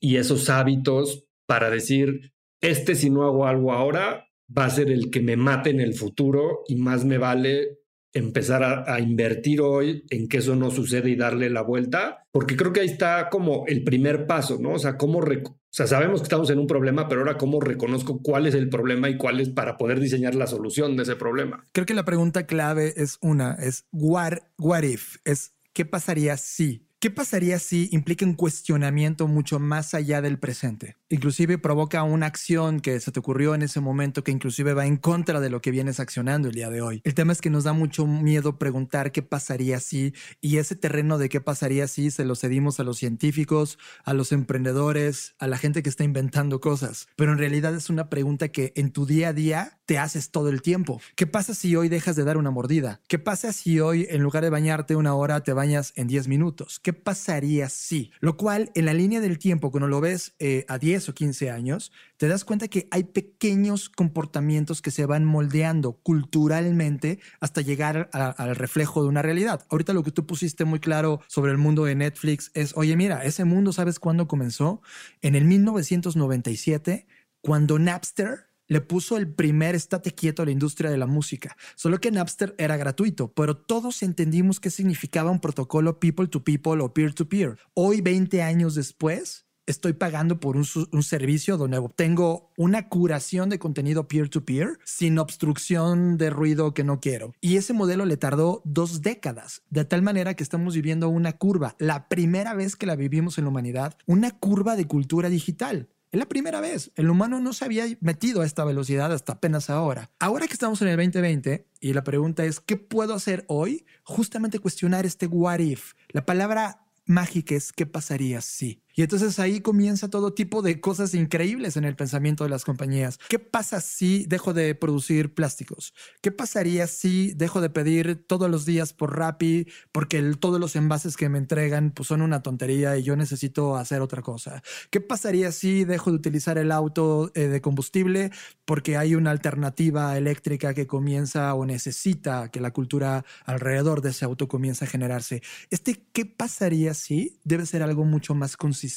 y 0.00 0.16
esos 0.16 0.50
hábitos 0.50 1.24
para 1.50 1.68
decir, 1.68 2.32
este 2.60 2.94
si 2.94 3.10
no 3.10 3.24
hago 3.24 3.44
algo 3.44 3.72
ahora, 3.72 4.28
va 4.56 4.66
a 4.66 4.70
ser 4.70 4.88
el 4.88 5.10
que 5.10 5.20
me 5.20 5.36
mate 5.36 5.70
en 5.70 5.80
el 5.80 5.94
futuro 5.94 6.62
y 6.68 6.76
más 6.76 7.04
me 7.04 7.18
vale 7.18 7.80
empezar 8.12 8.62
a, 8.62 9.00
invertir 9.00 9.60
hoy 9.60 10.04
en 10.10 10.28
que 10.28 10.36
eso 10.38 10.54
no 10.54 10.70
sucede 10.70 11.10
y 11.10 11.16
darle 11.16 11.50
la 11.50 11.62
vuelta, 11.62 12.24
porque 12.30 12.56
creo 12.56 12.72
que 12.72 12.82
ahí 12.82 12.86
está 12.86 13.28
como 13.30 13.64
el 13.66 13.82
primer 13.82 14.28
paso, 14.28 14.58
¿no? 14.60 14.74
O 14.74 14.78
sea, 14.78 14.96
cómo, 14.96 15.18
o 15.18 15.24
sea, 15.72 15.88
sabemos 15.88 16.20
que 16.20 16.26
estamos 16.26 16.50
en 16.50 16.60
un 16.60 16.68
problema, 16.68 17.08
pero 17.08 17.22
ahora 17.22 17.36
cómo 17.36 17.60
reconozco 17.60 18.22
cuál 18.22 18.46
es 18.46 18.54
el 18.54 18.68
problema 18.68 19.10
y 19.10 19.16
cuál 19.16 19.40
es 19.40 19.48
para 19.48 19.76
poder 19.76 19.98
diseñar 19.98 20.36
la 20.36 20.46
solución 20.46 20.96
de 20.96 21.02
ese 21.02 21.16
problema. 21.16 21.66
Creo 21.72 21.84
que 21.84 21.94
la 21.94 22.04
pregunta 22.04 22.46
clave 22.46 22.94
es 22.96 23.18
una, 23.22 23.54
es 23.54 23.86
what, 23.90 24.34
what 24.56 24.84
if, 24.84 25.16
es 25.24 25.52
qué 25.72 25.84
pasaría 25.84 26.36
si. 26.36 26.86
¿Qué 27.00 27.10
pasaría 27.10 27.58
si 27.58 27.88
implica 27.90 28.24
un 28.24 28.34
cuestionamiento 28.34 29.26
mucho 29.26 29.58
más 29.58 29.94
allá 29.94 30.22
del 30.22 30.38
presente? 30.38 30.99
Inclusive 31.12 31.58
provoca 31.58 32.04
una 32.04 32.26
acción 32.26 32.78
que 32.78 33.00
se 33.00 33.10
te 33.10 33.18
ocurrió 33.18 33.56
en 33.56 33.62
ese 33.62 33.80
momento 33.80 34.22
que 34.22 34.30
inclusive 34.30 34.74
va 34.74 34.86
en 34.86 34.96
contra 34.96 35.40
de 35.40 35.50
lo 35.50 35.60
que 35.60 35.72
vienes 35.72 35.98
accionando 35.98 36.46
el 36.46 36.54
día 36.54 36.70
de 36.70 36.82
hoy. 36.82 37.00
El 37.02 37.14
tema 37.14 37.32
es 37.32 37.40
que 37.40 37.50
nos 37.50 37.64
da 37.64 37.72
mucho 37.72 38.06
miedo 38.06 38.60
preguntar 38.60 39.10
qué 39.10 39.20
pasaría 39.20 39.80
si 39.80 40.14
y 40.40 40.58
ese 40.58 40.76
terreno 40.76 41.18
de 41.18 41.28
qué 41.28 41.40
pasaría 41.40 41.88
si 41.88 42.12
se 42.12 42.24
lo 42.24 42.36
cedimos 42.36 42.78
a 42.78 42.84
los 42.84 42.98
científicos, 42.98 43.76
a 44.04 44.14
los 44.14 44.30
emprendedores, 44.30 45.34
a 45.40 45.48
la 45.48 45.58
gente 45.58 45.82
que 45.82 45.88
está 45.88 46.04
inventando 46.04 46.60
cosas. 46.60 47.08
Pero 47.16 47.32
en 47.32 47.38
realidad 47.38 47.74
es 47.74 47.90
una 47.90 48.08
pregunta 48.08 48.50
que 48.50 48.72
en 48.76 48.92
tu 48.92 49.04
día 49.04 49.30
a 49.30 49.32
día 49.32 49.80
te 49.86 49.98
haces 49.98 50.30
todo 50.30 50.48
el 50.48 50.62
tiempo. 50.62 51.00
¿Qué 51.16 51.26
pasa 51.26 51.54
si 51.54 51.74
hoy 51.74 51.88
dejas 51.88 52.14
de 52.14 52.22
dar 52.22 52.36
una 52.36 52.52
mordida? 52.52 53.00
¿Qué 53.08 53.18
pasa 53.18 53.52
si 53.52 53.80
hoy 53.80 54.06
en 54.10 54.22
lugar 54.22 54.44
de 54.44 54.50
bañarte 54.50 54.94
una 54.94 55.14
hora 55.14 55.42
te 55.42 55.54
bañas 55.54 55.92
en 55.96 56.06
10 56.06 56.28
minutos? 56.28 56.78
¿Qué 56.78 56.92
pasaría 56.92 57.68
si? 57.68 58.12
Lo 58.20 58.36
cual, 58.36 58.70
en 58.76 58.84
la 58.84 58.94
línea 58.94 59.20
del 59.20 59.40
tiempo, 59.40 59.72
cuando 59.72 59.88
lo 59.88 60.00
ves 60.00 60.34
eh, 60.38 60.64
a 60.68 60.78
10 60.78 60.99
o 61.08 61.14
15 61.14 61.50
años, 61.50 61.92
te 62.16 62.28
das 62.28 62.44
cuenta 62.44 62.68
que 62.68 62.88
hay 62.90 63.04
pequeños 63.04 63.88
comportamientos 63.88 64.82
que 64.82 64.90
se 64.90 65.06
van 65.06 65.24
moldeando 65.24 65.94
culturalmente 65.94 67.20
hasta 67.40 67.60
llegar 67.60 68.10
al 68.12 68.56
reflejo 68.56 69.02
de 69.02 69.08
una 69.08 69.22
realidad. 69.22 69.66
Ahorita 69.70 69.92
lo 69.92 70.02
que 70.02 70.12
tú 70.12 70.26
pusiste 70.26 70.64
muy 70.64 70.80
claro 70.80 71.20
sobre 71.28 71.52
el 71.52 71.58
mundo 71.58 71.84
de 71.84 71.94
Netflix 71.94 72.50
es, 72.54 72.76
oye, 72.76 72.96
mira, 72.96 73.24
ese 73.24 73.44
mundo, 73.44 73.72
¿sabes 73.72 73.98
cuándo 73.98 74.28
comenzó? 74.28 74.82
En 75.22 75.34
el 75.34 75.44
1997, 75.44 77.06
cuando 77.40 77.78
Napster 77.78 78.50
le 78.70 78.80
puso 78.80 79.16
el 79.16 79.28
primer 79.28 79.74
estate 79.74 80.12
quieto 80.12 80.42
a 80.42 80.44
la 80.44 80.52
industria 80.52 80.90
de 80.90 80.96
la 80.96 81.06
música. 81.06 81.56
Solo 81.74 82.00
que 82.00 82.12
Napster 82.12 82.54
era 82.56 82.76
gratuito, 82.76 83.32
pero 83.32 83.56
todos 83.56 84.02
entendimos 84.04 84.60
qué 84.60 84.70
significaba 84.70 85.32
un 85.32 85.40
protocolo 85.40 85.98
people 85.98 86.28
to 86.28 86.44
people 86.44 86.80
o 86.80 86.94
peer 86.94 87.12
to 87.12 87.28
peer. 87.28 87.58
Hoy, 87.74 88.00
20 88.00 88.42
años 88.42 88.76
después, 88.76 89.44
estoy 89.66 89.92
pagando 89.92 90.40
por 90.40 90.56
un, 90.56 90.64
servicio 91.02 91.56
donde 91.56 91.78
obtengo 91.78 92.52
una 92.56 92.88
curación 92.88 93.48
de 93.48 93.58
contenido 93.58 94.08
peer-to-peer 94.08 94.68
-peer 94.68 94.78
sin 94.84 95.18
obstrucción 95.18 96.16
de 96.16 96.30
ruido 96.30 96.74
que 96.74 96.84
no 96.84 97.00
quiero. 97.00 97.32
Y 97.40 97.56
ese 97.56 97.72
modelo 97.72 98.04
le 98.04 98.16
tardó 98.16 98.62
dos 98.64 99.02
décadas, 99.02 99.62
de 99.70 99.84
tal 99.84 100.02
manera 100.02 100.34
que 100.34 100.42
estamos 100.42 100.74
viviendo 100.74 101.08
una 101.08 101.32
curva, 101.34 101.76
la 101.78 102.08
primera 102.08 102.54
vez 102.54 102.76
que 102.76 102.86
la 102.86 102.96
vivimos 102.96 103.38
en 103.38 103.44
la 103.44 103.50
humanidad, 103.50 103.96
una 104.06 104.32
curva 104.32 104.76
de 104.76 104.86
cultura 104.86 105.28
digital. 105.28 105.88
Es 106.12 106.18
la 106.18 106.26
primera 106.26 106.60
vez. 106.60 106.90
El 106.96 107.08
humano 107.08 107.38
no 107.38 107.52
se 107.52 107.64
había 107.64 107.84
metido 108.00 108.42
a 108.42 108.46
esta 108.46 108.64
velocidad 108.64 109.12
hasta 109.12 109.34
apenas 109.34 109.70
ahora. 109.70 110.10
Ahora 110.18 110.48
que 110.48 110.54
estamos 110.54 110.82
en 110.82 110.88
el 110.88 110.96
2020 110.96 111.68
y 111.78 111.92
la 111.92 112.02
pregunta 112.02 112.44
es, 112.44 112.58
¿qué 112.58 112.76
puedo 112.76 113.14
hacer 113.14 113.44
hoy? 113.46 113.86
Justamente 114.02 114.58
cuestionar 114.58 115.06
este 115.06 115.28
what 115.28 115.60
if. 115.60 115.92
La 116.08 116.26
palabra 116.26 116.84
mágica 117.06 117.54
es, 117.54 117.72
¿qué 117.72 117.86
pasaría 117.86 118.40
si? 118.40 118.82
Y 119.00 119.02
entonces 119.02 119.38
ahí 119.38 119.60
comienza 119.60 120.10
todo 120.10 120.34
tipo 120.34 120.60
de 120.60 120.78
cosas 120.78 121.14
increíbles 121.14 121.78
en 121.78 121.86
el 121.86 121.96
pensamiento 121.96 122.44
de 122.44 122.50
las 122.50 122.66
compañías. 122.66 123.18
¿Qué 123.30 123.38
pasa 123.38 123.80
si 123.80 124.26
dejo 124.26 124.52
de 124.52 124.74
producir 124.74 125.32
plásticos? 125.32 125.94
¿Qué 126.20 126.30
pasaría 126.30 126.86
si 126.86 127.32
dejo 127.32 127.62
de 127.62 127.70
pedir 127.70 128.22
todos 128.26 128.50
los 128.50 128.66
días 128.66 128.92
por 128.92 129.16
Rappi 129.16 129.66
porque 129.90 130.20
todos 130.38 130.60
los 130.60 130.76
envases 130.76 131.16
que 131.16 131.30
me 131.30 131.38
entregan 131.38 131.92
pues, 131.92 132.08
son 132.08 132.20
una 132.20 132.42
tontería 132.42 132.98
y 132.98 133.02
yo 133.02 133.16
necesito 133.16 133.78
hacer 133.78 134.02
otra 134.02 134.20
cosa? 134.20 134.62
¿Qué 134.90 135.00
pasaría 135.00 135.50
si 135.50 135.84
dejo 135.84 136.10
de 136.10 136.16
utilizar 136.16 136.58
el 136.58 136.70
auto 136.70 137.32
eh, 137.34 137.48
de 137.48 137.62
combustible 137.62 138.30
porque 138.66 138.98
hay 138.98 139.14
una 139.14 139.30
alternativa 139.30 140.18
eléctrica 140.18 140.74
que 140.74 140.86
comienza 140.86 141.54
o 141.54 141.64
necesita 141.64 142.50
que 142.50 142.60
la 142.60 142.72
cultura 142.72 143.24
alrededor 143.46 144.02
de 144.02 144.10
ese 144.10 144.26
auto 144.26 144.46
comience 144.46 144.84
a 144.84 144.88
generarse? 144.88 145.42
Este 145.70 146.04
¿qué 146.12 146.26
pasaría 146.26 146.92
si 146.92 147.40
debe 147.44 147.64
ser 147.64 147.82
algo 147.82 148.04
mucho 148.04 148.34
más 148.34 148.58
consistente? 148.58 148.89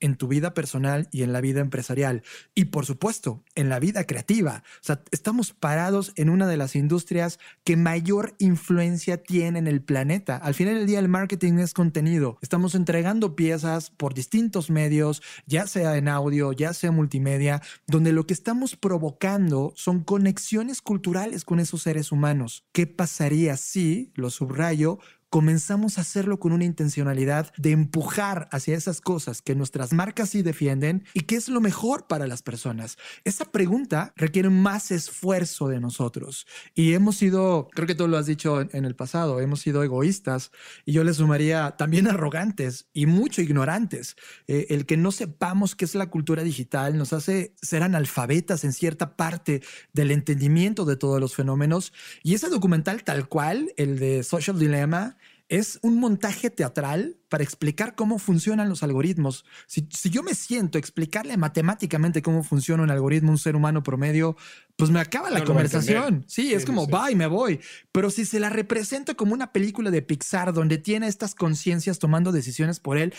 En 0.00 0.16
tu 0.16 0.28
vida 0.28 0.54
personal 0.54 1.08
y 1.12 1.22
en 1.22 1.32
la 1.32 1.40
vida 1.40 1.60
empresarial. 1.60 2.22
Y 2.54 2.66
por 2.66 2.86
supuesto, 2.86 3.42
en 3.54 3.68
la 3.68 3.78
vida 3.78 4.04
creativa. 4.04 4.62
Estamos 5.10 5.52
parados 5.52 6.12
en 6.16 6.30
una 6.30 6.46
de 6.46 6.56
las 6.56 6.76
industrias 6.76 7.38
que 7.64 7.76
mayor 7.76 8.34
influencia 8.38 9.22
tiene 9.22 9.58
en 9.58 9.66
el 9.66 9.82
planeta. 9.82 10.36
Al 10.36 10.54
final 10.54 10.74
del 10.74 10.86
día, 10.86 10.98
el 10.98 11.08
marketing 11.08 11.58
es 11.58 11.74
contenido. 11.74 12.38
Estamos 12.42 12.74
entregando 12.74 13.36
piezas 13.36 13.90
por 13.90 14.14
distintos 14.14 14.70
medios, 14.70 15.22
ya 15.46 15.66
sea 15.66 15.96
en 15.96 16.08
audio, 16.08 16.52
ya 16.52 16.72
sea 16.72 16.90
multimedia, 16.90 17.62
donde 17.86 18.12
lo 18.12 18.26
que 18.26 18.34
estamos 18.34 18.76
provocando 18.76 19.72
son 19.76 20.04
conexiones 20.04 20.82
culturales 20.82 21.44
con 21.44 21.60
esos 21.60 21.82
seres 21.82 22.12
humanos. 22.12 22.64
¿Qué 22.72 22.86
pasaría 22.86 23.56
si, 23.56 24.12
lo 24.14 24.30
subrayo, 24.30 24.98
comenzamos 25.30 25.98
a 25.98 26.00
hacerlo 26.00 26.38
con 26.38 26.52
una 26.52 26.64
intencionalidad 26.64 27.52
de 27.56 27.72
empujar 27.72 28.48
hacia 28.50 28.76
esas 28.76 29.00
cosas 29.00 29.42
que 29.42 29.54
nuestras 29.54 29.92
marcas 29.92 30.30
sí 30.30 30.42
defienden 30.42 31.04
y 31.12 31.20
que 31.20 31.36
es 31.36 31.48
lo 31.48 31.60
mejor 31.60 32.06
para 32.06 32.26
las 32.26 32.42
personas. 32.42 32.96
Esa 33.24 33.44
pregunta 33.44 34.12
requiere 34.16 34.48
más 34.48 34.90
esfuerzo 34.90 35.68
de 35.68 35.80
nosotros 35.80 36.46
y 36.74 36.94
hemos 36.94 37.16
sido, 37.16 37.68
creo 37.74 37.86
que 37.86 37.94
tú 37.94 38.08
lo 38.08 38.16
has 38.16 38.26
dicho 38.26 38.60
en, 38.60 38.84
el 38.84 38.96
pasado, 38.96 39.40
hemos 39.40 39.60
sido 39.60 39.82
egoístas 39.82 40.50
y 40.86 40.92
yo 40.92 41.04
le 41.04 41.12
sumaría 41.12 41.72
también 41.76 42.08
arrogantes 42.08 42.88
y 42.92 43.06
mucho 43.06 43.42
ignorantes. 43.42 44.16
Eh, 44.46 44.66
el 44.70 44.86
que 44.86 44.96
no 44.96 45.12
sepamos 45.12 45.74
qué 45.74 45.84
es 45.84 45.94
la 45.94 46.08
cultura 46.10 46.42
digital 46.42 46.96
nos 46.96 47.12
hace 47.12 47.54
ser 47.60 47.82
analfabetas 47.82 48.64
en 48.64 48.72
cierta 48.72 49.16
parte 49.16 49.62
del 49.92 50.10
entendimiento 50.10 50.84
de 50.84 50.96
todos 50.96 51.20
los 51.20 51.34
fenómenos 51.34 51.92
y 52.22 52.34
ese 52.34 52.48
documental 52.48 53.04
tal 53.04 53.28
cual, 53.28 53.72
el 53.76 53.98
de 53.98 54.22
Social 54.22 54.58
Dilemma, 54.58 55.17
es 55.48 55.78
un 55.82 55.98
montaje 55.98 56.50
teatral 56.50 57.16
para 57.28 57.42
explicar 57.42 57.94
cómo 57.94 58.18
funcionan 58.18 58.68
los 58.68 58.82
algoritmos. 58.82 59.44
Si, 59.66 59.86
yo 60.10 60.22
me 60.22 60.34
siento 60.34 60.76
a 60.76 60.80
explicarle 60.80 61.36
matemáticamente 61.36 62.22
cómo 62.22 62.42
funciona 62.42 62.82
un 62.82 62.90
algoritmo, 62.90 63.30
un 63.30 63.38
ser 63.38 63.56
humano 63.56 63.82
promedio, 63.82 64.36
pues 64.76 64.90
me 64.90 65.00
acaba 65.00 65.30
la 65.30 65.44
conversación. 65.44 66.24
Sí, 66.28 66.52
es 66.52 66.66
como, 66.66 66.86
va 66.86 67.10
y 67.10 67.14
me 67.14 67.26
voy. 67.26 67.60
Pero 67.92 68.10
si 68.10 68.24
se 68.24 68.40
la 68.40 68.50
representa 68.50 69.14
como 69.14 69.32
una 69.32 69.52
película 69.52 69.90
de 69.90 70.02
Pixar 70.02 70.52
donde 70.52 70.78
tiene 70.78 71.08
estas 71.08 71.34
conciencias 71.34 71.98
tomando 71.98 72.30
decisiones 72.30 72.78
por 72.78 72.98
él, 72.98 73.14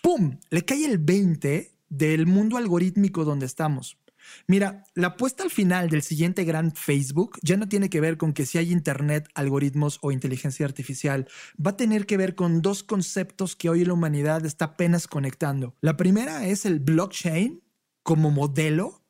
¡pum! 0.00 0.38
Le 0.50 0.64
cae 0.64 0.86
el 0.86 0.98
20 0.98 1.70
del 1.90 2.26
mundo 2.26 2.56
algorítmico 2.56 3.24
donde 3.24 3.46
estamos. 3.46 3.98
Mira, 4.46 4.84
la 4.94 5.08
apuesta 5.08 5.42
al 5.42 5.50
final 5.50 5.88
del 5.90 6.02
siguiente 6.02 6.44
gran 6.44 6.72
Facebook 6.74 7.38
ya 7.42 7.56
no 7.56 7.68
tiene 7.68 7.90
que 7.90 8.00
ver 8.00 8.16
con 8.16 8.32
que 8.32 8.46
si 8.46 8.58
hay 8.58 8.72
Internet, 8.72 9.28
algoritmos 9.34 9.98
o 10.02 10.12
inteligencia 10.12 10.66
artificial. 10.66 11.28
Va 11.64 11.72
a 11.72 11.76
tener 11.76 12.06
que 12.06 12.16
ver 12.16 12.34
con 12.34 12.62
dos 12.62 12.82
conceptos 12.82 13.56
que 13.56 13.68
hoy 13.68 13.84
la 13.84 13.92
humanidad 13.92 14.44
está 14.44 14.66
apenas 14.66 15.06
conectando. 15.06 15.74
La 15.80 15.96
primera 15.96 16.46
es 16.46 16.66
el 16.66 16.80
blockchain 16.80 17.62
como 18.02 18.30
modelo 18.30 19.04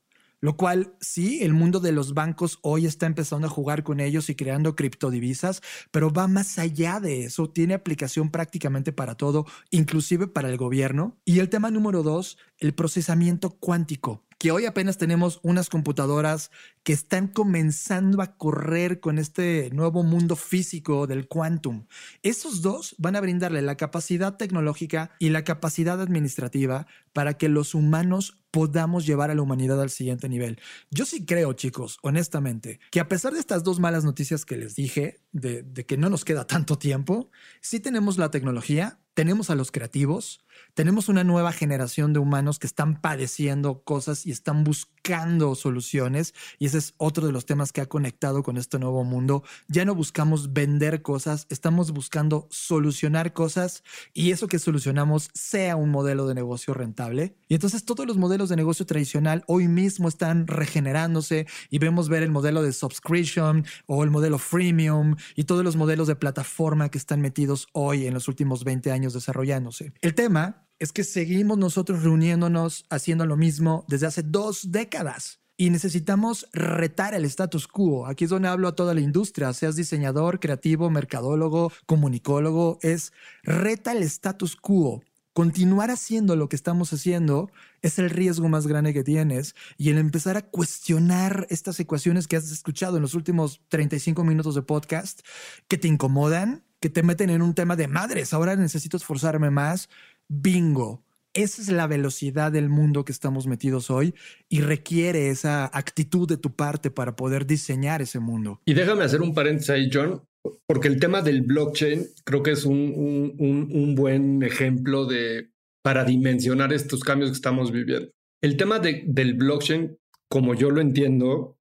lo 0.44 0.58
cual 0.58 0.94
sí, 1.00 1.38
el 1.40 1.54
mundo 1.54 1.80
de 1.80 1.90
los 1.90 2.12
bancos 2.12 2.58
hoy 2.60 2.84
está 2.84 3.06
empezando 3.06 3.46
a 3.46 3.50
jugar 3.50 3.82
con 3.82 3.98
ellos 3.98 4.28
y 4.28 4.34
creando 4.34 4.76
criptodivisas, 4.76 5.62
pero 5.90 6.12
va 6.12 6.28
más 6.28 6.58
allá 6.58 7.00
de 7.00 7.24
eso, 7.24 7.48
tiene 7.48 7.72
aplicación 7.72 8.30
prácticamente 8.30 8.92
para 8.92 9.14
todo, 9.14 9.46
inclusive 9.70 10.26
para 10.26 10.50
el 10.50 10.58
gobierno. 10.58 11.16
Y 11.24 11.38
el 11.38 11.48
tema 11.48 11.70
número 11.70 12.02
dos, 12.02 12.36
el 12.58 12.74
procesamiento 12.74 13.56
cuántico. 13.58 14.23
Que 14.38 14.50
hoy 14.50 14.66
apenas 14.66 14.98
tenemos 14.98 15.40
unas 15.42 15.68
computadoras 15.68 16.50
que 16.82 16.92
están 16.92 17.28
comenzando 17.28 18.22
a 18.22 18.36
correr 18.36 19.00
con 19.00 19.18
este 19.18 19.70
nuevo 19.72 20.02
mundo 20.02 20.36
físico 20.36 21.06
del 21.06 21.28
quantum. 21.28 21.86
Esos 22.22 22.62
dos 22.62 22.94
van 22.98 23.16
a 23.16 23.20
brindarle 23.20 23.62
la 23.62 23.76
capacidad 23.76 24.36
tecnológica 24.36 25.10
y 25.18 25.30
la 25.30 25.44
capacidad 25.44 26.00
administrativa 26.00 26.86
para 27.12 27.34
que 27.34 27.48
los 27.48 27.74
humanos 27.74 28.38
podamos 28.50 29.04
llevar 29.04 29.30
a 29.30 29.34
la 29.34 29.42
humanidad 29.42 29.80
al 29.82 29.90
siguiente 29.90 30.28
nivel. 30.28 30.60
Yo 30.90 31.06
sí 31.06 31.24
creo, 31.24 31.54
chicos, 31.54 31.98
honestamente, 32.02 32.78
que 32.92 33.00
a 33.00 33.08
pesar 33.08 33.32
de 33.32 33.40
estas 33.40 33.64
dos 33.64 33.80
malas 33.80 34.04
noticias 34.04 34.44
que 34.44 34.56
les 34.56 34.76
dije, 34.76 35.20
de, 35.32 35.62
de 35.62 35.86
que 35.86 35.96
no 35.96 36.08
nos 36.08 36.24
queda 36.24 36.46
tanto 36.46 36.78
tiempo, 36.78 37.30
sí 37.60 37.80
tenemos 37.80 38.16
la 38.16 38.30
tecnología, 38.30 39.00
tenemos 39.14 39.50
a 39.50 39.56
los 39.56 39.72
creativos, 39.72 40.44
tenemos 40.74 41.08
una 41.08 41.22
nueva 41.22 41.52
generación 41.52 42.12
de 42.12 42.18
humanos 42.18 42.58
que 42.58 42.66
están 42.66 43.00
padeciendo 43.00 43.82
cosas 43.84 44.26
y 44.26 44.32
están 44.32 44.64
buscando 44.64 45.54
soluciones. 45.54 46.34
Y 46.58 46.66
ese 46.66 46.78
es 46.78 46.94
otro 46.96 47.26
de 47.26 47.32
los 47.32 47.46
temas 47.46 47.72
que 47.72 47.80
ha 47.80 47.86
conectado 47.86 48.42
con 48.42 48.56
este 48.56 48.78
nuevo 48.78 49.04
mundo. 49.04 49.44
Ya 49.68 49.84
no 49.84 49.94
buscamos 49.94 50.52
vender 50.52 51.02
cosas, 51.02 51.46
estamos 51.48 51.92
buscando 51.92 52.48
solucionar 52.50 53.32
cosas 53.32 53.84
y 54.12 54.32
eso 54.32 54.48
que 54.48 54.58
solucionamos 54.58 55.30
sea 55.32 55.76
un 55.76 55.90
modelo 55.90 56.26
de 56.26 56.34
negocio 56.34 56.74
rentable. 56.74 57.36
Y 57.48 57.54
entonces 57.54 57.84
todos 57.84 58.06
los 58.06 58.16
modelos 58.16 58.48
de 58.48 58.56
negocio 58.56 58.84
tradicional 58.84 59.44
hoy 59.46 59.68
mismo 59.68 60.08
están 60.08 60.48
regenerándose 60.48 61.46
y 61.70 61.78
vemos 61.78 62.08
ver 62.08 62.24
el 62.24 62.30
modelo 62.30 62.62
de 62.62 62.72
subscription 62.72 63.64
o 63.86 64.02
el 64.02 64.10
modelo 64.10 64.38
freemium 64.38 65.14
y 65.36 65.44
todos 65.44 65.62
los 65.62 65.76
modelos 65.76 66.08
de 66.08 66.16
plataforma 66.16 66.90
que 66.90 66.98
están 66.98 67.20
metidos 67.20 67.68
hoy 67.72 68.06
en 68.06 68.14
los 68.14 68.26
últimos 68.26 68.64
20 68.64 68.90
años 68.90 69.12
desarrollándose. 69.12 69.92
El 70.00 70.14
tema 70.14 70.63
es 70.78 70.92
que 70.92 71.04
seguimos 71.04 71.58
nosotros 71.58 72.02
reuniéndonos 72.02 72.84
haciendo 72.90 73.26
lo 73.26 73.36
mismo 73.36 73.84
desde 73.88 74.06
hace 74.06 74.22
dos 74.22 74.70
décadas. 74.70 75.40
Y 75.56 75.70
necesitamos 75.70 76.48
retar 76.52 77.14
el 77.14 77.24
status 77.24 77.68
quo. 77.68 78.06
Aquí 78.08 78.24
es 78.24 78.30
donde 78.30 78.48
hablo 78.48 78.66
a 78.66 78.74
toda 78.74 78.92
la 78.92 79.00
industria, 79.00 79.52
seas 79.52 79.76
diseñador, 79.76 80.40
creativo, 80.40 80.90
mercadólogo, 80.90 81.72
comunicólogo, 81.86 82.78
es 82.82 83.12
reta 83.44 83.92
el 83.92 84.02
status 84.02 84.56
quo. 84.56 85.02
Continuar 85.32 85.90
haciendo 85.90 86.36
lo 86.36 86.48
que 86.48 86.54
estamos 86.54 86.92
haciendo 86.92 87.50
es 87.82 87.98
el 87.98 88.10
riesgo 88.10 88.48
más 88.48 88.68
grande 88.68 88.94
que 88.94 89.02
tienes 89.02 89.56
y 89.76 89.90
el 89.90 89.98
empezar 89.98 90.36
a 90.36 90.42
cuestionar 90.42 91.48
estas 91.50 91.78
ecuaciones 91.80 92.28
que 92.28 92.36
has 92.36 92.52
escuchado 92.52 92.96
en 92.96 93.02
los 93.02 93.14
últimos 93.14 93.60
35 93.68 94.22
minutos 94.22 94.54
de 94.54 94.62
podcast 94.62 95.22
que 95.66 95.76
te 95.76 95.88
incomodan, 95.88 96.64
que 96.78 96.88
te 96.88 97.02
meten 97.02 97.30
en 97.30 97.42
un 97.42 97.54
tema 97.54 97.74
de 97.74 97.88
madres, 97.88 98.32
ahora 98.32 98.54
necesito 98.54 98.96
esforzarme 98.96 99.50
más, 99.50 99.88
bingo. 100.28 101.04
Esa 101.34 101.62
es 101.62 101.68
la 101.68 101.88
velocidad 101.88 102.52
del 102.52 102.68
mundo 102.68 103.04
que 103.04 103.10
estamos 103.10 103.48
metidos 103.48 103.90
hoy 103.90 104.14
y 104.48 104.60
requiere 104.60 105.30
esa 105.30 105.66
actitud 105.76 106.28
de 106.28 106.36
tu 106.36 106.54
parte 106.54 106.92
para 106.92 107.16
poder 107.16 107.44
diseñar 107.44 108.02
ese 108.02 108.20
mundo. 108.20 108.60
Y 108.64 108.74
déjame 108.74 109.02
hacer 109.02 109.20
un 109.20 109.34
paréntesis 109.34 109.70
ahí, 109.70 109.90
John, 109.92 110.22
porque 110.66 110.86
el 110.86 111.00
tema 111.00 111.22
del 111.22 111.42
blockchain 111.42 112.06
creo 112.24 112.44
que 112.44 112.52
es 112.52 112.64
un, 112.64 113.34
un, 113.38 113.94
buen 113.96 114.44
ejemplo 114.44 115.06
de 115.06 115.50
para 115.82 116.04
dimensionar 116.04 116.72
estos 116.72 117.02
cambios 117.02 117.30
que 117.30 117.36
estamos 117.36 117.72
viviendo. 117.72 118.10
El 118.40 118.56
tema 118.56 118.78
de, 118.78 119.02
del 119.06 119.34
blockchain, 119.34 119.98
como 120.28 120.54
yo 120.54 120.70
lo 120.70 120.80
entiendo 120.80 121.58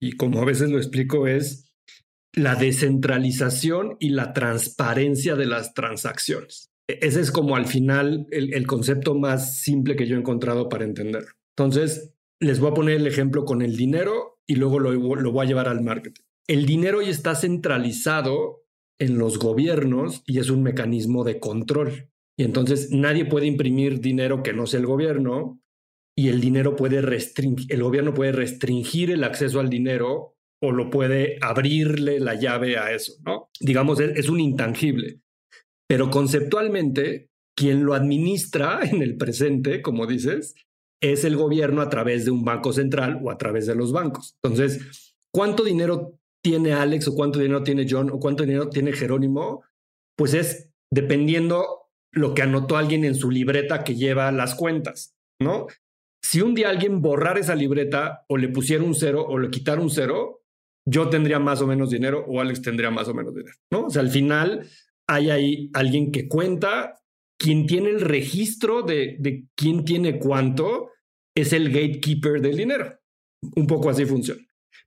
y 0.00 0.12
como 0.12 0.40
a 0.40 0.46
veces 0.46 0.70
lo 0.70 0.78
explico, 0.78 1.26
es 1.26 1.70
la 2.34 2.54
descentralización 2.54 3.96
y 4.00 4.10
la 4.10 4.32
transparencia 4.32 5.36
de 5.36 5.46
las 5.46 5.74
transacciones. 5.74 6.69
E-, 6.90 6.98
ese 7.06 7.20
es 7.20 7.30
como 7.30 7.56
al 7.56 7.66
final 7.66 8.26
el, 8.30 8.66
concepto 8.66 9.14
más 9.14 9.60
simple 9.60 9.96
que 9.96 10.06
yo 10.06 10.16
he 10.16 10.18
encontrado 10.18 10.68
para 10.68 10.84
entender. 10.84 11.24
Entonces, 11.56 12.14
les 12.40 12.60
voy 12.60 12.70
a 12.70 12.74
poner 12.74 12.96
el 12.96 13.06
ejemplo 13.06 13.44
con 13.44 13.62
el 13.62 13.76
dinero 13.76 14.40
y 14.46 14.56
luego 14.56 14.78
lo, 14.78 14.92
lo 14.92 15.32
voy 15.32 15.44
a 15.44 15.48
llevar 15.48 15.68
al 15.68 15.82
marketing. 15.82 16.22
El 16.48 16.66
dinero 16.66 17.02
ya 17.02 17.10
está 17.10 17.34
centralizado 17.34 18.64
en 18.98 19.18
los 19.18 19.38
gobiernos 19.38 20.22
y 20.26 20.38
es 20.38 20.50
un 20.50 20.62
mecanismo 20.62 21.22
de 21.24 21.38
control. 21.38 22.10
Y 22.36 22.44
entonces 22.44 22.90
nadie 22.90 23.24
puede 23.24 23.46
imprimir 23.46 24.00
dinero 24.00 24.42
que 24.42 24.52
no 24.52 24.66
sea 24.66 24.80
el 24.80 24.86
gobierno 24.86 25.60
y 26.16 26.28
el 26.28 26.40
dinero 26.40 26.74
puede 26.74 27.02
restringir, 27.02 27.72
el 27.72 27.82
gobierno 27.82 28.14
puede 28.14 28.32
restringir 28.32 29.10
el 29.10 29.24
acceso 29.24 29.60
al 29.60 29.70
dinero 29.70 30.36
o 30.62 30.72
lo 30.72 30.90
puede 30.90 31.38
abrirle 31.40 32.18
la 32.18 32.34
llave 32.34 32.76
a 32.76 32.92
eso, 32.92 33.14
¿no? 33.24 33.48
Digamos, 33.60 34.00
es 34.00 34.28
un 34.28 34.40
intangible. 34.40 35.20
Pero 35.90 36.08
conceptualmente, 36.08 37.30
quien 37.56 37.84
lo 37.84 37.94
administra 37.94 38.78
en 38.88 39.02
el 39.02 39.16
presente, 39.16 39.82
como 39.82 40.06
dices, 40.06 40.54
es 41.02 41.24
el 41.24 41.36
gobierno 41.36 41.82
a 41.82 41.88
través 41.88 42.24
de 42.24 42.30
un 42.30 42.44
banco 42.44 42.72
central 42.72 43.18
o 43.24 43.30
a 43.32 43.38
través 43.38 43.66
de 43.66 43.74
los 43.74 43.90
bancos. 43.90 44.36
Entonces, 44.44 45.16
¿cuánto 45.34 45.64
dinero 45.64 46.16
tiene 46.44 46.74
Alex 46.74 47.08
o 47.08 47.14
cuánto 47.16 47.40
dinero 47.40 47.64
tiene 47.64 47.88
John 47.90 48.08
o 48.10 48.20
cuánto 48.20 48.44
dinero 48.44 48.68
tiene 48.68 48.92
Jerónimo? 48.92 49.64
Pues 50.16 50.34
es 50.34 50.70
dependiendo 50.92 51.88
lo 52.12 52.34
que 52.34 52.42
anotó 52.42 52.76
alguien 52.76 53.04
en 53.04 53.16
su 53.16 53.28
libreta 53.28 53.82
que 53.82 53.96
lleva 53.96 54.30
las 54.30 54.54
cuentas, 54.54 55.16
¿no? 55.40 55.66
Si 56.22 56.40
un 56.40 56.54
día 56.54 56.68
alguien 56.68 57.02
borrara 57.02 57.40
esa 57.40 57.56
libreta 57.56 58.24
o 58.28 58.36
le 58.36 58.48
pusiera 58.48 58.84
un 58.84 58.94
cero 58.94 59.26
o 59.26 59.38
le 59.38 59.50
quitara 59.50 59.80
un 59.80 59.90
cero, 59.90 60.42
yo 60.86 61.08
tendría 61.08 61.40
más 61.40 61.60
o 61.62 61.66
menos 61.66 61.90
dinero 61.90 62.24
o 62.28 62.40
Alex 62.40 62.62
tendría 62.62 62.90
más 62.90 63.08
o 63.08 63.14
menos 63.14 63.34
dinero, 63.34 63.56
¿no? 63.72 63.86
O 63.86 63.90
sea, 63.90 64.02
al 64.02 64.10
final 64.10 64.68
hay 65.10 65.70
alguien 65.74 66.12
que 66.12 66.28
cuenta, 66.28 67.00
quien 67.38 67.66
tiene 67.66 67.90
el 67.90 68.00
registro 68.00 68.82
de, 68.82 69.16
de 69.18 69.46
quién 69.56 69.84
tiene 69.84 70.18
cuánto, 70.18 70.90
es 71.36 71.52
el 71.52 71.70
gatekeeper 71.70 72.40
del 72.40 72.56
dinero. 72.56 72.98
Un 73.56 73.66
poco 73.66 73.90
así 73.90 74.04
funciona. 74.04 74.40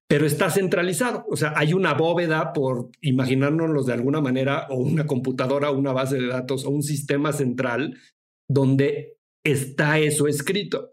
Pero 0.07 0.25
está 0.25 0.49
centralizado, 0.49 1.25
o 1.29 1.35
sea, 1.35 1.53
hay 1.55 1.73
una 1.73 1.93
bóveda, 1.93 2.53
por 2.53 2.89
imaginárnoslo 3.01 3.83
de 3.83 3.93
alguna 3.93 4.21
manera, 4.21 4.67
o 4.69 4.75
una 4.75 5.07
computadora, 5.07 5.71
una 5.71 5.91
base 5.91 6.17
de 6.17 6.27
datos, 6.27 6.65
o 6.65 6.69
un 6.69 6.83
sistema 6.83 7.33
central 7.33 7.97
donde 8.49 9.17
está 9.45 9.99
eso 9.99 10.27
escrito. 10.27 10.91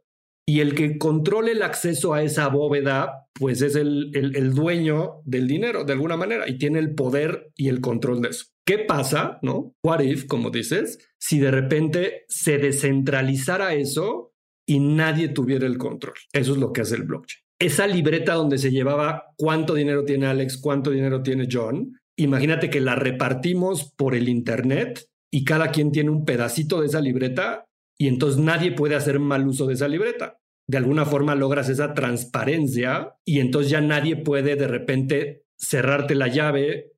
Y 0.49 0.61
el 0.61 0.74
que 0.74 0.99
controle 0.99 1.53
el 1.53 1.62
acceso 1.62 2.14
a 2.14 2.22
esa 2.22 2.49
bóveda, 2.49 3.28
pues 3.35 3.62
es 3.62 3.76
el, 3.76 4.11
el 4.14 4.55
dueño 4.55 5.20
del 5.24 5.47
dinero, 5.47 5.85
de 5.85 5.93
alguna 5.93 6.16
manera, 6.16 6.49
y 6.49 6.59
tiene 6.59 6.78
el 6.78 6.95
poder 6.95 7.53
y 7.57 7.68
el 7.68 7.81
control 7.81 8.22
de 8.22 8.31
eso. 8.31 8.47
¿Qué 8.70 8.78
pasa, 8.78 9.40
no? 9.42 9.74
What 9.82 9.98
if, 9.98 10.26
como 10.26 10.50
dices, 10.50 11.00
si 11.18 11.40
de 11.40 11.50
repente 11.50 12.22
se 12.28 12.56
descentralizara 12.58 13.74
eso 13.74 14.32
y 14.64 14.78
nadie 14.78 15.26
tuviera 15.26 15.66
el 15.66 15.76
control? 15.76 16.14
Eso 16.32 16.52
es 16.52 16.58
lo 16.58 16.72
que 16.72 16.82
hace 16.82 16.94
el 16.94 17.02
blockchain. 17.02 17.42
Esa 17.58 17.88
libreta 17.88 18.34
donde 18.34 18.58
se 18.58 18.70
llevaba 18.70 19.24
cuánto 19.36 19.74
dinero 19.74 20.04
tiene 20.04 20.26
Alex, 20.26 20.56
cuánto 20.58 20.92
dinero 20.92 21.20
tiene 21.20 21.48
John, 21.50 21.98
imagínate 22.16 22.70
que 22.70 22.78
la 22.78 22.94
repartimos 22.94 23.92
por 23.96 24.14
el 24.14 24.28
Internet 24.28 25.04
y 25.32 25.42
cada 25.42 25.72
quien 25.72 25.90
tiene 25.90 26.10
un 26.10 26.24
pedacito 26.24 26.80
de 26.80 26.86
esa 26.86 27.00
libreta 27.00 27.66
y 27.98 28.06
entonces 28.06 28.40
nadie 28.40 28.70
puede 28.70 28.94
hacer 28.94 29.18
mal 29.18 29.48
uso 29.48 29.66
de 29.66 29.74
esa 29.74 29.88
libreta. 29.88 30.38
De 30.68 30.78
alguna 30.78 31.06
forma 31.06 31.34
logras 31.34 31.68
esa 31.68 31.92
transparencia 31.92 33.16
y 33.24 33.40
entonces 33.40 33.72
ya 33.72 33.80
nadie 33.80 34.14
puede 34.14 34.54
de 34.54 34.68
repente 34.68 35.42
cerrarte 35.58 36.14
la 36.14 36.28
llave 36.28 36.89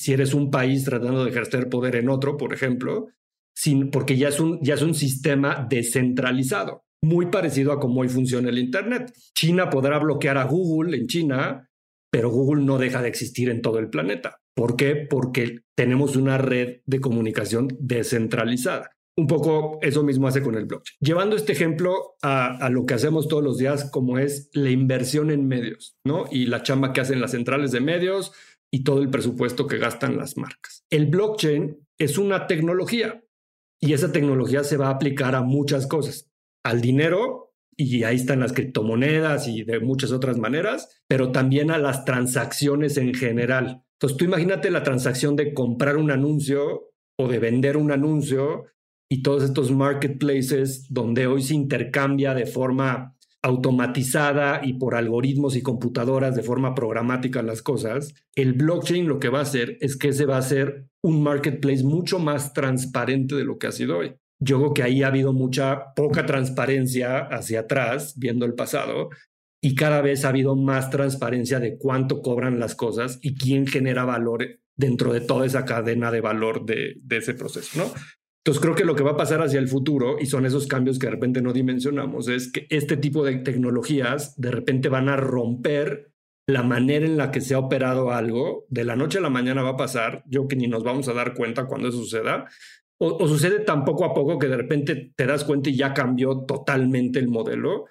si 0.00 0.14
eres 0.14 0.32
un 0.32 0.50
país 0.50 0.84
tratando 0.84 1.24
de 1.24 1.30
ejercer 1.30 1.68
poder 1.68 1.94
en 1.96 2.08
otro, 2.08 2.38
por 2.38 2.54
ejemplo, 2.54 3.08
porque 3.92 4.16
ya 4.16 4.28
es, 4.28 4.40
un, 4.40 4.58
ya 4.62 4.72
es 4.72 4.80
un 4.80 4.94
sistema 4.94 5.66
descentralizado, 5.68 6.84
muy 7.02 7.26
parecido 7.26 7.70
a 7.70 7.78
cómo 7.78 8.00
hoy 8.00 8.08
funciona 8.08 8.48
el 8.48 8.58
Internet. 8.58 9.12
China 9.34 9.68
podrá 9.68 9.98
bloquear 9.98 10.38
a 10.38 10.44
Google 10.44 10.96
en 10.96 11.06
China, 11.06 11.68
pero 12.10 12.30
Google 12.30 12.64
no 12.64 12.78
deja 12.78 13.02
de 13.02 13.08
existir 13.08 13.50
en 13.50 13.60
todo 13.60 13.78
el 13.78 13.90
planeta. 13.90 14.38
¿Por 14.54 14.74
qué? 14.74 14.96
Porque 14.96 15.64
tenemos 15.76 16.16
una 16.16 16.38
red 16.38 16.78
de 16.86 17.00
comunicación 17.00 17.68
descentralizada. 17.78 18.92
Un 19.18 19.26
poco 19.26 19.80
eso 19.82 20.02
mismo 20.02 20.28
hace 20.28 20.40
con 20.40 20.54
el 20.54 20.64
blockchain. 20.64 20.96
Llevando 21.00 21.36
este 21.36 21.52
ejemplo 21.52 22.14
a, 22.22 22.56
a, 22.56 22.70
lo 22.70 22.86
que 22.86 22.94
hacemos 22.94 23.28
todos 23.28 23.44
los 23.44 23.58
días, 23.58 23.90
como 23.90 24.18
es 24.18 24.48
la 24.54 24.70
inversión 24.70 25.30
en 25.30 25.46
medios, 25.46 25.98
¿no? 26.06 26.24
Y 26.30 26.46
la 26.46 26.62
chamba 26.62 26.94
que 26.94 27.02
hacen 27.02 27.20
las 27.20 27.32
centrales 27.32 27.70
de 27.70 27.80
medios, 27.80 28.32
y 28.72 28.84
todo 28.84 29.02
el 29.02 29.10
presupuesto 29.10 29.66
que 29.66 29.78
gastan 29.78 30.16
las 30.16 30.36
marcas. 30.36 30.84
El 30.90 31.06
blockchain 31.06 31.76
es 31.98 32.18
una 32.18 32.46
tecnología 32.46 33.22
y 33.80 33.92
esa 33.92 34.12
tecnología 34.12 34.62
se 34.64 34.76
va 34.76 34.88
a 34.88 34.92
aplicar 34.92 35.34
a 35.34 35.42
muchas 35.42 35.86
cosas, 35.86 36.30
al 36.64 36.80
dinero, 36.80 37.50
y 37.76 38.04
ahí 38.04 38.16
están 38.16 38.40
las 38.40 38.52
criptomonedas 38.52 39.48
y 39.48 39.64
de 39.64 39.80
muchas 39.80 40.12
otras 40.12 40.38
maneras, 40.38 41.02
pero 41.08 41.32
también 41.32 41.70
a 41.70 41.78
las 41.78 42.04
transacciones 42.04 42.98
en 42.98 43.14
general. 43.14 43.82
Entonces 43.94 44.18
tú 44.18 44.24
imagínate 44.26 44.70
la 44.70 44.82
transacción 44.82 45.34
de 45.34 45.54
comprar 45.54 45.96
un 45.96 46.10
anuncio 46.10 46.92
o 47.18 47.28
de 47.28 47.38
vender 47.38 47.78
un 47.78 47.90
anuncio 47.90 48.66
y 49.10 49.22
todos 49.22 49.42
estos 49.42 49.72
marketplaces 49.72 50.86
donde 50.92 51.26
hoy 51.26 51.42
se 51.42 51.54
intercambia 51.54 52.34
de 52.34 52.46
forma 52.46 53.16
automatizada 53.42 54.60
y 54.62 54.74
por 54.74 54.94
algoritmos 54.94 55.56
y 55.56 55.62
computadoras 55.62 56.34
de 56.34 56.42
forma 56.42 56.74
programática 56.74 57.42
las 57.42 57.62
cosas, 57.62 58.14
el 58.34 58.52
blockchain 58.52 59.08
lo 59.08 59.18
que 59.18 59.30
va 59.30 59.38
a 59.38 59.42
hacer 59.42 59.78
es 59.80 59.96
que 59.96 60.12
se 60.12 60.26
va 60.26 60.36
a 60.36 60.40
hacer 60.40 60.86
un 61.02 61.22
marketplace 61.22 61.82
mucho 61.82 62.18
más 62.18 62.52
transparente 62.52 63.34
de 63.34 63.44
lo 63.44 63.58
que 63.58 63.66
ha 63.68 63.72
sido 63.72 63.98
hoy. 63.98 64.14
yo 64.42 64.58
creo 64.58 64.74
que 64.74 64.82
ahí 64.82 65.02
ha 65.02 65.08
habido 65.08 65.34
mucha 65.34 65.92
poca 65.94 66.24
transparencia 66.24 67.18
hacia 67.18 67.60
atrás, 67.60 68.14
viendo 68.16 68.46
el 68.46 68.54
pasado, 68.54 69.10
y 69.62 69.74
cada 69.74 70.00
vez 70.00 70.24
ha 70.24 70.30
habido 70.30 70.56
más 70.56 70.88
transparencia 70.88 71.60
de 71.60 71.76
cuánto 71.76 72.22
cobran 72.22 72.58
las 72.58 72.74
cosas 72.74 73.18
y 73.20 73.34
quién 73.36 73.66
genera 73.66 74.06
valor 74.06 74.60
dentro 74.76 75.12
de 75.12 75.20
toda 75.20 75.44
esa 75.44 75.66
cadena 75.66 76.10
de 76.10 76.22
valor 76.22 76.64
de, 76.64 76.94
de 77.02 77.16
ese 77.18 77.34
proceso, 77.34 77.78
¿no? 77.78 77.92
Entonces 78.44 78.62
creo 78.62 78.74
que 78.74 78.84
lo 78.84 78.94
que 78.94 79.02
va 79.02 79.12
a 79.12 79.16
pasar 79.16 79.42
hacia 79.42 79.58
el 79.58 79.68
futuro, 79.68 80.16
y 80.18 80.26
son 80.26 80.46
esos 80.46 80.66
cambios 80.66 80.98
que 80.98 81.06
de 81.06 81.12
repente 81.12 81.42
no 81.42 81.52
dimensionamos, 81.52 82.28
es 82.28 82.50
que 82.50 82.66
este 82.70 82.96
tipo 82.96 83.24
de 83.24 83.36
tecnologías 83.36 84.34
de 84.40 84.50
repente 84.50 84.88
van 84.88 85.08
a 85.08 85.16
romper 85.16 86.10
la 86.46 86.62
manera 86.62 87.04
en 87.04 87.16
la 87.16 87.30
que 87.30 87.42
se 87.42 87.54
ha 87.54 87.58
operado 87.58 88.12
algo. 88.12 88.64
De 88.68 88.84
la 88.84 88.96
noche 88.96 89.18
a 89.18 89.20
la 89.20 89.30
mañana 89.30 89.62
va 89.62 89.70
a 89.70 89.76
pasar, 89.76 90.24
yo 90.26 90.48
que 90.48 90.56
ni 90.56 90.68
nos 90.68 90.84
vamos 90.84 91.08
a 91.08 91.12
dar 91.12 91.34
cuenta 91.34 91.66
cuando 91.66 91.88
eso 91.88 91.98
suceda, 91.98 92.46
o, 92.98 93.26
sucede 93.28 93.60
tan 93.60 93.84
poco 93.84 94.04
a 94.04 94.14
poco 94.14 94.38
que 94.38 94.48
de 94.48 94.56
repente 94.56 95.12
te 95.16 95.26
das 95.26 95.44
cuenta 95.44 95.70
y 95.70 95.76
ya 95.76 95.94
cambió 95.94 96.44
totalmente 96.44 97.18
el 97.18 97.28
modelo. 97.28 97.86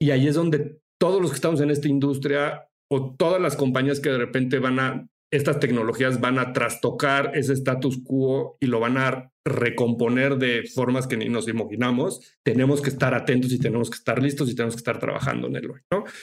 Y 0.00 0.10
ahí 0.10 0.26
es 0.28 0.34
donde 0.34 0.80
todos 0.98 1.20
los 1.20 1.30
que 1.30 1.36
estamos 1.36 1.60
en 1.60 1.70
esta 1.70 1.88
industria 1.88 2.68
o 2.88 3.14
todas 3.16 3.40
las 3.40 3.56
compañías 3.56 4.00
que 4.00 4.10
de 4.10 4.18
repente 4.18 4.58
van 4.58 4.78
a, 4.78 5.08
estas 5.32 5.58
tecnologías 5.58 6.20
van 6.20 6.38
a 6.38 6.52
trastocar 6.52 7.32
ese 7.34 7.54
status 7.54 8.02
quo 8.04 8.56
y 8.60 8.66
lo 8.66 8.80
van 8.80 8.98
a 8.98 9.31
recomponer 9.44 10.36
de 10.36 10.64
formas 10.72 11.06
que 11.06 11.16
ni 11.16 11.28
nos 11.28 11.48
imaginamos, 11.48 12.20
tenemos 12.42 12.80
que 12.80 12.90
estar 12.90 13.14
atentos 13.14 13.52
y 13.52 13.58
tenemos 13.58 13.90
que 13.90 13.96
estar 13.96 14.22
listos 14.22 14.50
y 14.50 14.54
tenemos 14.54 14.74
que 14.74 14.80
estar 14.80 14.98
trabajando 14.98 15.48
en 15.48 15.56
el 15.56 15.70
hoy. 15.70 15.80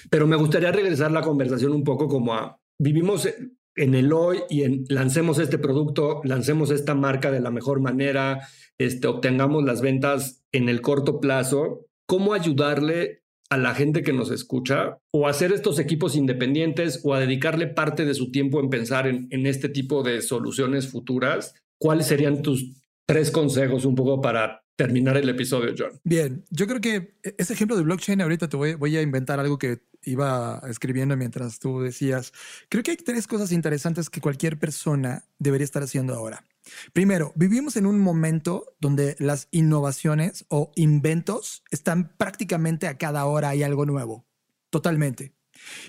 Pero 0.09 0.28
me 0.28 0.36
gustaría 0.36 0.72
regresar 0.72 1.11
la 1.11 1.22
conversación 1.22 1.74
un 1.74 1.84
poco 1.84 2.07
como 2.07 2.34
a, 2.34 2.59
vivimos 2.80 3.28
en 3.76 3.95
el 3.95 4.13
hoy 4.13 4.39
y 4.49 4.63
en, 4.63 4.86
lancemos 4.89 5.39
este 5.39 5.57
producto, 5.57 6.22
lancemos 6.24 6.72
esta 6.72 6.95
marca 6.95 7.32
de 7.32 7.39
la 7.39 7.51
mejor 7.51 7.82
manera, 7.82 8.47
este, 8.78 9.07
obtengamos 9.07 9.63
las 9.63 9.82
ventas 9.82 10.43
en 10.51 10.70
el 10.70 10.82
corto 10.82 11.20
plazo, 11.20 11.88
¿cómo 12.05 12.34
ayudarle 12.34 13.24
a 13.49 13.57
la 13.57 13.74
gente 13.74 14.03
que 14.03 14.13
nos 14.13 14.32
escucha 14.32 14.99
o 15.11 15.28
hacer 15.28 15.51
estos 15.51 15.80
equipos 15.80 16.15
independientes 16.15 17.01
o 17.03 17.13
a 17.13 17.20
dedicarle 17.20 17.67
parte 17.67 18.05
de 18.05 18.13
su 18.13 18.32
tiempo 18.32 18.59
en 18.59 18.70
pensar 18.70 19.07
en, 19.07 19.28
en 19.32 19.45
este 19.45 19.70
tipo 19.70 20.03
de 20.03 20.22
soluciones 20.22 20.89
futuras? 20.89 21.55
¿Cuáles 21.80 22.07
serían 22.07 22.41
tus 22.41 22.80
tres 23.10 23.32
consejos 23.32 23.86
un 23.86 23.95
poco 23.95 24.22
para 24.22 24.64
terminar 24.76 25.18
el 25.18 25.28
episodio, 25.28 25.74
John. 25.78 25.99
Bien, 26.03 26.45
yo 26.51 26.68
creo 26.68 26.80
que 26.80 27.16
ese 27.38 27.53
ejemplo 27.53 27.76
de 27.76 27.84
blockchain, 27.84 28.22
ahorita 28.22 28.47
te 28.47 28.55
voy, 28.55 28.76
voy, 28.76 28.95
a 28.95 29.01
inventar 29.01 29.39
algo 29.39 29.57
que 29.57 29.80
iba 30.03 30.62
escribiendo 30.70 31.18
mientras 31.18 31.60
tú 31.60 31.82
decías. 31.82 32.32
Creo 32.70 32.84
que 32.84 32.91
hay 32.91 32.97
tres 32.97 33.26
cosas 33.26 33.51
interesantes 33.51 34.10
que 34.10 34.22
cualquier 34.22 34.60
persona 34.60 35.24
debería 35.39 35.66
estar 35.66 35.82
haciendo 35.82 36.14
ahora. 36.14 36.45
Primero, 36.93 37.34
vivimos 37.36 37.78
en 37.78 37.88
un 37.88 37.99
momento 37.99 38.76
donde 38.80 39.16
las 39.18 39.47
innovaciones 39.49 40.45
o 40.49 40.72
inventos 40.76 41.64
están 41.72 42.16
prácticamente 42.16 42.88
a 42.88 42.97
cada 42.97 43.26
hora 43.26 43.49
hay 43.49 43.64
algo 43.64 43.88
nuevo. 43.88 44.28
Totalmente. 44.70 45.34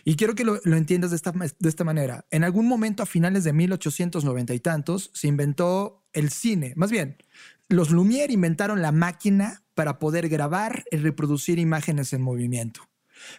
Y 0.05 0.17
quiero 0.17 0.35
que 0.35 0.45
lo, 0.45 0.61
entiendas 0.65 1.11
de 1.11 1.17
esta, 1.17 1.33
de 1.33 1.69
esta 1.69 1.85
manera. 1.85 2.27
En 2.31 2.45
algún 2.45 2.67
momento 2.67 3.03
a 3.03 3.07
finales 3.07 3.45
de 3.45 3.53
1890 3.53 4.55
y 4.55 4.61
tantos 4.61 5.11
se 5.15 5.29
inventó 5.29 6.05
el 6.13 6.31
cine. 6.31 6.73
Más 6.77 6.91
bien, 6.91 7.17
los 7.69 7.91
Lumière 7.91 8.33
inventaron 8.33 8.83
la 8.83 8.93
máquina 8.93 9.63
para 9.75 9.99
poder 9.99 10.29
grabar 10.29 10.85
y 10.91 10.97
reproducir 10.97 11.59
imágenes 11.59 12.13
en 12.13 12.23
movimiento. 12.23 12.89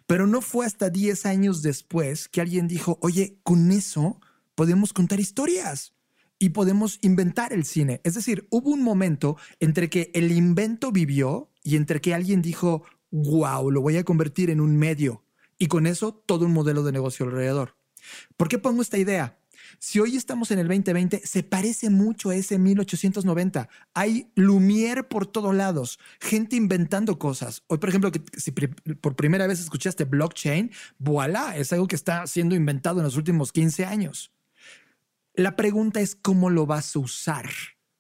Pero 0.08 0.28
no 0.28 0.42
fue 0.42 0.66
hasta 0.66 0.90
10 0.90 1.26
años 1.26 1.62
después 1.62 2.30
que 2.30 2.42
alguien 2.42 2.68
dijo, 2.68 2.98
oye, 3.02 3.40
con 3.44 3.72
eso 3.72 4.20
podemos 4.56 4.94
contar 4.94 5.20
historias 5.20 5.94
y 6.40 6.50
podemos 6.50 7.00
inventar 7.02 7.54
el 7.54 7.66
cine. 7.66 8.02
Es 8.04 8.16
decir, 8.16 8.48
hubo 8.50 8.72
un 8.72 8.84
momento 8.84 9.38
entre 9.60 9.90
que 9.90 10.12
el 10.14 10.32
invento 10.32 10.92
vivió 10.92 11.52
y 11.64 11.76
entre 11.76 12.02
que 12.02 12.14
alguien 12.14 12.42
dijo, 12.42 12.84
wow, 13.12 13.70
lo 13.70 13.82
voy 13.82 13.98
a 13.98 14.04
convertir 14.04 14.50
en 14.50 14.62
un 14.62 14.78
medio 14.78 15.24
y 15.62 15.68
con 15.68 15.86
eso 15.86 16.12
todo 16.12 16.48
un 16.48 16.54
modelo 16.54 16.82
de 16.82 16.92
negocio 16.92 17.24
alrededor. 17.24 17.78
¿Por 18.36 18.48
qué 18.48 18.58
pongo 18.58 18.82
esta 18.82 18.98
idea? 18.98 19.38
Si 19.78 20.00
hoy 20.00 20.16
estamos 20.18 20.50
en 20.50 20.58
el 20.58 20.68
2020, 20.68 21.22
se 21.24 21.44
parece 21.44 21.92
mucho 21.92 22.32
a 22.32 22.36
ese 22.36 22.58
1890. 22.58 23.70
Hay 23.94 24.32
Lumière 24.36 25.08
por 25.08 25.28
todos 25.28 25.54
lados, 25.54 26.00
gente 26.20 26.56
inventando 26.56 27.20
cosas. 27.20 27.62
Hoy, 27.68 27.78
por 27.78 27.90
ejemplo, 27.90 28.12
que 28.12 28.24
si 28.36 28.52
por 28.52 29.16
primera 29.16 29.46
vez 29.46 29.60
escuchaste 29.60 30.06
blockchain, 30.06 30.72
voilà, 30.98 31.56
es 31.56 31.72
algo 31.72 31.86
que 31.86 31.96
está 31.96 32.26
siendo 32.26 32.56
inventado 32.56 32.98
en 33.00 33.04
los 33.04 33.16
últimos 33.16 33.52
15 33.52 33.86
años. 33.86 34.32
La 35.36 35.56
pregunta 35.56 36.02
es 36.02 36.16
cómo 36.16 36.50
lo 36.50 36.66
vas 36.66 36.96
a 36.96 37.00
usar. 37.00 37.52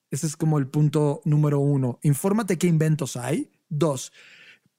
Ese 0.09 0.25
es 0.25 0.35
como 0.35 0.57
el 0.57 0.65
punto 0.65 1.21
número 1.25 1.59
uno. 1.59 1.99
Infórmate 2.01 2.57
qué 2.57 2.65
inventos 2.65 3.17
hay. 3.17 3.51
Dos, 3.69 4.11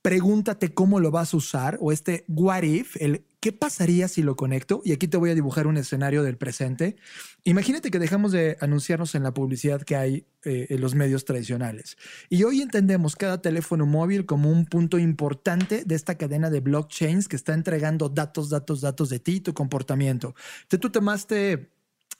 pregúntate 0.03 0.74
cómo 0.74 1.00
lo 1.00 1.11
vas 1.11 1.32
a 1.32 1.36
usar 1.36 1.78
o 1.80 1.92
este 1.92 2.24
what 2.28 2.64
if, 2.64 2.96
el 3.00 3.24
qué 3.42 3.50
pasaría 3.50 4.07
si 4.07 4.22
lo 4.22 4.36
conecto. 4.36 4.82
Y 4.84 4.92
aquí 4.92 5.09
te 5.09 5.16
voy 5.16 5.30
a 5.30 5.34
dibujar 5.34 5.66
un 5.66 5.76
escenario 5.76 6.22
del 6.22 6.36
presente. 6.36 6.94
Imagínate 7.42 7.90
que 7.90 7.98
dejamos 7.98 8.30
de 8.30 8.57
anunciarnos 8.61 9.16
en 9.16 9.24
la 9.24 9.34
publicidad 9.34 9.82
que 9.82 9.96
hay 9.96 10.26
eh, 10.44 10.68
en 10.70 10.80
los 10.80 10.94
medios 10.94 11.24
tradicionales. 11.24 11.98
Y 12.28 12.44
hoy 12.44 12.62
entendemos 12.62 13.16
cada 13.16 13.42
teléfono 13.42 13.84
móvil 13.84 14.26
como 14.26 14.48
un 14.48 14.64
punto 14.64 14.96
importante 14.96 15.82
de 15.84 15.94
esta 15.96 16.16
cadena 16.16 16.50
de 16.50 16.61
blockchains 16.61 17.26
que 17.26 17.34
está 17.34 17.53
entregando 17.53 18.09
datos, 18.09 18.48
datos, 18.48 18.80
datos 18.80 19.09
de 19.09 19.18
ti 19.18 19.32
y 19.32 19.40
tu 19.40 19.55
comportamiento. 19.55 20.36
Entonces 20.62 20.80
tú 20.80 20.90
tomaste 20.90 21.72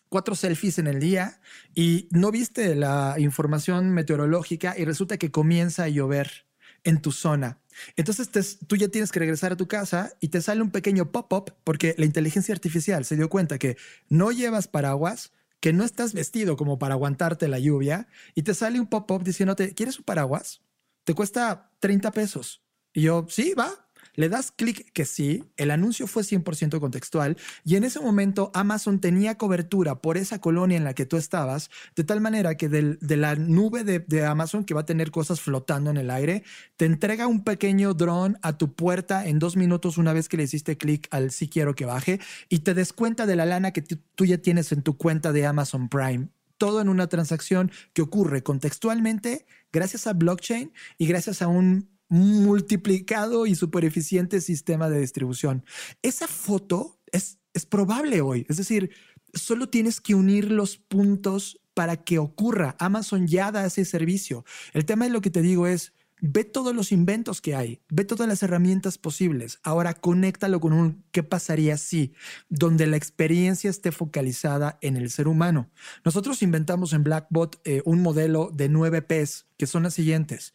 cuatro 0.09 0.35
selfies 0.35 0.79
en 0.79 0.89
el 0.89 0.99
día 0.99 1.41
y 1.73 2.09
no 2.11 2.33
viste 2.33 2.75
la 2.75 3.15
información 3.19 3.91
meteorológica 3.91 4.75
y 4.77 4.85
resulta 4.85 5.19
que 5.19 5.31
comienza 5.31 5.85
a 5.85 5.89
llover 5.89 6.47
en 6.85 7.01
tu 7.01 7.13
zona. 7.13 7.59
Entonces 7.97 8.59
tú 8.67 8.77
ya 8.77 8.89
tienes 8.89 9.13
que 9.13 9.21
regresar 9.21 9.53
a 9.53 9.57
tu 9.57 9.67
casa 9.67 10.13
y 10.21 10.29
te 10.29 10.43
sale 10.43 10.63
un 10.63 10.71
pequeño 10.71 11.11
pop-up 11.11 11.55
porque 11.65 11.95
la 11.99 12.05
inteligencia 12.05 12.55
artificial 12.55 13.05
se 13.05 13.17
dio 13.17 13.29
cuenta 13.29 13.59
que 13.59 13.77
no 14.09 14.31
llevas 14.31 14.69
paraguas, 14.69 15.33
que 15.61 15.73
no 15.73 15.85
estás 15.85 16.13
vestido 16.13 16.57
como 16.57 16.79
para 16.79 16.95
aguantarte 16.95 17.49
la 17.49 17.59
lluvia 17.59 18.09
y 18.35 18.43
te 18.43 18.55
sale 18.55 18.81
un 18.81 18.87
pop-up 18.87 19.23
diciéndote, 19.23 19.75
¿quieres 19.75 19.99
un 19.99 20.05
paraguas? 20.05 20.61
Te 21.05 21.15
cuesta 21.15 21.71
30 21.81 22.11
pesos. 22.13 22.63
Y 22.93 23.03
yo, 23.03 23.27
sí, 23.29 23.55
va, 23.55 23.82
le 24.15 24.29
das 24.29 24.51
clic 24.51 24.93
que 24.93 25.05
sí, 25.05 25.45
el 25.57 25.71
anuncio 25.71 26.07
fue 26.07 26.23
100% 26.23 26.81
contextual 26.81 27.37
y 27.65 27.77
en 27.77 27.85
ese 27.85 28.01
momento 28.01 28.51
Amazon 28.55 29.01
tenía 29.01 29.39
cobertura 29.39 30.01
por 30.01 30.17
esa 30.17 30.41
colonia 30.41 30.77
en 30.77 30.85
la 30.85 30.95
que 30.95 31.07
tú 31.07 31.17
estabas, 31.17 31.71
de 31.97 32.05
tal 32.05 32.21
manera 32.21 32.57
que 32.57 32.69
de 32.69 33.17
la 33.17 33.35
nube 33.37 33.85
de, 33.85 34.27
Amazon 34.27 34.65
que 34.65 34.75
va 34.75 34.83
a 34.83 34.87
tener 34.87 35.11
cosas 35.11 35.41
flotando 35.41 35.91
en 35.91 35.97
el 35.97 36.11
aire, 36.11 36.45
te 36.77 36.85
entrega 36.85 37.27
un 37.27 37.45
pequeño 37.45 37.95
dron 37.95 38.39
a 38.43 38.57
tu 38.57 38.75
puerta 38.75 39.27
en 39.27 39.39
dos 39.39 39.57
minutos 39.57 39.99
una 39.99 40.13
vez 40.13 40.29
que 40.29 40.37
le 40.37 40.45
hiciste 40.45 40.77
clic 40.77 41.09
al 41.11 41.31
sí 41.31 41.49
quiero 41.49 41.75
que 41.75 41.85
baje 41.85 42.21
y 42.49 42.61
te 42.61 42.75
descuenta 42.75 43.27
de 43.27 43.37
la 43.37 43.47
lana 43.47 43.73
que 43.73 43.83
tú 43.83 44.25
ya 44.25 44.39
tienes 44.39 44.73
en 44.73 44.83
tu 44.83 44.97
cuenta 44.97 45.33
de 45.33 45.47
Amazon 45.47 45.89
Prime. 45.89 46.29
Todo 46.59 46.81
en 46.81 46.89
una 46.89 47.09
transacción 47.09 47.73
que 47.93 48.03
ocurre 48.03 48.43
contextualmente 48.43 49.47
gracias 49.73 50.07
a 50.07 50.13
blockchain 50.13 50.73
y 50.99 51.07
gracias 51.07 51.43
a 51.43 51.49
un 51.49 51.92
multiplicado 52.13 53.47
y 53.47 53.55
súper 53.55 53.87
eficiente 53.87 54.43
sistema 54.43 54.91
de 54.91 55.01
distribución. 55.01 55.65
Esa 56.03 56.29
foto 56.29 57.01
es, 57.11 57.39
es 57.55 57.65
probable 57.65 58.21
hoy, 58.21 58.45
es 58.51 58.59
decir, 58.59 58.91
solo 59.33 59.71
tienes 59.71 59.99
que 59.99 60.15
unir 60.15 60.51
los 60.51 60.77
puntos 60.77 61.59
para 61.73 61.97
que 61.97 62.19
ocurra. 62.19 62.77
Amazon 62.79 63.27
ya 63.27 63.51
da 63.51 63.65
ese 63.65 63.87
servicio. 63.87 64.45
El 64.75 64.85
tema 64.85 65.07
de 65.07 65.11
lo 65.11 65.23
que 65.23 65.31
te 65.31 65.41
digo 65.41 65.67
es, 65.67 65.95
ve 66.21 66.45
todos 66.45 66.77
los 66.77 66.93
inventos 66.93 67.41
que 67.41 67.55
hay, 67.55 67.81
ve 67.89 68.05
todas 68.05 68.29
las 68.29 68.43
herramientas 68.43 68.99
posibles. 68.99 69.59
Ahora 69.63 69.95
conéctalo 69.95 70.61
con 70.61 70.75
un 70.75 71.05
qué 71.13 71.23
pasaría 71.23 71.79
si, 71.79 72.13
donde 72.51 72.87
la 72.87 72.99
experiencia 72.99 73.71
esté 73.71 73.91
focalizada 73.91 74.77
en 74.83 74.99
el 74.99 75.09
ser 75.09 75.29
humano. 75.29 75.71
Nosotros 76.05 76.43
inventamos 76.43 76.93
en 76.93 77.05
Blackbot 77.05 77.59
eh, 77.65 77.81
un 77.87 78.03
modelo 78.03 78.51
de 78.53 78.69
nueve 78.69 79.01
Ps 79.01 79.47
que 79.57 79.67
son 79.67 79.85
las 79.85 79.95
siguientes 79.95 80.53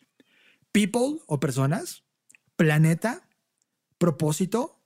people 0.78 1.19
o 1.25 1.39
personas, 1.39 2.03
planeta, 2.55 3.28
propósito, 3.97 4.80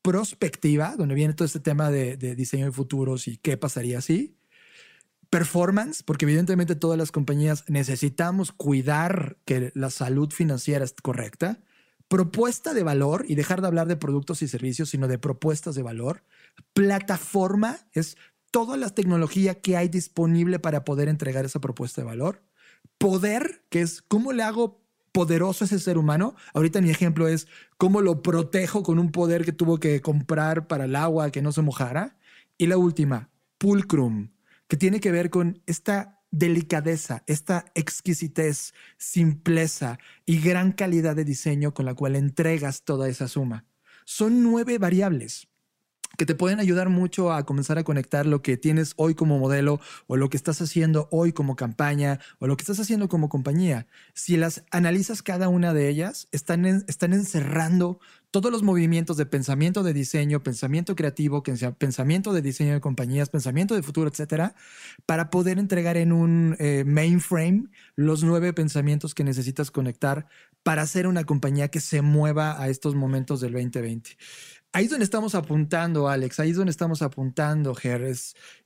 prospectiva, 0.00 0.96
donde 0.96 1.14
viene 1.14 1.34
todo 1.34 1.44
este 1.44 1.60
tema 1.60 1.90
de, 1.90 2.16
diseño 2.16 2.64
de 2.64 2.72
futuros 2.72 3.28
y 3.28 3.36
qué 3.36 3.58
pasaría 3.58 4.00
si, 4.00 4.38
performance, 5.28 6.02
porque 6.02 6.24
evidentemente 6.24 6.76
todas 6.76 6.96
las 6.96 7.12
compañías 7.12 7.64
necesitamos 7.68 8.52
cuidar 8.52 9.36
que 9.44 9.70
la 9.74 9.90
salud 9.90 10.30
financiera 10.30 10.82
es 10.82 10.94
correcta, 10.94 11.60
propuesta 12.08 12.72
de 12.72 12.82
valor 12.82 13.26
y 13.28 13.34
dejar 13.34 13.60
de 13.60 13.66
hablar 13.66 13.86
de 13.86 13.96
productos 13.96 14.40
y 14.40 14.48
servicios, 14.48 14.88
sino 14.88 15.08
de 15.08 15.18
propuestas 15.18 15.74
de 15.74 15.82
valor, 15.82 16.24
plataforma 16.72 17.80
es 17.92 18.16
toda 18.50 18.78
la 18.78 18.88
tecnología 18.88 19.60
que 19.60 19.76
hay 19.76 19.88
disponible 19.88 20.58
para 20.58 20.86
poder 20.86 21.10
entregar 21.10 21.44
esa 21.44 21.60
propuesta 21.60 22.00
de 22.00 22.06
valor, 22.06 22.42
poder, 22.96 23.62
que 23.68 23.82
es 23.82 24.00
cómo 24.00 24.32
le 24.32 24.42
hago 24.42 24.83
poderoso 25.14 25.64
ese 25.64 25.78
ser 25.78 25.96
humano. 25.96 26.34
Ahorita 26.54 26.80
mi 26.80 26.90
ejemplo 26.90 27.28
es 27.28 27.46
cómo 27.76 28.00
lo 28.00 28.20
protejo 28.20 28.82
con 28.82 28.98
un 28.98 29.12
poder 29.12 29.44
que 29.44 29.52
tuvo 29.52 29.78
que 29.78 30.00
comprar 30.00 30.66
para 30.66 30.86
el 30.86 30.96
agua 30.96 31.30
que 31.30 31.40
no 31.40 31.52
se 31.52 31.62
mojara. 31.62 32.18
Y 32.58 32.66
la 32.66 32.78
última, 32.78 33.30
pulcrum, 33.58 34.30
que 34.66 34.76
tiene 34.76 34.98
que 34.98 35.12
ver 35.12 35.30
con 35.30 35.62
esta 35.66 36.20
delicadeza, 36.32 37.22
esta 37.28 37.66
exquisitez, 37.76 38.74
simpleza 38.98 40.00
y 40.26 40.40
gran 40.40 40.72
calidad 40.72 41.14
de 41.14 41.24
diseño 41.24 41.74
con 41.74 41.86
la 41.86 41.94
cual 41.94 42.16
entregas 42.16 42.82
toda 42.82 43.08
esa 43.08 43.28
suma. 43.28 43.66
Son 44.04 44.42
nueve 44.42 44.78
variables 44.78 45.46
que 46.16 46.26
te 46.26 46.34
pueden 46.34 46.60
ayudar 46.60 46.88
mucho 46.88 47.32
a 47.32 47.44
comenzar 47.44 47.78
a 47.78 47.84
conectar 47.84 48.26
lo 48.26 48.42
que 48.42 48.56
tienes 48.56 48.94
hoy 48.96 49.14
como 49.14 49.38
modelo 49.38 49.80
o 50.06 50.16
lo 50.16 50.28
que 50.30 50.36
estás 50.36 50.60
haciendo 50.60 51.08
hoy 51.10 51.32
como 51.32 51.56
campaña 51.56 52.20
o 52.38 52.46
lo 52.46 52.56
que 52.56 52.62
estás 52.62 52.80
haciendo 52.80 53.08
como 53.08 53.28
compañía. 53.28 53.86
Si 54.14 54.36
las 54.36 54.64
analizas 54.70 55.22
cada 55.22 55.48
una 55.48 55.74
de 55.74 55.88
ellas, 55.88 56.28
están, 56.32 56.64
están 56.64 57.12
encerrando 57.12 57.98
todos 58.34 58.50
los 58.50 58.64
movimientos 58.64 59.16
de 59.16 59.26
pensamiento 59.26 59.84
de 59.84 59.92
diseño, 59.92 60.42
pensamiento 60.42 60.96
creativo, 60.96 61.44
pensamiento 61.44 62.32
de 62.32 62.42
diseño 62.42 62.72
de 62.72 62.80
compañías, 62.80 63.28
pensamiento 63.28 63.76
de 63.76 63.82
futuro, 63.84 64.10
etcétera, 64.10 64.56
para 65.06 65.30
poder 65.30 65.60
entregar 65.60 65.96
en 65.96 66.10
un 66.10 66.56
eh, 66.58 66.82
mainframe 66.84 67.68
los 67.94 68.24
nueve 68.24 68.52
pensamientos 68.52 69.14
que 69.14 69.22
necesitas 69.22 69.70
conectar 69.70 70.26
para 70.64 70.82
hacer 70.82 71.06
una 71.06 71.22
compañía 71.22 71.68
que 71.68 71.78
se 71.78 72.02
mueva 72.02 72.60
a 72.60 72.68
estos 72.68 72.96
momentos 72.96 73.40
del 73.40 73.52
2020. 73.52 74.16
Ahí 74.74 74.86
es 74.86 74.90
donde 74.90 75.04
estamos 75.04 75.36
apuntando, 75.36 76.08
Alex, 76.08 76.40
ahí 76.40 76.50
es 76.50 76.56
donde 76.56 76.72
estamos 76.72 77.00
apuntando, 77.00 77.76
Ger. 77.76 78.12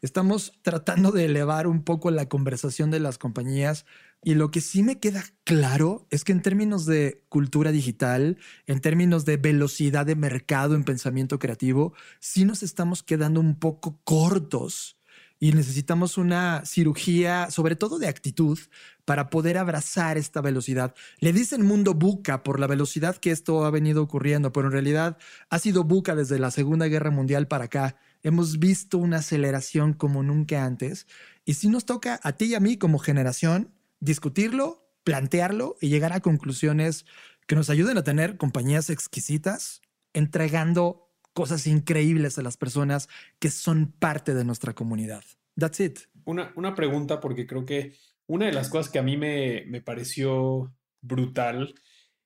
estamos 0.01 0.55
tratando 0.63 1.11
de 1.11 1.27
elevar 1.27 1.67
un 1.67 1.85
poco 1.85 2.11
la 2.11 2.31
conversación 2.31 2.91
de 2.91 2.99
las 2.99 3.19
compañías 3.19 3.85
y 4.23 4.35
lo 4.35 4.51
que 4.51 4.63
sí 4.63 4.83
me 4.83 4.99
queda 5.01 5.23
claro 5.45 6.07
es 6.09 6.25
que 6.25 6.33
en 6.33 6.41
términos 6.41 6.87
de 6.87 7.23
cultura 7.29 7.73
digital, 7.73 8.39
en 8.67 8.81
términos 8.81 9.27
de 9.27 9.37
velocidad 9.37 10.07
de 10.07 10.17
mercado 10.17 10.75
en 10.75 10.85
pensamiento 10.85 11.39
creativo, 11.39 11.93
sí 12.21 12.47
nos 12.47 12.63
estamos 12.63 13.03
quedando 13.03 13.39
un 13.41 13.59
poco 13.59 14.01
cortos 14.05 14.98
y 15.41 15.53
necesitamos 15.53 16.18
una 16.18 16.64
cirugía, 16.64 17.51
sobre 17.51 17.76
todo 17.76 17.99
de 17.99 18.09
actitud, 18.09 18.59
para 19.05 19.30
poder 19.30 19.57
abrazar 19.57 20.18
esta 20.18 20.41
velocidad. 20.41 20.95
Le 21.20 21.32
dicen 21.32 21.64
mundo 21.64 21.95
buca 21.95 22.43
por 22.43 22.59
la 22.59 22.66
velocidad 22.66 23.16
que 23.16 23.30
esto 23.30 23.64
ha 23.64 23.70
venido 23.70 24.03
ocurriendo, 24.03 24.53
pero 24.53 24.66
en 24.66 24.72
realidad 24.72 25.16
ha 25.49 25.59
sido 25.59 25.84
buca 25.84 26.14
desde 26.14 26.39
la 26.39 26.51
Segunda 26.51 26.86
Guerra 26.86 27.11
Mundial 27.11 27.47
para 27.47 27.66
acá. 27.66 27.97
Hemos 28.22 28.59
visto 28.59 28.99
una 28.99 29.18
aceleración 29.18 29.93
como 29.93 30.22
nunca 30.22 30.64
antes. 30.64 31.07
Y 31.45 31.55
si 31.55 31.68
nos 31.68 31.86
toca 31.86 32.18
a 32.22 32.32
ti 32.32 32.47
y 32.47 32.55
a 32.55 32.61
mí 32.61 32.76
como 32.76 32.99
generación 32.99 33.72
discutirlo, 34.01 34.91
plantearlo 35.05 35.76
y 35.80 35.89
llegar 35.89 36.12
a 36.12 36.20
conclusiones 36.20 37.07
que 37.47 37.57
nos 37.57 37.70
ayuden 37.70 37.97
a 37.97 38.05
tener 38.05 38.36
compañías 38.36 38.91
exquisitas, 38.91 39.80
entregando 40.12 41.08
cosas 41.39 41.68
increíbles 41.68 42.36
a 42.36 42.43
las 42.43 42.57
personas 42.57 43.09
que 43.39 43.49
son 43.49 43.93
parte 43.93 44.34
de 44.34 44.45
nuestra 44.45 44.74
comunidad. 44.74 45.22
That's 45.57 45.78
it. 45.78 46.01
Una, 46.24 46.53
una 46.57 46.74
pregunta, 46.74 47.20
porque 47.20 47.47
creo 47.47 47.64
que 47.64 47.93
una 48.26 48.47
de 48.47 48.53
las 48.53 48.68
cosas 48.68 48.91
que 48.91 48.99
a 48.99 49.05
mí 49.05 49.16
me, 49.16 49.62
me 49.68 49.80
pareció 49.80 50.74
brutal, 51.01 51.76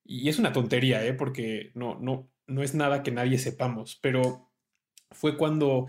y 0.03 0.31
es 0.31 0.39
una 0.39 0.55
tontería, 0.55 1.05
¿eh? 1.05 1.13
porque 1.13 1.73
no, 1.75 1.99
no, 2.01 2.31
no 2.47 2.63
es 2.63 2.75
nada 2.75 3.03
que 3.03 3.11
nadie 3.11 3.37
sepamos, 3.37 3.99
pero 4.01 4.51
fue 5.11 5.37
cuando 5.37 5.89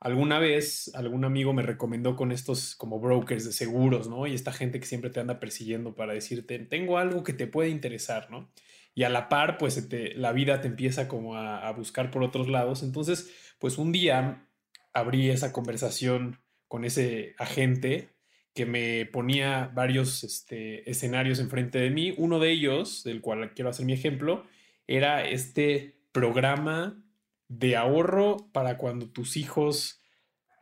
alguna 0.00 0.40
vez 0.40 0.90
algún 0.96 1.24
amigo 1.24 1.52
me 1.52 1.62
recomendó 1.62 2.16
con 2.16 2.32
estos 2.32 2.74
como 2.74 2.98
brokers 2.98 3.44
de 3.44 3.52
seguros, 3.52 4.08
¿no? 4.08 4.26
Y 4.26 4.34
esta 4.34 4.50
gente 4.50 4.80
que 4.80 4.86
siempre 4.86 5.10
te 5.10 5.20
anda 5.20 5.38
persiguiendo 5.38 5.94
para 5.94 6.14
decirte, 6.14 6.58
tengo 6.58 6.98
algo 6.98 7.22
que 7.22 7.32
te 7.32 7.46
puede 7.46 7.68
interesar, 7.68 8.28
¿no? 8.28 8.50
Y 8.96 9.04
a 9.04 9.10
la 9.10 9.28
par, 9.28 9.58
pues 9.58 9.88
la 10.16 10.32
vida 10.32 10.62
te 10.62 10.68
empieza 10.68 11.06
como 11.06 11.36
a, 11.36 11.70
buscar 11.72 12.10
por 12.10 12.22
otros 12.22 12.48
lados. 12.48 12.82
Entonces, 12.82 13.30
pues 13.58 13.76
un 13.76 13.92
día 13.92 14.48
abrí 14.94 15.28
esa 15.28 15.52
conversación 15.52 16.40
con 16.66 16.86
ese 16.86 17.34
agente 17.36 18.08
que 18.54 18.64
me 18.64 19.04
ponía 19.04 19.70
varios 19.74 20.24
este, 20.24 20.90
escenarios 20.90 21.40
enfrente 21.40 21.78
de 21.78 21.90
mí. 21.90 22.14
Uno 22.16 22.38
de 22.38 22.50
ellos, 22.50 23.04
del 23.04 23.20
cual 23.20 23.52
quiero 23.52 23.68
hacer 23.68 23.84
mi 23.84 23.92
ejemplo, 23.92 24.46
era 24.86 25.28
este 25.28 26.00
programa 26.10 26.98
de 27.48 27.76
ahorro 27.76 28.50
para 28.50 28.78
cuando 28.78 29.10
tus 29.10 29.36
hijos 29.36 30.00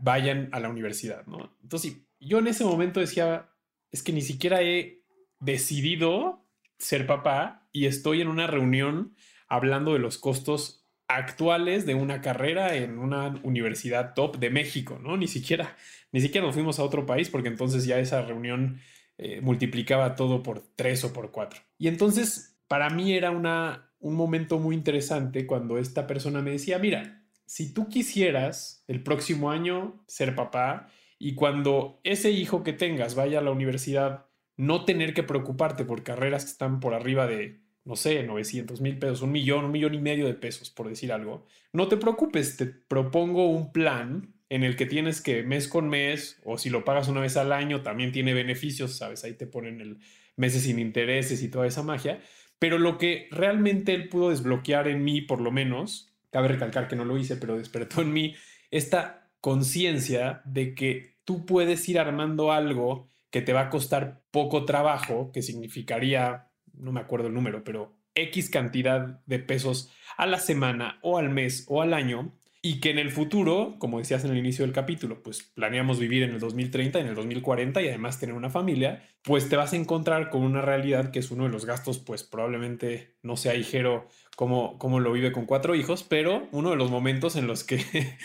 vayan 0.00 0.48
a 0.50 0.58
la 0.58 0.70
universidad, 0.70 1.24
¿no? 1.26 1.56
Entonces, 1.62 1.98
yo 2.18 2.40
en 2.40 2.48
ese 2.48 2.64
momento 2.64 2.98
decía, 2.98 3.48
es 3.92 4.02
que 4.02 4.12
ni 4.12 4.22
siquiera 4.22 4.60
he 4.60 5.04
decidido 5.38 6.43
ser 6.78 7.06
papá 7.06 7.68
y 7.72 7.86
estoy 7.86 8.20
en 8.20 8.28
una 8.28 8.46
reunión 8.46 9.14
hablando 9.48 9.92
de 9.92 9.98
los 9.98 10.18
costos 10.18 10.86
actuales 11.08 11.86
de 11.86 11.94
una 11.94 12.20
carrera 12.20 12.74
en 12.76 12.98
una 12.98 13.40
universidad 13.42 14.14
top 14.14 14.38
de 14.38 14.50
México, 14.50 14.98
¿no? 15.02 15.16
Ni 15.16 15.28
siquiera, 15.28 15.76
ni 16.12 16.20
siquiera 16.20 16.46
nos 16.46 16.54
fuimos 16.54 16.78
a 16.78 16.84
otro 16.84 17.06
país 17.06 17.28
porque 17.28 17.48
entonces 17.48 17.84
ya 17.84 17.98
esa 17.98 18.22
reunión 18.22 18.80
eh, 19.18 19.40
multiplicaba 19.40 20.16
todo 20.16 20.42
por 20.42 20.62
tres 20.74 21.04
o 21.04 21.12
por 21.12 21.30
cuatro. 21.30 21.60
Y 21.78 21.88
entonces 21.88 22.56
para 22.68 22.90
mí 22.90 23.12
era 23.12 23.30
una, 23.30 23.92
un 24.00 24.14
momento 24.14 24.58
muy 24.58 24.74
interesante 24.74 25.46
cuando 25.46 25.78
esta 25.78 26.06
persona 26.06 26.42
me 26.42 26.52
decía, 26.52 26.78
mira, 26.78 27.22
si 27.46 27.72
tú 27.72 27.88
quisieras 27.88 28.84
el 28.88 29.02
próximo 29.02 29.50
año 29.50 30.02
ser 30.06 30.34
papá 30.34 30.88
y 31.18 31.34
cuando 31.34 32.00
ese 32.02 32.30
hijo 32.30 32.62
que 32.62 32.72
tengas 32.72 33.14
vaya 33.14 33.38
a 33.38 33.42
la 33.42 33.50
universidad 33.50 34.26
no 34.56 34.84
tener 34.84 35.14
que 35.14 35.22
preocuparte 35.22 35.84
por 35.84 36.02
carreras 36.02 36.44
que 36.44 36.50
están 36.50 36.80
por 36.80 36.94
arriba 36.94 37.26
de, 37.26 37.60
no 37.84 37.96
sé, 37.96 38.22
900 38.22 38.80
mil 38.80 38.98
pesos, 38.98 39.22
un 39.22 39.32
millón, 39.32 39.66
un 39.66 39.72
millón 39.72 39.94
y 39.94 39.98
medio 39.98 40.26
de 40.26 40.34
pesos, 40.34 40.70
por 40.70 40.88
decir 40.88 41.12
algo, 41.12 41.46
no 41.72 41.88
te 41.88 41.96
preocupes, 41.96 42.56
te 42.56 42.66
propongo 42.66 43.48
un 43.48 43.72
plan 43.72 44.34
en 44.48 44.62
el 44.62 44.76
que 44.76 44.86
tienes 44.86 45.20
que 45.20 45.42
mes 45.42 45.68
con 45.68 45.88
mes, 45.88 46.40
o 46.44 46.58
si 46.58 46.70
lo 46.70 46.84
pagas 46.84 47.08
una 47.08 47.20
vez 47.20 47.36
al 47.36 47.52
año, 47.52 47.82
también 47.82 48.12
tiene 48.12 48.34
beneficios, 48.34 48.96
¿sabes? 48.96 49.24
Ahí 49.24 49.32
te 49.32 49.46
ponen 49.46 49.80
el 49.80 49.98
meses 50.36 50.62
sin 50.62 50.78
intereses 50.78 51.42
y 51.42 51.48
toda 51.48 51.66
esa 51.66 51.82
magia. 51.82 52.20
Pero 52.58 52.78
lo 52.78 52.98
que 52.98 53.28
realmente 53.30 53.94
él 53.94 54.08
pudo 54.08 54.30
desbloquear 54.30 54.88
en 54.88 55.04
mí, 55.04 55.20
por 55.20 55.40
lo 55.40 55.50
menos, 55.50 56.12
cabe 56.30 56.48
recalcar 56.48 56.88
que 56.88 56.96
no 56.96 57.04
lo 57.04 57.18
hice, 57.18 57.36
pero 57.36 57.58
despertó 57.58 58.02
en 58.02 58.12
mí 58.12 58.34
esta 58.70 59.28
conciencia 59.40 60.42
de 60.44 60.74
que 60.74 61.16
tú 61.24 61.46
puedes 61.46 61.88
ir 61.88 61.98
armando 61.98 62.52
algo 62.52 63.08
que 63.34 63.42
te 63.42 63.52
va 63.52 63.62
a 63.62 63.68
costar 63.68 64.22
poco 64.30 64.64
trabajo, 64.64 65.32
que 65.32 65.42
significaría, 65.42 66.52
no 66.72 66.92
me 66.92 67.00
acuerdo 67.00 67.26
el 67.26 67.34
número, 67.34 67.64
pero 67.64 67.96
X 68.14 68.48
cantidad 68.48 69.18
de 69.26 69.40
pesos 69.40 69.90
a 70.16 70.26
la 70.26 70.38
semana 70.38 71.00
o 71.02 71.18
al 71.18 71.30
mes 71.30 71.64
o 71.66 71.82
al 71.82 71.94
año, 71.94 72.32
y 72.62 72.78
que 72.78 72.90
en 72.90 73.00
el 73.00 73.10
futuro, 73.10 73.74
como 73.80 73.98
decías 73.98 74.24
en 74.24 74.30
el 74.30 74.38
inicio 74.38 74.64
del 74.64 74.72
capítulo, 74.72 75.20
pues 75.20 75.42
planeamos 75.42 75.98
vivir 75.98 76.22
en 76.22 76.30
el 76.30 76.38
2030, 76.38 77.00
en 77.00 77.08
el 77.08 77.16
2040 77.16 77.82
y 77.82 77.88
además 77.88 78.20
tener 78.20 78.36
una 78.36 78.50
familia, 78.50 79.02
pues 79.22 79.48
te 79.48 79.56
vas 79.56 79.72
a 79.72 79.76
encontrar 79.78 80.30
con 80.30 80.42
una 80.42 80.62
realidad 80.62 81.10
que 81.10 81.18
es 81.18 81.32
uno 81.32 81.42
de 81.42 81.50
los 81.50 81.66
gastos, 81.66 81.98
pues 81.98 82.22
probablemente 82.22 83.16
no 83.24 83.36
sea 83.36 83.54
ligero 83.54 84.06
como, 84.36 84.78
como 84.78 85.00
lo 85.00 85.10
vive 85.10 85.32
con 85.32 85.44
cuatro 85.44 85.74
hijos, 85.74 86.04
pero 86.04 86.46
uno 86.52 86.70
de 86.70 86.76
los 86.76 86.92
momentos 86.92 87.34
en 87.34 87.48
los 87.48 87.64
que 87.64 87.84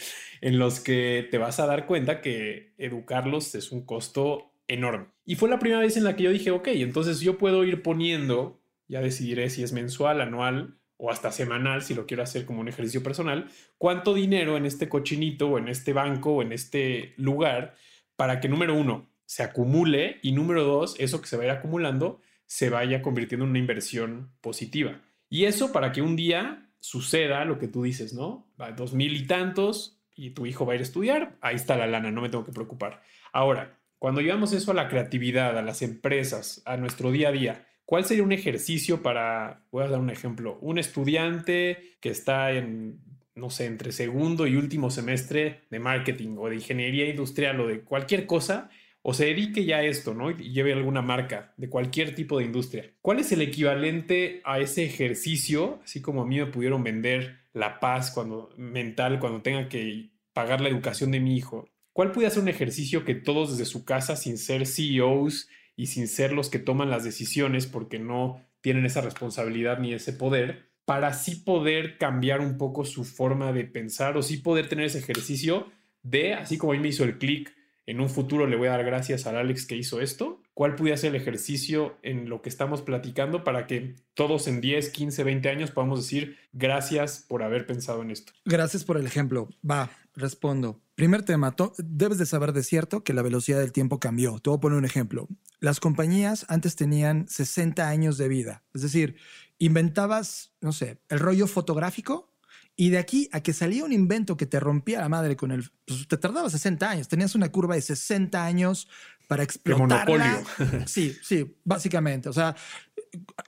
en 0.41 0.60
los 0.60 0.80
que 0.80 1.28
te 1.32 1.39
vas 1.39 1.60
a 1.60 1.66
dar 1.66 1.88
cuenta 1.88 2.22
que 2.22 2.74
educarlos 2.78 3.55
es 3.55 3.72
un 3.72 3.86
costo 3.86 4.49
enorme. 4.70 5.07
Y 5.26 5.36
fue 5.36 5.49
la 5.49 5.59
primera 5.59 5.82
vez 5.82 5.97
en 5.97 6.05
la 6.05 6.15
que 6.15 6.24
yo 6.24 6.32
dije, 6.32 6.51
ok, 6.51 6.70
entonces 6.70 7.20
yo 7.20 7.38
puedo 7.38 7.65
ir 7.65 7.84
poniendo, 7.84 8.61
ya 8.88 9.01
decidiré 9.01 9.49
si 9.49 9.63
es 9.63 9.74
mensual, 9.74 10.22
anual 10.22 10.80
o 10.95 11.11
hasta 11.11 11.32
semanal, 11.32 11.82
si 11.82 11.93
lo 11.93 12.05
quiero 12.05 12.24
hacer 12.24 12.45
como 12.45 12.61
un 12.61 12.67
ejercicio 12.67 13.03
personal, 13.03 13.49
cuánto 13.78 14.13
dinero 14.13 14.57
en 14.57 14.65
este 14.65 14.88
cochinito 14.89 15.49
o 15.49 15.57
en 15.57 15.67
este 15.67 15.93
banco 15.93 16.32
o 16.32 16.41
en 16.41 16.51
este 16.51 17.13
lugar 17.17 17.76
para 18.15 18.39
que 18.39 18.49
número 18.49 18.76
uno 18.76 19.09
se 19.26 19.43
acumule 19.43 20.20
y 20.22 20.32
número 20.32 20.63
dos, 20.63 20.95
eso 20.99 21.22
que 21.22 21.28
se 21.28 21.38
vaya 21.38 21.53
acumulando 21.53 22.22
se 22.45 22.70
vaya 22.70 23.01
convirtiendo 23.03 23.45
en 23.45 23.51
una 23.51 23.59
inversión 23.59 24.32
positiva. 24.41 25.01
Y 25.30 25.45
eso 25.45 25.72
para 25.72 25.91
que 25.91 26.01
un 26.01 26.15
día 26.15 26.67
suceda 26.80 27.45
lo 27.45 27.59
que 27.59 27.67
tú 27.67 27.84
dices, 27.84 28.13
¿no? 28.13 28.47
Va 28.59 28.72
dos 28.72 28.93
mil 28.93 29.15
y 29.15 29.28
tantos 29.28 30.01
y 30.15 30.32
tu 30.32 30.47
hijo 30.47 30.65
va 30.65 30.74
a 30.74 30.76
ir 30.76 30.82
a 30.82 30.84
estudiar, 30.84 31.38
ahí 31.41 31.55
está 31.55 31.78
la 31.78 31.88
lana, 31.88 32.11
no 32.11 32.22
me 32.22 32.30
tengo 32.30 32.43
que 32.43 32.51
preocupar. 32.51 33.03
Ahora, 33.32 33.78
cuando 34.00 34.22
llevamos 34.22 34.54
eso 34.54 34.72
a 34.72 34.76
la 34.76 34.88
creatividad, 34.88 35.58
a 35.58 35.62
las 35.62 35.82
empresas, 35.82 36.62
a 36.66 36.78
nuestro 36.78 37.12
día 37.12 37.30
a 37.30 37.32
día, 37.34 37.68
¿cuál 37.86 38.06
sería 38.06 38.24
un 38.24 38.32
ejercicio 38.32 39.04
para, 39.04 39.66
voy 39.72 39.84
a 39.84 39.89
dar 39.89 40.00
un 40.00 40.10
ejemplo, 40.10 40.58
un 40.62 40.80
estudiante 40.80 41.97
que 42.00 42.10
está 42.10 42.52
en, 42.54 43.02
no 43.36 43.50
sé, 43.50 43.66
entre 43.66 43.91
segundo 43.91 44.47
y 44.47 44.56
último 44.56 44.89
semestre 44.89 45.62
de 45.70 45.80
marketing 45.80 46.38
o 46.38 46.50
de 46.50 46.56
ingeniería 46.56 47.10
industrial 47.10 47.60
o 47.60 47.68
de 47.68 47.82
cualquier 47.82 48.26
cosa, 48.26 48.70
o 49.02 49.14
se 49.14 49.26
dedique 49.26 49.66
ya 49.66 49.78
a 49.78 49.84
esto, 49.84 50.14
¿no? 50.14 50.32
Y 50.32 50.52
lleve 50.52 50.74
alguna 50.74 51.02
marca 51.02 51.54
de 51.58 51.70
cualquier 51.70 52.16
tipo 52.16 52.38
de 52.38 52.45
industria. 52.45 52.91
¿Cuál 53.02 53.20
es 53.20 53.32
el 53.32 53.41
equivalente 53.41 54.41
a 54.43 54.60
ese 54.60 54.86
ejercicio, 54.86 55.80
así 55.84 56.02
como 56.02 56.22
a 56.22 56.26
mí 56.26 56.38
me 56.38 56.45
pudieron 56.47 56.84
vender 56.84 57.39
la 57.54 57.80
paz 57.80 58.12
cuando, 58.12 58.54
mental 58.58 59.20
cuando 59.20 59.41
tenga 59.41 59.68
que 59.70 60.12
pagar 60.34 60.62
la 60.62 60.70
educación 60.70 61.12
de 61.12 61.20
mi 61.20 61.36
hijo? 61.36 61.68
¿Cuál 62.00 62.14
puede 62.14 62.30
ser 62.30 62.43
un 62.43 62.47
ejercicio 62.47 63.04
que 63.04 63.14
todos 63.14 63.52
desde 63.52 63.70
su 63.70 63.84
casa, 63.84 64.16
sin 64.16 64.38
ser 64.38 64.66
CEOs 64.66 65.50
y 65.76 65.88
sin 65.88 66.08
ser 66.08 66.32
los 66.32 66.50
que 66.50 66.58
toman 66.58 66.89
las 66.89 67.04
decisiones 67.04 67.68
porque 67.68 68.00
no 68.00 68.41
tienen 68.62 68.86
esa 68.86 69.02
responsabilidad 69.02 69.80
ni 69.80 69.93
ese 69.93 70.14
poder, 70.14 70.70
para 70.86 71.10
así 71.10 71.36
poder 71.36 71.97
cambiar 71.97 72.39
un 72.39 72.58
poco 72.58 72.86
su 72.86 73.04
forma 73.04 73.52
de 73.52 73.66
pensar 73.66 74.16
o 74.16 74.22
sí 74.22 74.38
poder 74.38 74.70
tener 74.70 74.86
ese 74.86 75.00
ejercicio 75.00 75.68
de, 76.02 76.36
así 76.36 76.58
como 76.58 76.72
mí 76.72 76.80
me 76.80 76.88
hizo 76.88 77.04
el 77.04 77.18
clic 77.18 77.54
en 77.89 78.00
un 78.00 78.10
futuro 78.10 78.45
le 78.45 78.56
voy 78.56 78.68
a 78.68 78.72
dar 78.72 78.86
gracias 78.86 79.26
al 79.26 79.36
Alex 79.36 79.66
que 79.66 79.76
hizo 79.76 80.00
esto? 80.00 80.43
¿Cuál 80.54 80.76
puede 80.76 80.95
ser 80.95 81.16
el 81.16 81.20
ejercicio 81.20 81.97
en 82.04 82.30
lo 82.30 82.43
que 82.43 82.50
estamos 82.50 82.84
platicando 82.84 83.43
para 83.43 83.66
que 83.66 83.95
todos 84.14 84.47
en 84.47 84.62
10, 84.62 84.89
15, 84.89 85.24
20 85.24 85.50
años 85.50 85.72
podamos 85.72 86.04
decir 86.04 86.38
gracias 86.54 87.26
por 87.28 87.41
haber 87.41 87.66
pensado 87.66 88.04
en 88.04 88.12
esto? 88.12 88.32
Gracias 88.45 88.84
por 88.84 88.97
el 88.97 89.08
ejemplo. 89.08 89.50
Va, 89.68 89.89
respondo. 90.20 90.82
Primer 90.95 91.24
tema, 91.24 91.55
debes 91.78 92.17
de 92.17 92.26
saber 92.26 92.53
de 92.53 92.63
cierto 92.63 93.03
que 93.03 93.13
la 93.13 93.22
velocidad 93.22 93.59
del 93.59 93.72
tiempo 93.72 93.99
cambió. 93.99 94.39
Te 94.39 94.49
voy 94.49 94.57
a 94.57 94.61
poner 94.61 94.78
un 94.78 94.86
ejemplo. 94.86 95.28
Las 95.59 95.80
compañías 95.80 96.45
antes 96.49 96.76
tenían 96.76 97.28
60 97.28 97.88
años 97.88 98.17
de 98.17 98.28
vida. 98.28 98.63
Es 98.74 98.82
decir, 98.82 99.15
inventabas, 99.57 100.53
no 100.61 100.74
sé, 100.74 101.01
el 101.09 101.20
rollo 101.20 101.47
fotográfico 101.47 102.34
y 102.76 102.91
de 102.91 102.97
aquí 102.97 103.30
a 103.34 103.41
que 103.41 103.51
salía 103.51 103.84
un 103.84 103.91
invento 103.91 104.38
que 104.38 104.45
te 104.45 104.59
rompía 104.59 105.01
la 105.01 105.09
madre 105.09 105.36
con 105.36 105.51
el... 105.51 105.70
Pues 105.86 106.07
te 106.07 106.17
tardaba 106.17 106.49
60 106.49 106.89
años. 106.89 107.07
Tenías 107.09 107.36
una 107.36 107.51
curva 107.51 107.76
de 107.76 107.82
60 107.82 108.45
años 108.45 108.88
para 109.28 109.43
explotarla. 109.43 110.05
monopolio. 110.07 110.86
sí, 110.88 111.15
sí, 111.22 111.57
básicamente. 111.65 112.30
O 112.30 112.34
sea, 112.34 112.55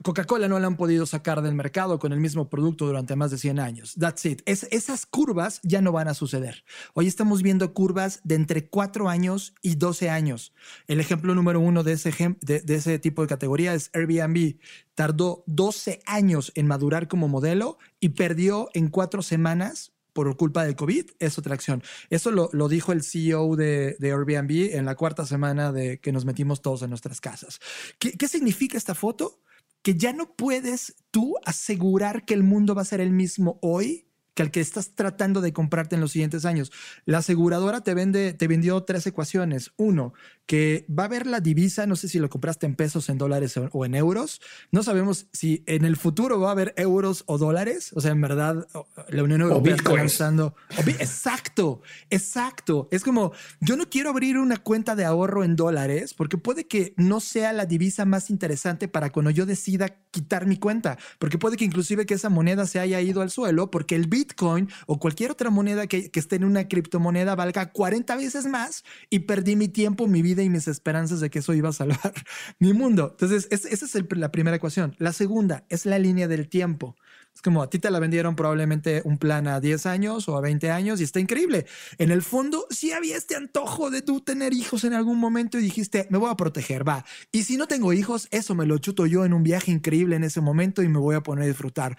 Coca-Cola 0.02 0.48
no 0.48 0.58
la 0.58 0.66
han 0.66 0.76
podido 0.76 1.06
sacar 1.06 1.42
del 1.42 1.54
mercado 1.54 1.98
con 1.98 2.12
el 2.12 2.20
mismo 2.20 2.48
producto 2.48 2.86
durante 2.86 3.16
más 3.16 3.30
de 3.30 3.38
100 3.38 3.60
años. 3.60 3.94
That's 3.98 4.24
it. 4.24 4.42
Es, 4.46 4.66
esas 4.70 5.06
curvas 5.06 5.60
ya 5.62 5.80
no 5.80 5.92
van 5.92 6.08
a 6.08 6.14
suceder. 6.14 6.64
Hoy 6.94 7.06
estamos 7.06 7.42
viendo 7.42 7.72
curvas 7.72 8.20
de 8.24 8.34
entre 8.34 8.68
4 8.68 9.08
años 9.08 9.54
y 9.62 9.76
12 9.76 10.10
años. 10.10 10.52
El 10.86 11.00
ejemplo 11.00 11.34
número 11.34 11.60
uno 11.60 11.82
de 11.82 11.92
ese, 11.92 12.12
de, 12.40 12.62
ese 12.66 12.98
tipo 12.98 13.22
de 13.22 13.28
categoría 13.28 13.74
es 13.74 13.90
Airbnb. 13.92 14.56
Tardó 14.94 15.44
12 15.46 16.00
años 16.06 16.52
en 16.54 16.66
madurar 16.66 17.08
como 17.08 17.28
modelo 17.28 17.78
y 18.00 18.10
perdió 18.10 18.68
en 18.74 18.88
cuatro 18.88 19.22
semanas 19.22 19.92
por 20.12 20.36
culpa 20.36 20.64
del 20.64 20.76
COVID, 20.76 21.10
es 21.18 21.38
otra 21.38 21.54
acción. 21.54 21.82
Eso 22.10 22.30
lo, 22.30 22.50
lo 22.52 22.68
dijo 22.68 22.92
el 22.92 23.02
CEO 23.02 23.56
de, 23.56 23.96
de, 23.98 24.12
Airbnb 24.12 24.74
en 24.74 24.84
la 24.84 24.94
cuarta 24.94 25.24
semana 25.24 25.72
de 25.72 26.00
que 26.00 26.12
nos 26.12 26.26
metimos 26.26 26.60
todos 26.60 26.82
en 26.82 26.90
nuestras 26.90 27.20
casas. 27.20 27.60
¿Qué, 27.98 28.12
¿Qué 28.12 28.28
significa 28.28 28.76
esta 28.76 28.94
foto? 28.94 29.40
Que 29.82 29.94
ya 29.94 30.12
no 30.12 30.34
puedes 30.34 30.94
tú 31.10 31.34
asegurar 31.44 32.24
que 32.24 32.34
el 32.34 32.42
mundo 32.42 32.74
va 32.74 32.82
a 32.82 32.86
ser 32.86 33.00
el 33.00 33.10
mismo 33.10 33.58
hoy 33.62 34.06
que 34.34 34.42
al 34.42 34.50
que 34.50 34.60
estás 34.60 34.94
tratando 34.94 35.40
de 35.40 35.52
comprarte 35.52 35.94
en 35.94 36.00
los 36.00 36.12
siguientes 36.12 36.44
años. 36.44 36.72
La 37.04 37.18
aseguradora 37.18 37.82
te 37.82 37.94
vende, 37.94 38.32
te 38.32 38.48
vendió 38.48 38.82
tres 38.82 39.06
ecuaciones. 39.06 39.72
Uno, 39.76 40.14
que 40.46 40.86
va 40.88 41.04
a 41.04 41.06
haber 41.06 41.26
la 41.26 41.40
divisa, 41.40 41.86
no 41.86 41.96
sé 41.96 42.08
si 42.08 42.18
lo 42.18 42.30
compraste 42.30 42.66
en 42.66 42.74
pesos, 42.74 43.08
en 43.08 43.18
dólares 43.18 43.58
o 43.72 43.84
en 43.84 43.94
euros. 43.94 44.40
No 44.70 44.82
sabemos 44.82 45.26
si 45.32 45.62
en 45.66 45.84
el 45.84 45.96
futuro 45.96 46.40
va 46.40 46.48
a 46.48 46.52
haber 46.52 46.74
euros 46.76 47.24
o 47.26 47.38
dólares. 47.38 47.90
O 47.94 48.00
sea, 48.00 48.12
en 48.12 48.20
verdad, 48.20 48.66
la 49.08 49.22
Unión 49.22 49.42
Europea 49.42 49.76
está 49.76 49.94
lanzando. 49.94 50.54
Exacto, 50.98 51.82
exacto. 52.10 52.88
Es 52.90 53.04
como, 53.04 53.32
yo 53.60 53.76
no 53.76 53.88
quiero 53.88 54.10
abrir 54.10 54.38
una 54.38 54.56
cuenta 54.56 54.96
de 54.96 55.04
ahorro 55.04 55.44
en 55.44 55.56
dólares 55.56 56.14
porque 56.14 56.38
puede 56.38 56.66
que 56.66 56.94
no 56.96 57.20
sea 57.20 57.52
la 57.52 57.66
divisa 57.66 58.04
más 58.04 58.30
interesante 58.30 58.88
para 58.88 59.10
cuando 59.10 59.30
yo 59.30 59.46
decida 59.46 59.96
quitar 60.10 60.46
mi 60.46 60.58
cuenta, 60.58 60.98
porque 61.18 61.38
puede 61.38 61.56
que 61.56 61.64
inclusive 61.64 62.06
que 62.06 62.14
esa 62.14 62.28
moneda 62.28 62.66
se 62.66 62.80
haya 62.80 63.00
ido 63.00 63.22
al 63.22 63.30
suelo 63.30 63.70
porque 63.70 63.94
el 63.94 64.06
Bitcoin 64.22 64.68
o 64.86 64.98
cualquier 64.98 65.32
otra 65.32 65.50
moneda 65.50 65.86
que, 65.86 66.10
esté 66.14 66.36
en 66.36 66.44
una 66.44 66.68
criptomoneda 66.68 67.34
valga 67.34 67.72
40 67.72 68.16
veces 68.16 68.46
más 68.46 68.84
y 69.10 69.20
perdí 69.20 69.56
mi 69.56 69.68
tiempo, 69.68 70.06
mi 70.06 70.22
vida 70.22 70.42
y 70.42 70.48
mis 70.48 70.68
esperanzas 70.68 71.20
de 71.20 71.30
que 71.30 71.40
eso 71.40 71.54
iba 71.54 71.70
a 71.70 71.72
salvar 71.72 72.12
mi 72.60 72.72
mundo. 72.72 73.08
Entonces, 73.10 73.48
esa 73.50 73.68
es 73.68 74.04
la 74.16 74.30
primera 74.30 74.56
ecuación. 74.56 74.94
La 74.98 75.12
segunda 75.12 75.64
es 75.68 75.86
la 75.86 75.98
línea 75.98 76.28
del 76.28 76.48
tiempo. 76.48 76.96
Es 77.34 77.40
como 77.40 77.62
a 77.62 77.70
ti 77.70 77.78
te 77.78 77.90
la 77.90 77.98
vendieron 77.98 78.36
probablemente 78.36 79.00
un 79.04 79.16
plan 79.16 79.48
a 79.48 79.60
10 79.60 79.86
años 79.86 80.28
o 80.28 80.36
a 80.36 80.40
20 80.40 80.70
años 80.70 81.00
y 81.00 81.04
está 81.04 81.18
increíble. 81.18 81.66
En 81.98 82.10
el 82.10 82.22
fondo, 82.22 82.66
sí 82.70 82.92
había 82.92 83.16
este 83.16 83.36
antojo 83.36 83.90
de 83.90 84.02
tú 84.02 84.20
tener 84.20 84.52
hijos 84.52 84.84
en 84.84 84.92
algún 84.92 85.18
momento 85.18 85.58
y 85.58 85.62
dijiste, 85.62 86.06
me 86.10 86.18
voy 86.18 86.30
a 86.30 86.36
proteger, 86.36 86.86
va. 86.86 87.04
Y 87.30 87.44
si 87.44 87.56
no 87.56 87.66
tengo 87.66 87.92
hijos, 87.92 88.28
eso 88.30 88.54
me 88.54 88.66
lo 88.66 88.76
chuto 88.78 89.06
yo 89.06 89.24
en 89.24 89.32
un 89.32 89.42
viaje 89.42 89.70
increíble 89.70 90.16
en 90.16 90.24
ese 90.24 90.40
momento 90.42 90.82
y 90.82 90.88
me 90.88 90.98
voy 90.98 91.14
a 91.14 91.22
poner 91.22 91.44
a 91.44 91.46
disfrutar. 91.46 91.96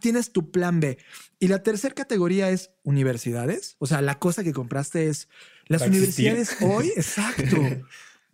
Tienes 0.00 0.32
tu 0.32 0.50
plan 0.50 0.80
B. 0.80 0.98
Y 1.38 1.48
la 1.48 1.62
tercera 1.62 1.94
categoría 1.94 2.50
es 2.50 2.70
universidades. 2.82 3.76
O 3.78 3.86
sea, 3.86 4.02
la 4.02 4.18
cosa 4.18 4.42
que 4.42 4.52
compraste 4.52 5.08
es 5.08 5.28
las 5.66 5.82
universidades 5.82 6.56
hoy. 6.60 6.92
Exacto. 6.96 7.56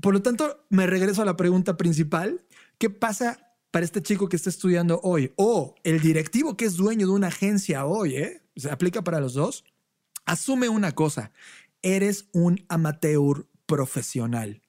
Por 0.00 0.14
lo 0.14 0.22
tanto, 0.22 0.64
me 0.70 0.86
regreso 0.86 1.22
a 1.22 1.24
la 1.24 1.36
pregunta 1.36 1.76
principal. 1.76 2.44
¿Qué 2.78 2.90
pasa 2.90 3.51
para 3.72 3.86
este 3.86 4.02
chico 4.02 4.28
que 4.28 4.36
está 4.36 4.50
estudiando 4.50 5.00
hoy 5.02 5.32
o 5.36 5.74
el 5.82 6.00
directivo 6.00 6.56
que 6.56 6.66
es 6.66 6.76
dueño 6.76 7.06
de 7.06 7.12
una 7.14 7.28
agencia 7.28 7.86
hoy, 7.86 8.16
¿eh? 8.16 8.42
se 8.54 8.70
aplica 8.70 9.02
para 9.02 9.18
los 9.18 9.32
dos, 9.32 9.64
asume 10.26 10.68
una 10.68 10.92
cosa, 10.92 11.32
eres 11.80 12.28
un 12.32 12.64
amateur 12.68 13.48
profesional. 13.66 14.62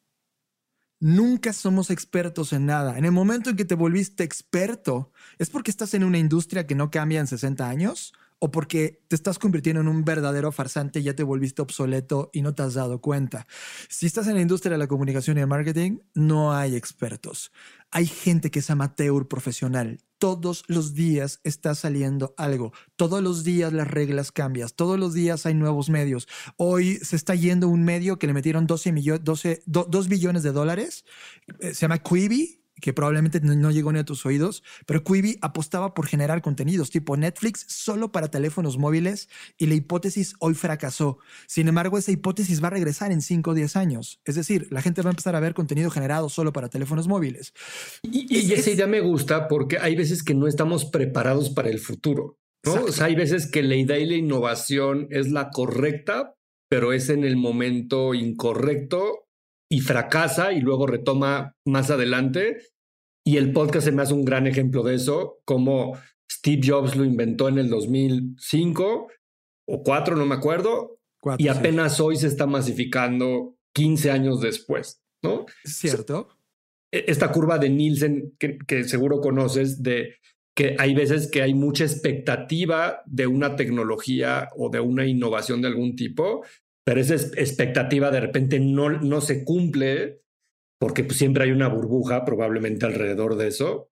Nunca 1.01 1.51
somos 1.51 1.89
expertos 1.89 2.53
en 2.53 2.65
nada. 2.65 2.97
En 2.97 3.03
el 3.03 3.11
momento 3.11 3.49
en 3.49 3.57
que 3.57 3.65
te 3.65 3.75
volviste 3.75 4.23
experto, 4.23 5.11
¿es 5.37 5.49
porque 5.49 5.69
estás 5.69 5.93
en 5.93 6.05
una 6.05 6.17
industria 6.17 6.65
que 6.65 6.75
no 6.75 6.89
cambia 6.89 7.19
en 7.19 7.27
60 7.27 7.67
años? 7.67 8.13
O 8.43 8.51
porque 8.51 9.05
te 9.07 9.15
estás 9.15 9.39
convirtiendo 9.39 9.79
en 9.79 9.87
un 9.87 10.03
verdadero 10.03 10.51
farsante 10.51 10.99
y 10.99 11.03
ya 11.03 11.15
te 11.15 11.23
volviste 11.23 11.61
obsoleto 11.61 12.29
y 12.33 12.41
no 12.41 12.53
te 12.53 12.63
has 12.63 12.73
dado 12.73 12.99
cuenta. 12.99 13.47
Si 13.87 14.05
estás 14.05 14.27
en 14.27 14.35
la 14.35 14.41
industria 14.41 14.73
de 14.73 14.79
la 14.79 14.87
comunicación 14.87 15.37
y 15.37 15.39
el 15.39 15.47
marketing, 15.47 15.99
no 16.13 16.51
hay 16.51 16.75
expertos. 16.75 17.53
Hay 17.89 18.05
gente 18.05 18.51
que 18.51 18.59
es 18.59 18.69
amateur 18.69 19.29
profesional. 19.29 20.01
Todos 20.17 20.65
los 20.67 20.93
días 20.93 21.39
está 21.45 21.73
saliendo 21.73 22.33
algo. 22.35 22.73
Todos 22.97 23.23
los 23.23 23.45
días 23.45 23.71
las 23.71 23.87
reglas 23.87 24.33
cambian. 24.33 24.67
Todos 24.75 24.99
los 24.99 25.13
días 25.13 25.45
hay 25.45 25.53
nuevos 25.53 25.89
medios. 25.89 26.27
Hoy 26.57 26.97
se 26.97 27.15
está 27.15 27.35
yendo 27.35 27.69
un 27.69 27.85
medio 27.85 28.19
que 28.19 28.27
le 28.27 28.33
metieron 28.33 28.67
12 28.67 28.91
millones, 28.91 29.23
12, 29.23 29.63
2 29.67 30.07
billones 30.09 30.43
de 30.43 30.51
dólares. 30.51 31.05
Eh, 31.59 31.73
se 31.73 31.83
llama 31.83 31.99
Quibi 31.99 32.62
que 32.81 32.93
probablemente 32.93 33.39
no 33.41 33.71
llegó 33.71 33.91
ni 33.91 33.99
a 33.99 34.05
tus 34.05 34.25
oídos, 34.25 34.63
pero 34.85 35.03
Quibi 35.03 35.37
apostaba 35.41 35.93
por 35.93 36.07
generar 36.07 36.41
contenidos 36.41 36.89
tipo 36.89 37.15
Netflix 37.15 37.65
solo 37.69 38.11
para 38.11 38.29
teléfonos 38.29 38.77
móviles 38.77 39.29
y 39.57 39.67
la 39.67 39.75
hipótesis 39.75 40.35
hoy 40.39 40.53
fracasó. 40.53 41.17
Sin 41.47 41.67
embargo, 41.67 41.97
esa 41.97 42.11
hipótesis 42.11 42.63
va 42.63 42.67
a 42.67 42.71
regresar 42.71 43.11
en 43.11 43.21
5 43.21 43.51
o 43.51 43.53
10 43.53 43.75
años. 43.75 44.19
Es 44.25 44.35
decir, 44.35 44.67
la 44.71 44.81
gente 44.81 45.01
va 45.01 45.09
a 45.09 45.11
empezar 45.11 45.35
a 45.35 45.39
ver 45.39 45.53
contenido 45.53 45.89
generado 45.89 46.29
solo 46.29 46.51
para 46.51 46.69
teléfonos 46.69 47.07
móviles. 47.07 47.53
Y, 48.03 48.53
esa 48.53 48.71
idea 48.71 48.87
me 48.87 49.01
gusta 49.01 49.47
porque 49.47 49.77
hay 49.79 49.95
veces 49.95 50.23
que 50.23 50.33
no 50.33 50.47
estamos 50.47 50.85
preparados 50.85 51.49
para 51.49 51.69
el 51.69 51.79
futuro. 51.79 52.37
¿no? 52.63 52.85
O 52.85 52.91
sea, 52.91 53.05
hay 53.07 53.15
veces 53.15 53.49
que 53.49 53.61
la 53.63 53.75
idea 53.75 53.97
y 53.97 54.05
la 54.05 54.15
innovación 54.15 55.07
es 55.09 55.31
la 55.31 55.49
correcta, 55.49 56.35
pero 56.69 56.93
es 56.93 57.09
en 57.09 57.23
el 57.23 57.35
momento 57.35 58.13
incorrecto 58.13 59.22
y 59.69 59.81
fracasa 59.81 60.53
y 60.53 60.61
luego 60.61 60.87
retoma 60.87 61.55
más 61.65 61.89
adelante 61.89 62.57
y 63.25 63.37
el 63.37 63.53
podcast 63.53 63.85
se 63.85 63.91
me 63.91 64.01
hace 64.01 64.13
un 64.13 64.25
gran 64.25 64.47
ejemplo 64.47 64.83
de 64.83 64.95
eso, 64.95 65.39
como 65.45 65.97
Steve 66.29 66.61
Jobs 66.65 66.95
lo 66.95 67.05
inventó 67.05 67.47
en 67.47 67.57
el 67.57 67.69
2005 67.69 69.07
o 69.69 69.83
4, 69.83 70.15
no 70.17 70.25
me 70.25 70.35
acuerdo, 70.35 70.99
y 71.37 71.47
apenas 71.47 72.01
hoy 72.01 72.17
se 72.17 72.27
está 72.27 72.47
masificando 72.47 73.55
15 73.73 74.11
años 74.11 74.41
después, 74.41 75.01
¿no? 75.23 75.45
Cierto. 75.63 76.27
E, 76.91 77.05
esta 77.07 77.31
curva 77.31 77.57
de 77.59 77.69
Nielsen 77.69 78.35
que, 78.37 78.57
que 78.67 78.83
seguro 78.83 79.21
conoces, 79.21 79.81
de 79.81 80.17
que 80.55 80.75
hay 80.77 80.93
veces 80.93 81.31
que 81.31 81.41
hay 81.41 81.53
mucha 81.53 81.85
expectativa 81.85 83.01
de 83.05 83.25
una 83.25 83.55
tecnología 83.55 84.49
o 84.57 84.69
de 84.69 84.81
una 84.81 85.05
innovación 85.05 85.61
de 85.61 85.69
algún 85.69 85.95
tipo, 85.95 86.45
pero 86.85 86.99
esa 86.99 87.15
expectativa 87.15 88.11
de 88.11 88.19
repente 88.19 88.59
no, 88.59 88.89
no 88.89 89.21
se 89.21 89.43
cumple 89.43 90.23
porque 90.83 91.05
pues, 91.05 91.17
siempre 91.17 91.45
hay 91.45 91.51
una 91.51 91.69
burbuja 91.69 92.25
probablemente 92.25 92.85
alrededor 92.85 93.37
de 93.37 93.47
eso, 93.47 93.89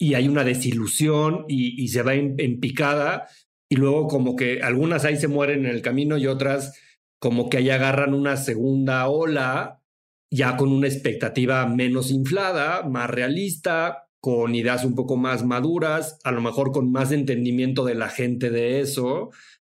y 0.00 0.14
hay 0.14 0.28
una 0.28 0.44
desilusión 0.44 1.44
y, 1.48 1.88
se 1.88 2.02
va 2.02 2.14
en, 2.14 2.60
picada, 2.60 3.26
y 3.68 3.74
luego 3.74 4.06
como 4.06 4.36
que 4.36 4.62
algunas 4.62 5.04
ahí 5.04 5.16
se 5.16 5.26
mueren 5.26 5.66
en 5.66 5.74
el 5.74 5.82
camino 5.82 6.16
y 6.16 6.28
otras 6.28 6.78
como 7.20 7.48
que 7.48 7.56
ahí 7.56 7.70
agarran 7.70 8.14
una 8.14 8.36
segunda 8.36 9.08
ola, 9.08 9.82
ya 10.32 10.56
con 10.56 10.70
una 10.70 10.86
expectativa 10.86 11.66
menos 11.66 12.12
inflada, 12.12 12.84
más 12.84 13.10
realista, 13.10 14.08
con 14.22 14.54
ideas 14.54 14.84
un 14.84 14.94
poco 14.94 15.16
más 15.16 15.44
maduras, 15.44 16.20
a 16.22 16.30
lo 16.30 16.40
mejor 16.40 16.70
con 16.70 16.92
más 16.92 17.10
entendimiento 17.10 17.84
de 17.84 17.96
la 17.96 18.10
gente 18.10 18.50
de 18.50 18.78
eso, 18.78 19.30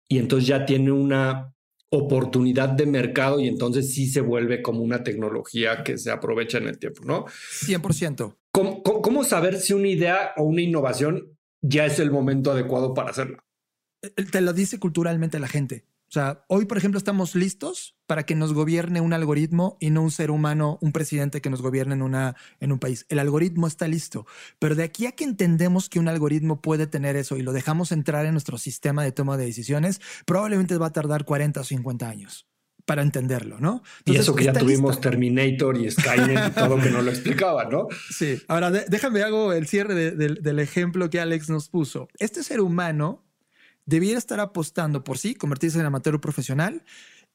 y 0.08 0.18
entonces 0.18 0.48
ya 0.48 0.66
tiene 0.66 0.90
una 0.90 1.54
oportunidad 1.90 2.68
de 2.70 2.86
mercado 2.86 3.40
y 3.40 3.48
entonces 3.48 3.94
sí 3.94 4.06
se 4.06 4.20
vuelve 4.20 4.62
como 4.62 4.82
una 4.82 5.02
tecnología 5.02 5.82
que 5.84 5.96
se 5.96 6.10
aprovecha 6.10 6.58
en 6.58 6.68
el 6.68 6.78
tiempo, 6.78 7.04
¿no? 7.04 7.24
100%. 7.26 8.36
¿Cómo, 8.50 8.82
cómo 8.82 9.24
saber 9.24 9.58
si 9.58 9.72
una 9.72 9.88
idea 9.88 10.32
o 10.36 10.44
una 10.44 10.62
innovación 10.62 11.38
ya 11.62 11.86
es 11.86 11.98
el 11.98 12.10
momento 12.10 12.50
adecuado 12.50 12.94
para 12.94 13.10
hacerla? 13.10 13.44
Eh, 14.02 14.24
te 14.30 14.40
lo 14.40 14.52
dice 14.52 14.78
culturalmente 14.78 15.38
la 15.38 15.48
gente. 15.48 15.84
O 16.08 16.10
sea, 16.10 16.42
hoy, 16.48 16.64
por 16.64 16.78
ejemplo, 16.78 16.96
estamos 16.96 17.34
listos 17.34 17.94
para 18.06 18.24
que 18.24 18.34
nos 18.34 18.54
gobierne 18.54 19.02
un 19.02 19.12
algoritmo 19.12 19.76
y 19.78 19.90
no 19.90 20.02
un 20.02 20.10
ser 20.10 20.30
humano, 20.30 20.78
un 20.80 20.92
presidente 20.92 21.42
que 21.42 21.50
nos 21.50 21.60
gobierne 21.60 21.94
en, 21.94 22.00
una, 22.00 22.34
en 22.60 22.72
un 22.72 22.78
país. 22.78 23.04
El 23.10 23.18
algoritmo 23.18 23.66
está 23.66 23.86
listo, 23.86 24.26
pero 24.58 24.74
de 24.74 24.84
aquí 24.84 25.04
a 25.04 25.12
que 25.12 25.24
entendemos 25.24 25.90
que 25.90 25.98
un 25.98 26.08
algoritmo 26.08 26.62
puede 26.62 26.86
tener 26.86 27.16
eso 27.16 27.36
y 27.36 27.42
lo 27.42 27.52
dejamos 27.52 27.92
entrar 27.92 28.24
en 28.24 28.32
nuestro 28.32 28.56
sistema 28.56 29.04
de 29.04 29.12
toma 29.12 29.36
de 29.36 29.44
decisiones, 29.44 30.00
probablemente 30.24 30.78
va 30.78 30.86
a 30.86 30.92
tardar 30.94 31.26
40 31.26 31.60
o 31.60 31.64
50 31.64 32.08
años. 32.08 32.46
para 32.86 33.02
entenderlo, 33.02 33.60
¿no? 33.60 33.82
y 34.06 34.16
eso 34.16 34.34
que 34.34 34.44
ya 34.44 34.54
tuvimos 34.54 34.98
Terminator 34.98 35.76
y 35.76 35.90
Skynet 35.90 36.48
y 36.48 36.50
todo 36.52 36.80
que 36.80 36.88
no 36.88 37.02
lo 37.02 37.10
explicaba, 37.10 37.66
¿no? 37.66 37.86
Sí. 38.08 38.40
Ahora 38.48 38.70
déjame 38.70 39.22
hago 39.22 39.52
el 39.52 39.66
cierre 39.66 40.12
del 40.12 40.58
ejemplo 40.58 41.10
que 41.10 41.20
Alex 41.20 41.50
nos 41.50 41.68
puso. 41.68 42.08
Este 42.18 42.42
ser 42.42 42.62
humano 42.62 43.27
debiera 43.88 44.18
estar 44.18 44.38
apostando 44.38 45.02
por 45.02 45.16
sí, 45.16 45.34
convertirse 45.34 45.80
en 45.80 45.86
amateur 45.86 46.20
profesional 46.20 46.84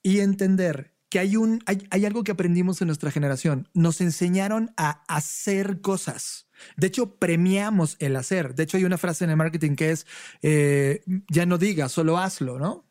y 0.03 0.19
entender 0.19 0.93
que 1.09 1.17
hay, 1.17 1.35
un, 1.35 1.63
hay, 1.65 2.05
algo 2.05 2.23
que 2.23 2.31
aprendimos 2.31 2.79
en 2.81 2.87
nuestra 2.87 3.09
generación. 3.09 3.69
Nos 3.73 4.01
enseñaron 4.01 4.71
a 4.77 5.03
hacer 5.07 5.81
cosas. 5.81 6.47
De 6.77 6.87
hecho, 6.87 7.15
premiamos 7.15 7.97
el 7.99 8.15
hacer. 8.15 8.53
De 8.53 8.63
hecho, 8.63 8.77
hay 8.77 8.85
una 8.85 8.99
frase 8.99 9.23
en 9.23 9.31
el 9.31 9.37
marketing 9.37 9.75
que 9.75 9.91
es, 9.91 10.05
eh, 10.43 11.03
ya 11.27 11.47
no 11.47 11.57
digas, 11.57 11.91
solo 11.91 12.19
hazlo, 12.19 12.59
¿no? 12.59 12.85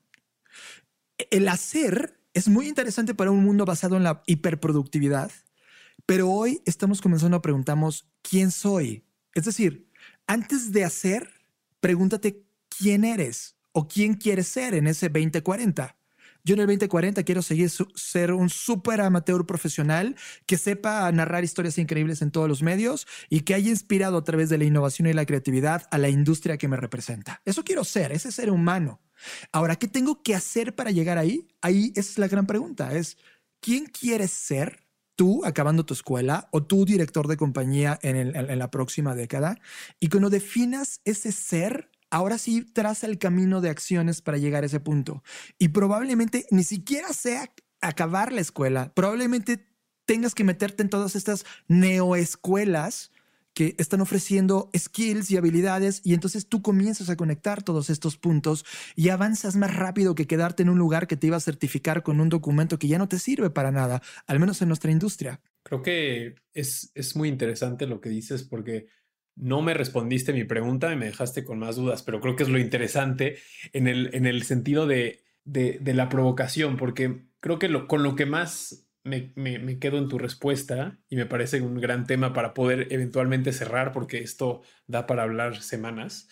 El 1.30 1.46
hacer 1.46 2.18
es 2.34 2.48
muy 2.48 2.66
interesante 2.66 3.14
para 3.14 3.30
un 3.30 3.44
mundo 3.44 3.64
basado 3.64 3.96
en 3.96 4.02
la 4.02 4.24
hiperproductividad, 4.26 5.30
pero 6.04 6.28
hoy 6.28 6.62
estamos 6.66 7.00
comenzando 7.00 7.36
a 7.36 7.42
preguntarnos, 7.42 8.08
¿quién 8.22 8.50
soy? 8.50 9.04
Es 9.34 9.44
decir, 9.44 9.88
antes 10.26 10.72
de 10.72 10.84
hacer, 10.84 11.30
pregúntate 11.80 12.42
quién 12.79 13.05
eres 13.05 13.57
o 13.73 13.89
quién 13.89 14.14
quieres 14.14 14.49
ser 14.49 14.75
en 14.75 14.87
ese 14.87 15.09
2040. 15.09 15.97
Yo 16.45 16.55
en 16.55 16.61
el 16.61 16.66
2040 16.66 17.23
quiero 17.23 17.41
seguir 17.41 17.70
ser 17.95 18.33
un 18.33 18.51
súper 18.51 19.01
amateur 19.01 19.47
profesional 19.47 20.16
que 20.45 20.59
sepa 20.59 21.11
narrar 21.12 21.45
historias 21.45 21.79
increíbles 21.79 22.20
en 22.20 22.33
todos 22.33 22.49
los 22.49 22.62
medios 22.62 23.07
y 23.31 23.43
que 23.43 23.55
haya 23.55 23.70
inspirado 23.70 24.18
a 24.18 24.25
través 24.25 24.49
de 24.49 24.59
la 24.59 24.64
innovación 24.64 25.07
y 25.07 25.12
la 25.12 25.25
creatividad 25.25 25.87
a 25.93 25.99
la 25.99 26.09
industria 26.09 26.59
que 26.59 26.66
me 26.66 26.77
representa. 26.77 27.41
Eso 27.45 27.62
quiero 27.62 27.85
ser, 27.85 28.11
ese 28.11 28.33
ser 28.33 28.51
humano. 28.51 29.01
Ahora, 29.53 29.77
¿qué 29.77 29.87
tengo 29.87 30.23
que 30.25 30.35
hacer 30.35 30.75
para 30.75 30.91
llegar 30.91 31.16
ahí? 31.16 31.47
Ahí 31.61 31.93
es 31.95 32.18
la 32.18 32.27
gran 32.27 32.47
pregunta, 32.47 32.93
es 32.93 33.18
¿quién 33.61 33.87
quieres 33.87 34.33
ser? 34.33 34.83
tú 35.14 35.45
acabando 35.45 35.85
tu 35.85 35.95
escuela 35.95 36.49
o 36.51 36.64
tú 36.64 36.85
director 36.87 37.29
de 37.29 37.37
compañía 37.37 37.99
en, 38.03 38.16
en, 38.16 38.59
la 38.59 38.70
próxima 38.70 39.14
década. 39.14 39.61
Y 40.01 40.09
cuando 40.09 40.31
definas 40.31 41.01
ese 41.05 41.31
ser, 41.31 41.91
ahora 42.12 42.36
sí 42.36 42.62
traza 42.62 43.06
el 43.06 43.18
camino 43.18 43.60
de 43.62 43.70
acciones 43.70 44.20
para 44.20 44.36
llegar 44.36 44.62
a 44.62 44.66
ese 44.66 44.80
punto. 44.80 45.24
Y 45.58 45.68
probablemente 45.68 46.46
ni 46.50 46.62
siquiera 46.62 47.12
sea 47.14 47.50
acabar 47.80 48.32
la 48.32 48.42
escuela, 48.42 48.92
probablemente 48.94 49.66
tengas 50.04 50.34
que 50.34 50.44
meterte 50.44 50.82
en 50.82 50.90
todas 50.90 51.16
estas 51.16 51.44
neoescuelas 51.68 53.10
que 53.54 53.74
están 53.78 54.00
ofreciendo 54.00 54.70
skills 54.76 55.30
y 55.30 55.36
habilidades 55.36 56.00
y 56.04 56.14
entonces 56.14 56.46
tú 56.46 56.62
comienzas 56.62 57.08
a 57.08 57.16
conectar 57.16 57.62
todos 57.62 57.90
estos 57.90 58.16
puntos 58.16 58.64
y 58.94 59.08
avanzas 59.08 59.56
más 59.56 59.74
rápido 59.74 60.14
que 60.14 60.26
quedarte 60.26 60.62
en 60.62 60.68
un 60.68 60.78
lugar 60.78 61.06
que 61.06 61.16
te 61.16 61.26
iba 61.26 61.36
a 61.36 61.40
certificar 61.40 62.02
con 62.02 62.20
un 62.20 62.28
documento 62.28 62.78
que 62.78 62.88
ya 62.88 62.98
no 62.98 63.08
te 63.08 63.18
sirve 63.18 63.50
para 63.50 63.70
nada, 63.70 64.02
al 64.26 64.38
menos 64.38 64.60
en 64.62 64.68
nuestra 64.68 64.90
industria. 64.90 65.40
Creo 65.62 65.82
que 65.82 66.34
es, 66.52 66.90
es 66.94 67.16
muy 67.16 67.28
interesante 67.28 67.86
lo 67.86 68.00
que 68.00 68.08
dices 68.08 68.42
porque 68.42 68.86
no 69.37 69.62
me 69.62 69.74
respondiste 69.74 70.33
mi 70.33 70.45
pregunta 70.45 70.93
y 70.93 70.97
me 70.97 71.07
dejaste 71.07 71.45
con 71.45 71.59
más 71.59 71.76
dudas, 71.76 72.03
pero 72.03 72.20
creo 72.20 72.37
que 72.37 72.43
es 72.43 72.49
lo 72.49 72.59
interesante 72.59 73.39
en 73.72 73.87
el, 73.87 74.11
en 74.14 74.26
el 74.26 74.43
sentido 74.43 74.87
de, 74.87 75.22
de, 75.45 75.95
la 75.95 76.09
provocación, 76.09 76.76
porque 76.76 77.24
creo 77.41 77.59
que 77.59 77.68
lo, 77.68 77.89
con 77.89 78.03
lo 78.03 78.14
que 78.14 78.26
más 78.26 78.87
me, 79.05 79.33
me, 79.35 79.78
quedo 79.78 79.99
en 79.99 80.09
tu 80.09 80.18
respuesta 80.18 80.99
y 81.09 81.16
me 81.16 81.26
parece 81.26 81.61
un 81.61 81.80
gran 81.80 82.07
tema 82.07 82.33
para 82.33 82.55
poder 82.55 82.89
eventualmente 82.91 83.53
cerrar, 83.53 83.93
porque 83.93 84.18
esto 84.18 84.62
da 84.87 85.07
para 85.07 85.24
hablar 85.24 85.61
semanas, 85.62 86.28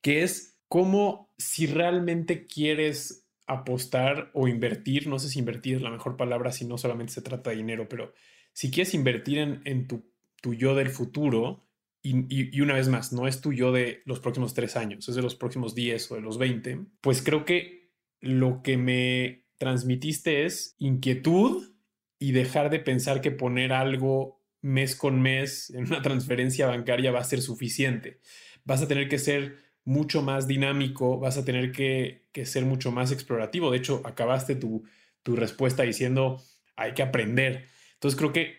que 0.00 0.22
es 0.22 0.60
cómo 0.68 1.32
si 1.38 1.66
realmente 1.66 2.46
quieres 2.46 3.26
apostar 3.46 4.30
o 4.34 4.46
invertir, 4.46 5.08
no 5.08 5.18
sé 5.18 5.28
si 5.28 5.38
invertir 5.38 5.76
es 5.76 5.82
la 5.82 5.90
mejor 5.90 6.16
palabra 6.16 6.52
si 6.52 6.64
no 6.64 6.78
solamente 6.78 7.12
se 7.12 7.22
trata 7.22 7.50
de 7.50 7.56
dinero, 7.56 7.88
pero 7.88 8.14
si 8.52 8.70
quieres 8.70 8.94
invertir 8.94 9.38
en, 9.38 9.60
en 9.64 9.88
tu, 9.88 10.04
tu 10.40 10.54
yo 10.54 10.74
del 10.74 10.90
futuro, 10.90 11.66
y, 12.02 12.60
una 12.60 12.74
vez 12.74 12.88
más, 12.88 13.12
no 13.12 13.28
es 13.28 13.40
tu 13.40 13.52
yo 13.52 13.70
de 13.70 14.02
los 14.06 14.18
próximos 14.18 14.54
tres 14.54 14.76
años, 14.76 15.08
es 15.08 15.14
de 15.14 15.22
los 15.22 15.36
próximos 15.36 15.74
diez 15.74 16.10
o 16.10 16.16
de 16.16 16.20
los 16.20 16.36
veinte, 16.36 16.80
pues 17.00 17.22
creo 17.22 17.44
que 17.44 17.90
lo 18.20 18.62
que 18.62 18.76
me 18.76 19.44
transmitiste 19.58 20.44
es 20.44 20.74
inquietud 20.78 21.72
y 22.18 22.32
dejar 22.32 22.70
de 22.70 22.80
pensar 22.80 23.20
que 23.20 23.30
poner 23.30 23.72
algo 23.72 24.40
mes 24.60 24.96
con 24.96 25.20
mes 25.22 25.70
en 25.70 25.86
una 25.86 26.02
transferencia 26.02 26.66
bancaria 26.66 27.12
va 27.12 27.20
a 27.20 27.24
ser 27.24 27.40
suficiente. 27.40 28.20
Vas 28.64 28.82
a 28.82 28.88
tener 28.88 29.08
que 29.08 29.18
ser 29.18 29.58
mucho 29.84 30.22
más 30.22 30.46
dinámico, 30.48 31.18
vas 31.18 31.36
a 31.36 31.44
tener 31.44 31.72
que, 31.72 32.22
ser 32.44 32.64
mucho 32.64 32.90
más 32.90 33.12
explorativo. 33.12 33.70
De 33.70 33.78
hecho, 33.78 34.02
acabaste 34.04 34.56
tu, 34.56 34.84
tu 35.22 35.36
respuesta 35.36 35.84
diciendo 35.84 36.42
hay 36.74 36.94
que 36.94 37.02
aprender. 37.02 37.68
Entonces 37.94 38.18
creo 38.18 38.32
que 38.32 38.56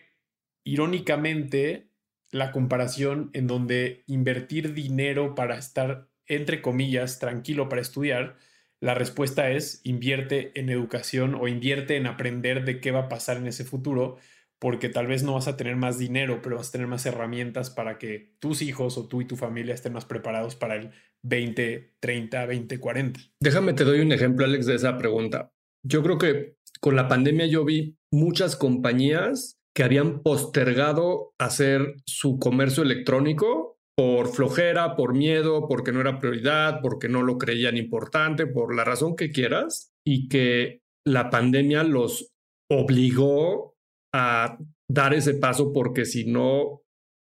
irónicamente 0.64 1.90
la 2.34 2.50
comparación 2.50 3.30
en 3.32 3.46
donde 3.46 4.02
invertir 4.08 4.74
dinero 4.74 5.36
para 5.36 5.56
estar, 5.56 6.08
entre 6.26 6.62
comillas, 6.62 7.20
tranquilo 7.20 7.68
para 7.68 7.80
estudiar, 7.80 8.36
la 8.80 8.92
respuesta 8.92 9.52
es 9.52 9.80
invierte 9.84 10.50
en 10.58 10.68
educación 10.68 11.36
o 11.36 11.46
invierte 11.46 11.94
en 11.94 12.08
aprender 12.08 12.64
de 12.64 12.80
qué 12.80 12.90
va 12.90 13.02
a 13.02 13.08
pasar 13.08 13.36
en 13.36 13.46
ese 13.46 13.64
futuro, 13.64 14.16
porque 14.58 14.88
tal 14.88 15.06
vez 15.06 15.22
no 15.22 15.34
vas 15.34 15.46
a 15.46 15.56
tener 15.56 15.76
más 15.76 15.96
dinero, 15.96 16.40
pero 16.42 16.56
vas 16.56 16.70
a 16.70 16.72
tener 16.72 16.88
más 16.88 17.06
herramientas 17.06 17.70
para 17.70 17.98
que 17.98 18.34
tus 18.40 18.62
hijos 18.62 18.98
o 18.98 19.06
tú 19.06 19.20
y 19.20 19.26
tu 19.26 19.36
familia 19.36 19.72
estén 19.72 19.92
más 19.92 20.04
preparados 20.04 20.56
para 20.56 20.74
el 20.74 20.90
20, 21.22 21.94
30, 22.00 22.46
20, 22.46 22.80
40. 22.80 23.20
Déjame 23.38 23.74
te 23.74 23.84
doy 23.84 24.00
un 24.00 24.10
ejemplo, 24.10 24.44
Alex, 24.44 24.66
de 24.66 24.74
esa 24.74 24.98
pregunta. 24.98 25.52
Yo 25.84 26.02
creo 26.02 26.18
que 26.18 26.56
con 26.80 26.96
la 26.96 27.06
pandemia 27.06 27.46
yo 27.46 27.64
vi 27.64 27.96
muchas 28.10 28.56
compañías 28.56 29.60
que 29.74 29.82
habían 29.82 30.22
postergado 30.22 31.34
hacer 31.38 31.96
su 32.06 32.38
comercio 32.38 32.82
electrónico 32.82 33.76
por 33.96 34.28
flojera, 34.28 34.96
por 34.96 35.14
miedo, 35.14 35.68
porque 35.68 35.92
no 35.92 36.00
era 36.00 36.18
prioridad, 36.18 36.80
porque 36.82 37.08
no 37.08 37.22
lo 37.22 37.38
creían 37.38 37.76
importante, 37.76 38.46
por 38.46 38.74
la 38.74 38.84
razón 38.84 39.14
que 39.16 39.30
quieras, 39.30 39.92
y 40.06 40.28
que 40.28 40.80
la 41.06 41.30
pandemia 41.30 41.84
los 41.84 42.32
obligó 42.70 43.76
a 44.12 44.58
dar 44.88 45.14
ese 45.14 45.34
paso 45.34 45.72
porque 45.72 46.04
si 46.04 46.24
no, 46.24 46.82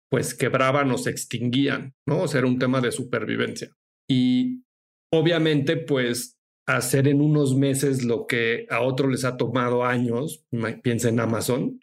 pues 0.10 0.34
quebraban 0.34 0.92
o 0.92 0.98
se 0.98 1.10
extinguían, 1.10 1.94
¿no? 2.08 2.24
O 2.24 2.28
sea, 2.28 2.40
era 2.40 2.48
un 2.48 2.60
tema 2.60 2.82
de 2.82 2.92
supervivencia. 2.92 3.70
Y 4.10 4.64
obviamente, 5.12 5.78
pues 5.78 6.38
hacer 6.68 7.08
en 7.08 7.22
unos 7.22 7.56
meses 7.56 8.04
lo 8.06 8.26
que 8.26 8.66
a 8.70 8.82
otros 8.82 9.12
les 9.12 9.26
ha 9.26 9.38
tomado 9.38 9.84
años, 9.84 10.46
piensa 10.82 11.10
en 11.10 11.20
Amazon, 11.20 11.80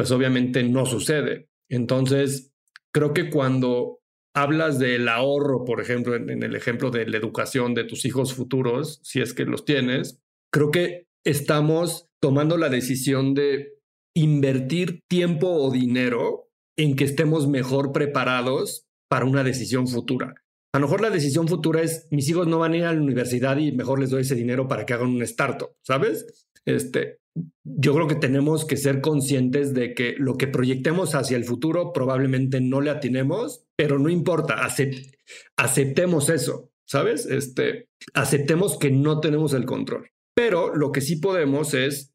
pues 0.00 0.12
obviamente 0.12 0.62
no 0.62 0.86
sucede. 0.86 1.50
Entonces, 1.68 2.54
creo 2.90 3.12
que 3.12 3.28
cuando 3.28 4.00
hablas 4.34 4.78
del 4.78 5.06
ahorro, 5.10 5.66
por 5.66 5.78
ejemplo, 5.78 6.14
en, 6.14 6.42
el 6.42 6.56
ejemplo 6.56 6.90
de 6.90 7.06
la 7.06 7.18
educación 7.18 7.74
de 7.74 7.84
tus 7.84 8.06
hijos 8.06 8.32
futuros, 8.32 9.00
si 9.02 9.20
es 9.20 9.34
que 9.34 9.44
los 9.44 9.66
tienes, 9.66 10.18
creo 10.50 10.70
que 10.70 11.06
estamos 11.22 12.08
tomando 12.18 12.56
la 12.56 12.70
decisión 12.70 13.34
de 13.34 13.74
invertir 14.16 15.02
tiempo 15.06 15.48
o 15.48 15.70
dinero 15.70 16.48
en 16.78 16.96
que 16.96 17.04
estemos 17.04 17.46
mejor 17.46 17.92
preparados 17.92 18.86
para 19.10 19.26
una 19.26 19.44
decisión 19.44 19.86
futura. 19.86 20.32
A 20.72 20.78
lo 20.78 20.86
mejor 20.86 21.02
la 21.02 21.10
decisión 21.10 21.46
futura 21.46 21.82
es, 21.82 22.08
mis 22.10 22.26
hijos 22.30 22.46
no 22.46 22.58
van 22.58 22.72
a 22.72 22.76
ir 22.78 22.84
a 22.84 22.94
la 22.94 23.02
universidad 23.02 23.58
y 23.58 23.72
mejor 23.72 24.00
les 24.00 24.08
doy 24.08 24.22
ese 24.22 24.34
dinero 24.34 24.66
para 24.66 24.86
que 24.86 24.94
hagan 24.94 25.08
un 25.08 25.22
startup, 25.24 25.76
¿sabes? 25.82 26.48
Este, 26.64 27.19
yo 27.64 27.94
creo 27.94 28.08
que 28.08 28.16
tenemos 28.16 28.64
que 28.64 28.76
ser 28.76 29.00
conscientes 29.00 29.74
de 29.74 29.94
que 29.94 30.14
lo 30.18 30.36
que 30.36 30.48
proyectemos 30.48 31.14
hacia 31.14 31.36
el 31.36 31.44
futuro 31.44 31.92
probablemente 31.92 32.60
no 32.60 32.80
le 32.80 32.90
atinemos, 32.90 33.64
pero 33.76 33.98
no 33.98 34.08
importa, 34.08 34.56
aceptemos 35.56 36.28
eso, 36.28 36.70
¿sabes? 36.86 37.26
Este, 37.26 37.88
aceptemos 38.14 38.78
que 38.78 38.90
no 38.90 39.20
tenemos 39.20 39.52
el 39.54 39.64
control. 39.64 40.10
Pero 40.34 40.74
lo 40.74 40.92
que 40.92 41.00
sí 41.00 41.16
podemos 41.16 41.74
es 41.74 42.12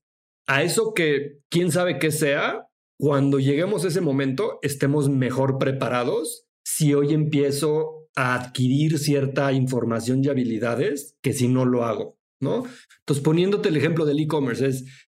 a 0.48 0.64
eso 0.64 0.94
que 0.94 1.40
quién 1.50 1.72
sabe 1.72 2.00
qué 2.00 2.12
sea, 2.12 2.68
cuando 2.98 3.40
lleguemos 3.40 3.84
a 3.84 3.90
ese 3.90 4.02
momento 4.02 4.60
estemos 4.62 5.10
mejor 5.10 5.58
preparados 5.58 6.46
si 6.64 6.94
hoy 6.94 7.14
empiezo 7.14 8.08
a 8.16 8.36
adquirir 8.36 8.98
cierta 9.00 9.52
información 9.52 10.24
y 10.24 10.30
habilidades 10.30 11.18
que 11.22 11.34
si 11.34 11.48
no 11.48 11.66
lo 11.66 11.84
hago. 11.84 12.18
¿No? 12.40 12.66
Entonces, 13.00 13.24
poniéndote 13.24 13.70
el 13.70 13.78
ejemplo 13.78 14.06
del 14.06 14.20
e-commerce, 14.20 14.68
es 14.68 15.08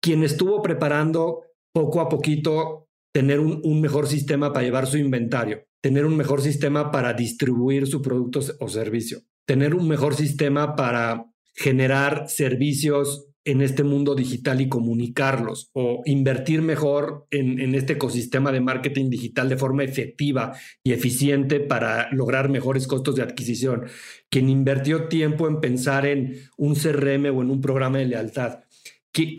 quien 0.00 0.22
estuvo 0.22 0.62
preparando 0.62 1.42
poco 1.72 2.00
a 2.00 2.08
poquito 2.08 2.88
tener 3.12 3.40
un, 3.40 3.80
mejor 3.80 4.06
sistema 4.06 4.52
para 4.52 4.64
llevar 4.64 4.86
su 4.86 4.98
inventario, 4.98 5.66
tener 5.80 6.06
un 6.06 6.16
mejor 6.16 6.40
sistema 6.40 6.90
para 6.90 7.12
distribuir 7.14 7.86
su 7.86 8.02
producto 8.02 8.40
o 8.60 8.68
servicio, 8.68 9.20
tener 9.46 9.74
un 9.74 9.88
mejor 9.88 10.14
sistema 10.14 10.76
para 10.76 11.24
generar 11.54 12.28
servicios 12.28 13.26
en 13.50 13.62
este 13.62 13.82
mundo 13.82 14.14
digital 14.14 14.60
y 14.60 14.68
comunicarlos 14.68 15.70
o 15.72 16.02
invertir 16.04 16.62
mejor 16.62 17.26
en, 17.30 17.58
en, 17.60 17.74
este 17.74 17.94
ecosistema 17.94 18.52
de 18.52 18.60
marketing 18.60 19.10
digital 19.10 19.48
de 19.48 19.56
forma 19.56 19.84
efectiva 19.84 20.52
y 20.84 20.92
eficiente 20.92 21.60
para 21.60 22.10
lograr 22.12 22.48
mejores 22.48 22.86
costos 22.86 23.16
de 23.16 23.22
adquisición. 23.22 23.86
Quien 24.28 24.48
invirtió 24.48 25.08
tiempo 25.08 25.48
en 25.48 25.60
pensar 25.60 26.06
en 26.06 26.36
un 26.56 26.74
CRM 26.74 27.26
o 27.34 27.42
en 27.42 27.50
un 27.50 27.60
programa 27.60 27.98
de 27.98 28.06
lealtad 28.06 28.60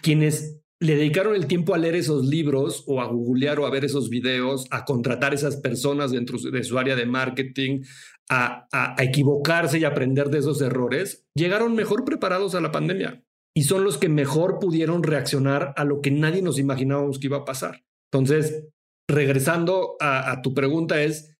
quienes 0.02 0.62
le 0.80 0.96
dedicaron 0.96 1.36
el 1.36 1.48
tiempo 1.48 1.74
a 1.74 1.78
leer 1.78 1.96
esos 1.96 2.26
libros 2.26 2.84
o 2.88 3.02
a 3.02 3.06
googlear 3.06 3.60
o 3.60 3.66
a 3.66 3.70
ver 3.70 3.84
esos 3.84 4.10
videos, 4.10 4.66
a 4.72 4.86
contratar 4.86 5.34
esas 5.34 5.58
personas 5.58 6.12
dentro 6.12 6.38
de 6.40 6.64
su 6.64 6.78
área 6.78 6.96
de 6.96 7.06
marketing, 7.06 7.82
a, 8.30 8.68
a, 8.72 9.04
equivocarse 9.04 9.80
y 9.80 9.84
aprender 9.84 10.30
de 10.30 10.40
esos 10.40 10.62
errores, 10.62 11.26
llegaron 11.34 11.76
mejor 11.76 12.06
preparados 12.06 12.56
a 12.56 12.62
la 12.62 12.72
pandemia 12.72 13.24
y 13.60 13.64
son 13.64 13.84
los 13.84 13.98
que 13.98 14.08
mejor 14.08 14.58
pudieron 14.58 15.04
reaccionar 15.04 15.74
a 15.76 15.84
lo 15.84 16.00
que 16.00 16.12
nadie 16.12 16.42
nos 16.42 16.60
imaginábamos 16.60 17.20
que 17.20 17.28
iba 17.28 17.40
a 17.40 17.44
pasar. 17.44 17.84
Entonces, 18.10 18.70
regresando 19.10 19.98
a, 20.00 20.32
a 20.32 20.42
tu 20.42 20.54
pregunta 20.54 21.02
es, 21.02 21.36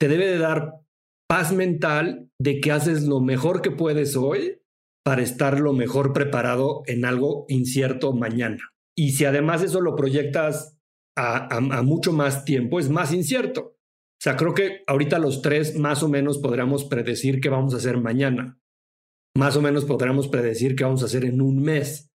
te 0.00 0.08
debe 0.08 0.26
de 0.26 0.38
dar 0.38 0.80
paz 1.28 1.52
mental 1.52 2.28
de 2.40 2.58
que 2.58 2.72
haces 2.72 3.06
lo 3.06 3.20
mejor 3.20 3.62
que 3.62 3.70
puedes 3.70 4.16
hoy 4.16 4.62
para 5.04 5.22
estar 5.22 5.60
lo 5.60 5.72
mejor 5.72 6.12
preparado 6.12 6.82
en 6.86 7.04
algo 7.04 7.44
incierto 7.46 8.12
mañana. 8.14 8.72
Y 8.98 9.12
si 9.12 9.24
además 9.24 9.62
eso 9.62 9.80
lo 9.80 9.94
proyectas 9.94 10.76
a, 11.16 11.60
mucho 11.84 12.12
más 12.12 12.44
tiempo, 12.44 12.80
es 12.80 12.90
más 12.90 13.12
incierto. 13.12 13.60
O 13.60 14.22
sea, 14.22 14.36
creo 14.36 14.54
que 14.54 14.82
ahorita 14.88 15.20
los 15.20 15.40
tres 15.40 15.78
más 15.78 16.02
o 16.02 16.08
menos 16.08 16.38
podríamos 16.38 16.84
predecir 16.84 17.40
qué 17.40 17.48
vamos 17.48 17.74
a 17.74 17.76
hacer 17.76 17.96
mañana. 17.98 18.58
Más 19.36 19.56
o 19.56 19.62
menos 19.62 19.84
podríamos 19.84 20.28
predecir 20.28 20.74
qué 20.74 20.84
vamos 20.84 21.02
a 21.02 21.06
hacer 21.06 21.24
en 21.24 21.40
un 21.40 21.62
mes. 21.62 22.10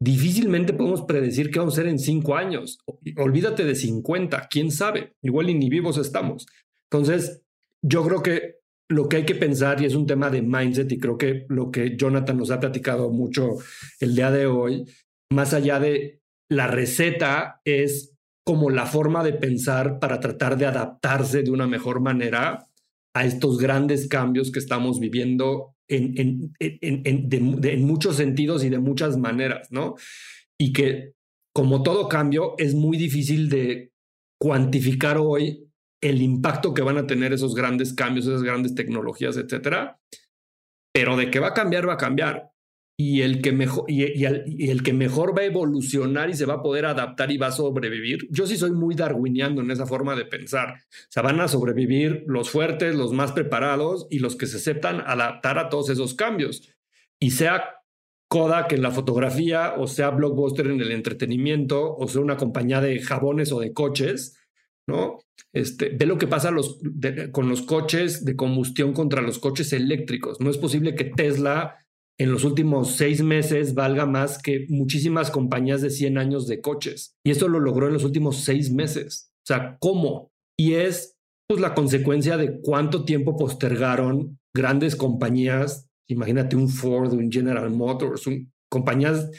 Difícilmente 0.00 0.72
podemos 0.72 1.02
predecir 1.02 1.50
qué 1.50 1.58
vamos 1.58 1.74
a 1.74 1.80
hacer 1.80 1.90
en 1.90 1.98
cinco 1.98 2.36
años. 2.36 2.78
Olvídate 3.16 3.64
de 3.64 3.74
50, 3.74 4.48
quién 4.50 4.70
sabe. 4.70 5.14
Igual 5.22 5.46
ni 5.46 5.68
vivos 5.68 5.98
estamos. 5.98 6.46
Entonces, 6.90 7.42
yo 7.82 8.04
creo 8.04 8.22
que 8.22 8.56
lo 8.88 9.08
que 9.08 9.16
hay 9.16 9.24
que 9.24 9.34
pensar, 9.34 9.80
y 9.80 9.86
es 9.86 9.94
un 9.94 10.06
tema 10.06 10.30
de 10.30 10.42
mindset, 10.42 10.90
y 10.92 10.98
creo 10.98 11.16
que 11.16 11.46
lo 11.48 11.70
que 11.70 11.96
Jonathan 11.96 12.36
nos 12.36 12.50
ha 12.50 12.60
platicado 12.60 13.10
mucho 13.10 13.56
el 14.00 14.14
día 14.14 14.30
de 14.30 14.46
hoy, 14.46 14.84
más 15.30 15.54
allá 15.54 15.80
de 15.80 16.20
la 16.50 16.66
receta 16.66 17.60
es 17.64 18.14
como 18.44 18.68
la 18.70 18.86
forma 18.86 19.24
de 19.24 19.32
pensar 19.32 19.98
para 19.98 20.20
tratar 20.20 20.58
de 20.58 20.66
adaptarse 20.66 21.42
de 21.42 21.50
una 21.50 21.66
mejor 21.66 22.00
manera 22.00 22.66
a 23.14 23.24
estos 23.24 23.58
grandes 23.58 24.06
cambios 24.06 24.52
que 24.52 24.58
estamos 24.58 25.00
viviendo 25.00 25.73
en, 25.88 26.18
en, 26.18 26.52
en, 26.60 27.64
en 27.64 27.84
muchos 27.84 28.16
sentidos 28.16 28.64
y 28.64 28.68
de 28.68 28.78
muchas 28.78 29.16
maneras, 29.16 29.68
¿no? 29.70 29.94
Y 30.58 30.72
que 30.72 31.12
como 31.54 31.82
todo 31.82 32.08
cambio 32.08 32.54
es 32.58 32.74
muy 32.74 32.96
difícil 32.96 33.48
de 33.48 33.92
cuantificar 34.40 35.18
hoy 35.18 35.70
el 36.02 36.20
impacto 36.20 36.74
que 36.74 36.82
van 36.82 36.98
a 36.98 37.06
tener 37.06 37.32
esos 37.32 37.54
grandes 37.54 37.94
cambios, 37.94 38.26
esas 38.26 38.42
grandes 38.42 38.74
tecnologías, 38.74 39.36
etcétera. 39.36 39.98
Pero 40.92 41.16
de 41.16 41.30
que 41.30 41.40
va 41.40 41.48
a 41.48 41.54
cambiar, 41.54 41.88
va 41.88 41.94
a 41.94 41.98
cambiar 41.98 42.50
y 42.96 43.22
el, 43.22 43.42
que 43.42 43.50
mejor, 43.50 43.84
y, 43.88 44.24
el, 44.24 44.82
que 44.84 44.92
mejor 44.92 45.36
va 45.36 45.42
a 45.42 45.46
evolucionar 45.46 46.30
y 46.30 46.34
se 46.34 46.46
va 46.46 46.54
a 46.54 46.62
poder 46.62 46.86
adaptar 46.86 47.32
y 47.32 47.38
va 47.38 47.48
a 47.48 47.52
sobrevivir. 47.52 48.28
Yo 48.30 48.46
sí 48.46 48.56
soy 48.56 48.70
muy 48.70 48.94
darwiniano 48.94 49.62
en 49.62 49.70
esa 49.72 49.84
forma 49.84 50.14
de 50.14 50.24
pensar. 50.24 50.74
O 50.74 51.06
sea, 51.10 51.22
van 51.22 51.40
a 51.40 51.48
sobrevivir 51.48 52.22
los 52.28 52.50
fuertes, 52.50 52.94
los 52.94 53.12
más 53.12 53.32
preparados 53.32 54.06
y 54.10 54.20
los 54.20 54.36
que 54.36 54.46
se 54.46 54.58
aceptan 54.58 55.02
adaptar 55.04 55.58
a 55.58 55.68
todos 55.68 55.90
esos 55.90 56.14
cambios. 56.14 56.70
Y 57.18 57.32
sea 57.32 57.80
Kodak 58.28 58.72
en 58.72 58.82
la 58.82 58.92
fotografía, 58.92 59.74
o 59.76 59.88
sea 59.88 60.10
Blockbuster 60.10 60.68
en 60.68 60.80
el 60.80 60.92
entretenimiento, 60.92 61.96
o 61.96 62.06
sea 62.06 62.20
una 62.20 62.36
compañía 62.36 62.80
de 62.80 63.00
jabones 63.00 63.50
o 63.50 63.58
de 63.58 63.72
coches, 63.72 64.38
¿no? 64.86 65.18
Este, 65.52 65.88
ve 65.88 66.06
lo 66.06 66.18
que 66.18 66.26
pasa 66.26 66.50
los, 66.50 66.80
con 67.32 67.48
los 67.48 67.62
coches 67.62 68.24
de 68.24 68.36
combustión 68.36 68.92
contra 68.92 69.20
los 69.20 69.40
coches 69.40 69.72
eléctricos. 69.72 70.40
No 70.40 70.50
es 70.50 70.58
posible 70.58 70.94
que 70.94 71.04
Tesla 71.04 71.83
en 72.18 72.30
los 72.30 72.44
últimos 72.44 72.96
seis 72.96 73.22
meses 73.22 73.74
valga 73.74 74.06
más 74.06 74.40
que 74.40 74.66
muchísimas 74.68 75.30
compañías 75.30 75.82
de 75.82 75.90
100 75.90 76.18
años 76.18 76.46
de 76.46 76.60
coches. 76.60 77.16
Y 77.24 77.30
eso 77.30 77.48
lo 77.48 77.58
logró 77.58 77.88
en 77.88 77.94
los 77.94 78.04
últimos 78.04 78.44
seis 78.44 78.72
meses. 78.72 79.32
O 79.42 79.46
sea, 79.46 79.76
¿cómo? 79.80 80.30
Y 80.56 80.74
es 80.74 81.16
pues 81.48 81.60
la 81.60 81.74
consecuencia 81.74 82.36
de 82.36 82.60
cuánto 82.62 83.04
tiempo 83.04 83.36
postergaron 83.36 84.38
grandes 84.54 84.96
compañías, 84.96 85.90
imagínate 86.08 86.56
un 86.56 86.68
Ford, 86.68 87.12
un 87.12 87.30
General 87.30 87.70
Motors, 87.70 88.24
compañías 88.70 89.30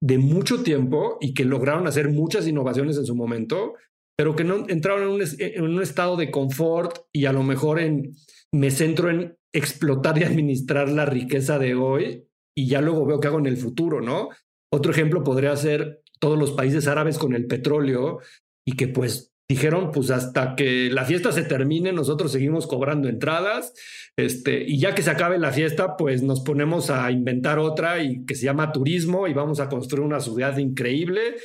de 0.00 0.18
mucho 0.18 0.62
tiempo 0.62 1.16
y 1.20 1.32
que 1.32 1.44
lograron 1.44 1.86
hacer 1.86 2.10
muchas 2.10 2.46
innovaciones 2.46 2.98
en 2.98 3.06
su 3.06 3.14
momento, 3.14 3.74
pero 4.18 4.36
que 4.36 4.44
no 4.44 4.68
entraron 4.68 5.04
en 5.04 5.08
un, 5.08 5.22
en 5.38 5.64
un 5.64 5.82
estado 5.82 6.16
de 6.16 6.30
confort 6.30 6.98
y 7.12 7.24
a 7.24 7.32
lo 7.32 7.42
mejor 7.42 7.80
en, 7.80 8.14
me 8.52 8.70
centro 8.70 9.10
en 9.10 9.36
explotar 9.56 10.18
y 10.18 10.24
administrar 10.24 10.88
la 10.88 11.06
riqueza 11.06 11.58
de 11.58 11.74
hoy 11.74 12.24
y 12.56 12.68
ya 12.68 12.80
luego 12.80 13.06
veo 13.06 13.20
qué 13.20 13.28
hago 13.28 13.38
en 13.38 13.46
el 13.46 13.56
futuro, 13.56 14.00
¿no? 14.00 14.28
Otro 14.72 14.92
ejemplo 14.92 15.22
podría 15.24 15.56
ser 15.56 16.02
todos 16.18 16.38
los 16.38 16.52
países 16.52 16.86
árabes 16.86 17.18
con 17.18 17.34
el 17.34 17.46
petróleo 17.46 18.20
y 18.66 18.76
que 18.76 18.88
pues 18.88 19.32
dijeron 19.48 19.92
pues 19.92 20.10
hasta 20.10 20.56
que 20.56 20.90
la 20.90 21.04
fiesta 21.04 21.30
se 21.30 21.44
termine 21.44 21.92
nosotros 21.92 22.32
seguimos 22.32 22.66
cobrando 22.66 23.08
entradas 23.08 23.72
este 24.16 24.64
y 24.64 24.80
ya 24.80 24.92
que 24.92 25.02
se 25.02 25.10
acabe 25.10 25.38
la 25.38 25.52
fiesta 25.52 25.96
pues 25.96 26.24
nos 26.24 26.40
ponemos 26.40 26.90
a 26.90 27.12
inventar 27.12 27.60
otra 27.60 28.02
y 28.02 28.24
que 28.24 28.34
se 28.34 28.46
llama 28.46 28.72
turismo 28.72 29.28
y 29.28 29.34
vamos 29.34 29.60
a 29.60 29.68
construir 29.68 30.04
una 30.04 30.18
ciudad 30.18 30.56
increíble 30.56 31.36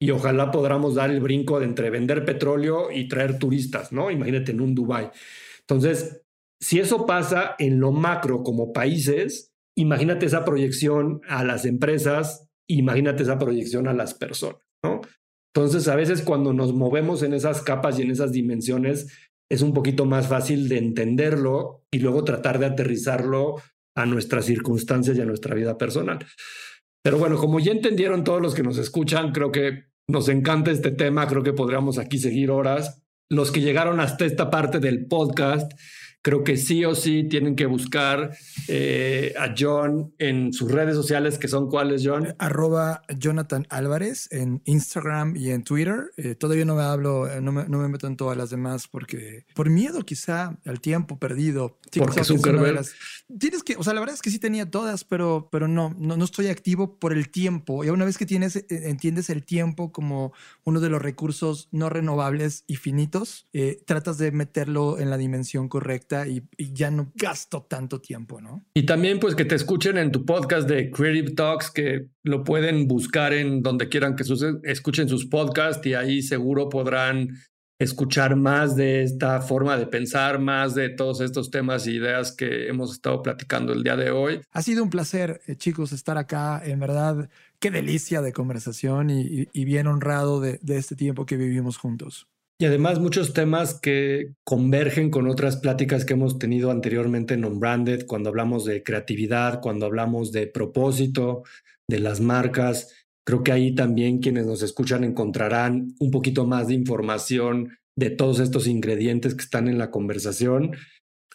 y 0.00 0.10
ojalá 0.10 0.50
podamos 0.50 0.94
dar 0.94 1.10
el 1.10 1.20
brinco 1.20 1.60
de 1.60 1.66
entre 1.66 1.90
vender 1.90 2.24
petróleo 2.24 2.90
y 2.90 3.06
traer 3.06 3.38
turistas, 3.38 3.92
¿no? 3.92 4.10
Imagínate 4.10 4.52
en 4.52 4.62
un 4.62 4.74
Dubai. 4.74 5.10
Entonces, 5.60 6.22
si 6.60 6.78
eso 6.78 7.06
pasa 7.06 7.54
en 7.58 7.80
lo 7.80 7.92
macro 7.92 8.42
como 8.42 8.72
países, 8.72 9.52
imagínate 9.76 10.26
esa 10.26 10.44
proyección 10.44 11.22
a 11.28 11.44
las 11.44 11.64
empresas, 11.64 12.48
imagínate 12.68 13.22
esa 13.22 13.38
proyección 13.38 13.88
a 13.88 13.94
las 13.94 14.14
personas. 14.14 14.60
Entonces, 15.54 15.88
a 15.88 15.96
veces 15.96 16.22
cuando 16.22 16.52
nos 16.52 16.72
movemos 16.72 17.22
en 17.22 17.34
esas 17.34 17.62
capas 17.62 17.98
y 17.98 18.02
en 18.02 18.10
esas 18.10 18.32
dimensiones, 18.32 19.08
es 19.50 19.62
un 19.62 19.74
poquito 19.74 20.04
más 20.04 20.28
fácil 20.28 20.68
de 20.68 20.78
entenderlo 20.78 21.82
y 21.90 21.98
luego 21.98 22.22
tratar 22.22 22.58
de 22.58 22.66
aterrizarlo 22.66 23.56
a 23.96 24.06
nuestras 24.06 24.44
circunstancias 24.44 25.16
y 25.16 25.20
a 25.20 25.24
nuestra 25.24 25.54
vida 25.56 25.76
personal. 25.76 26.24
Pero 27.02 27.18
bueno, 27.18 27.36
como 27.36 27.58
ya 27.58 27.72
entendieron 27.72 28.22
todos 28.22 28.40
los 28.40 28.54
que 28.54 28.62
nos 28.62 28.78
escuchan, 28.78 29.32
creo 29.32 29.50
que 29.50 29.86
nos 30.08 30.28
encanta 30.28 30.70
este 30.70 30.92
tema, 30.92 31.26
creo 31.26 31.42
que 31.42 31.52
podríamos 31.52 31.98
aquí 31.98 32.18
seguir 32.18 32.50
horas. 32.50 33.02
Los 33.28 33.50
que 33.50 33.60
llegaron 33.60 33.98
hasta 34.00 34.24
esta 34.24 34.50
parte 34.50 34.78
del 34.78 35.06
podcast, 35.06 35.72
creo 36.22 36.44
que 36.44 36.56
sí 36.56 36.84
o 36.84 36.94
sí 36.94 37.24
tienen 37.24 37.56
que 37.56 37.66
buscar 37.66 38.36
eh, 38.68 39.34
a 39.38 39.54
John 39.56 40.14
en 40.18 40.52
sus 40.52 40.70
redes 40.70 40.94
sociales, 40.94 41.38
que 41.38 41.48
son 41.48 41.68
cuáles, 41.68 42.02
John. 42.04 42.34
Arroba 42.38 43.02
Jonathan 43.16 43.66
Álvarez 43.70 44.28
en 44.30 44.60
Instagram 44.64 45.36
y 45.36 45.50
en 45.50 45.64
Twitter. 45.64 46.10
Eh, 46.16 46.34
todavía 46.34 46.64
no 46.64 46.76
me 46.76 46.82
hablo, 46.82 47.30
eh, 47.30 47.40
no 47.40 47.52
me, 47.52 47.66
no 47.68 47.78
me, 47.78 47.88
meto 47.88 48.06
en 48.06 48.16
todas 48.16 48.36
las 48.36 48.50
demás 48.50 48.86
porque 48.88 49.46
por 49.54 49.70
miedo 49.70 50.02
quizá 50.02 50.58
al 50.66 50.80
tiempo 50.80 51.18
perdido. 51.18 51.78
Sí, 51.90 52.00
porque 52.00 52.24
Zuckerberg. 52.24 52.84
Tienes 53.38 53.62
que, 53.62 53.76
o 53.76 53.82
sea, 53.82 53.94
la 53.94 54.00
verdad 54.00 54.14
es 54.14 54.22
que 54.22 54.30
sí 54.30 54.38
tenía 54.38 54.70
todas, 54.70 55.04
pero, 55.04 55.48
pero 55.50 55.68
no, 55.68 55.94
no, 55.96 56.16
no 56.16 56.24
estoy 56.24 56.48
activo 56.48 56.98
por 56.98 57.12
el 57.12 57.30
tiempo. 57.30 57.84
Y 57.84 57.90
una 57.90 58.04
vez 58.04 58.18
que 58.18 58.26
tienes, 58.26 58.64
entiendes 58.68 59.30
el 59.30 59.44
tiempo 59.44 59.92
como 59.92 60.32
uno 60.64 60.80
de 60.80 60.90
los 60.90 61.00
recursos 61.00 61.68
no 61.70 61.88
renovables 61.88 62.64
y 62.66 62.76
finitos, 62.76 63.46
tratas 63.86 64.18
de 64.18 64.32
meterlo 64.32 64.98
en 64.98 65.10
la 65.10 65.16
dimensión 65.16 65.68
correcta 65.68 66.09
y, 66.26 66.42
ya 66.72 66.90
no 66.90 67.12
gasto 67.14 67.62
tanto 67.62 68.00
tiempo, 68.00 68.40
¿no? 68.40 68.64
Y 68.74 68.84
también 68.84 69.20
pues 69.20 69.34
que 69.34 69.44
te 69.44 69.54
escuchen 69.54 69.98
en 69.98 70.12
tu 70.12 70.24
podcast 70.24 70.68
de 70.68 70.90
Creative 70.90 71.32
Talks, 71.32 71.70
que 71.70 72.06
lo 72.22 72.44
pueden 72.44 72.88
buscar 72.88 73.32
en 73.32 73.62
donde 73.62 73.88
quieran 73.88 74.16
que 74.16 74.24
escuchen 74.64 75.08
sus 75.08 75.26
podcasts 75.26 75.86
y 75.86 75.94
ahí 75.94 76.22
seguro 76.22 76.68
podrán 76.68 77.30
escuchar 77.78 78.36
más 78.36 78.76
de 78.76 79.02
esta 79.02 79.40
forma 79.40 79.78
de 79.78 79.86
pensar, 79.86 80.38
más 80.38 80.74
de 80.74 80.90
todos 80.90 81.22
estos 81.22 81.50
temas 81.50 81.86
e 81.86 81.92
ideas 81.92 82.30
que 82.32 82.68
hemos 82.68 82.92
estado 82.92 83.22
platicando 83.22 83.72
el 83.72 83.82
día 83.82 83.96
de 83.96 84.10
hoy. 84.10 84.42
Ha 84.52 84.62
sido 84.62 84.82
un 84.82 84.90
placer, 84.90 85.40
eh, 85.46 85.56
chicos, 85.56 85.92
estar 85.92 86.18
acá. 86.18 86.60
En 86.62 86.78
verdad, 86.78 87.30
qué 87.58 87.70
delicia 87.70 88.20
de 88.20 88.34
conversación 88.34 89.08
y, 89.08 89.64
bien 89.64 89.86
honrado 89.86 90.40
de 90.40 90.58
este 90.68 90.94
tiempo 90.94 91.24
que 91.24 91.38
vivimos 91.38 91.78
juntos. 91.78 92.29
Y 92.60 92.66
además 92.66 93.00
muchos 93.00 93.32
temas 93.32 93.80
que 93.80 94.34
convergen 94.44 95.08
con 95.10 95.26
otras 95.28 95.56
pláticas 95.56 96.04
que 96.04 96.12
hemos 96.12 96.38
tenido 96.38 96.70
anteriormente 96.70 97.32
en 97.32 97.46
On-Branded, 97.46 98.04
cuando 98.06 98.28
hablamos 98.28 98.66
de 98.66 98.82
creatividad, 98.82 99.62
cuando 99.62 99.86
hablamos 99.86 100.30
de 100.30 100.46
propósito, 100.46 101.42
de 101.88 102.00
las 102.00 102.20
marcas. 102.20 103.06
Creo 103.26 103.42
que 103.42 103.52
ahí 103.52 103.74
también 103.74 104.18
quienes 104.18 104.44
nos 104.44 104.60
escuchan 104.60 105.04
encontrarán 105.04 105.94
un 106.00 106.10
poquito 106.10 106.46
más 106.46 106.68
de 106.68 106.74
información 106.74 107.78
de 107.96 108.10
todos 108.10 108.40
estos 108.40 108.66
ingredientes 108.66 109.34
que 109.34 109.44
están 109.44 109.66
en 109.66 109.78
la 109.78 109.90
conversación. 109.90 110.72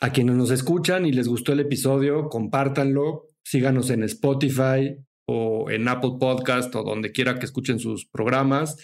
A 0.02 0.12
quienes 0.12 0.36
nos 0.36 0.52
escuchan 0.52 1.08
y 1.08 1.12
les 1.12 1.28
gustó 1.28 1.54
el 1.54 1.60
episodio, 1.60 2.30
compártanlo, 2.30 3.26
síganos 3.44 3.90
en 3.90 4.04
Spotify 4.04 4.96
o 5.28 5.72
en 5.72 5.88
Apple 5.88 6.18
Podcast 6.20 6.76
o 6.76 6.84
donde 6.84 7.12
quiera 7.12 7.40
que 7.40 7.46
escuchen 7.46 7.80
sus 7.80 8.06
programas 8.06 8.78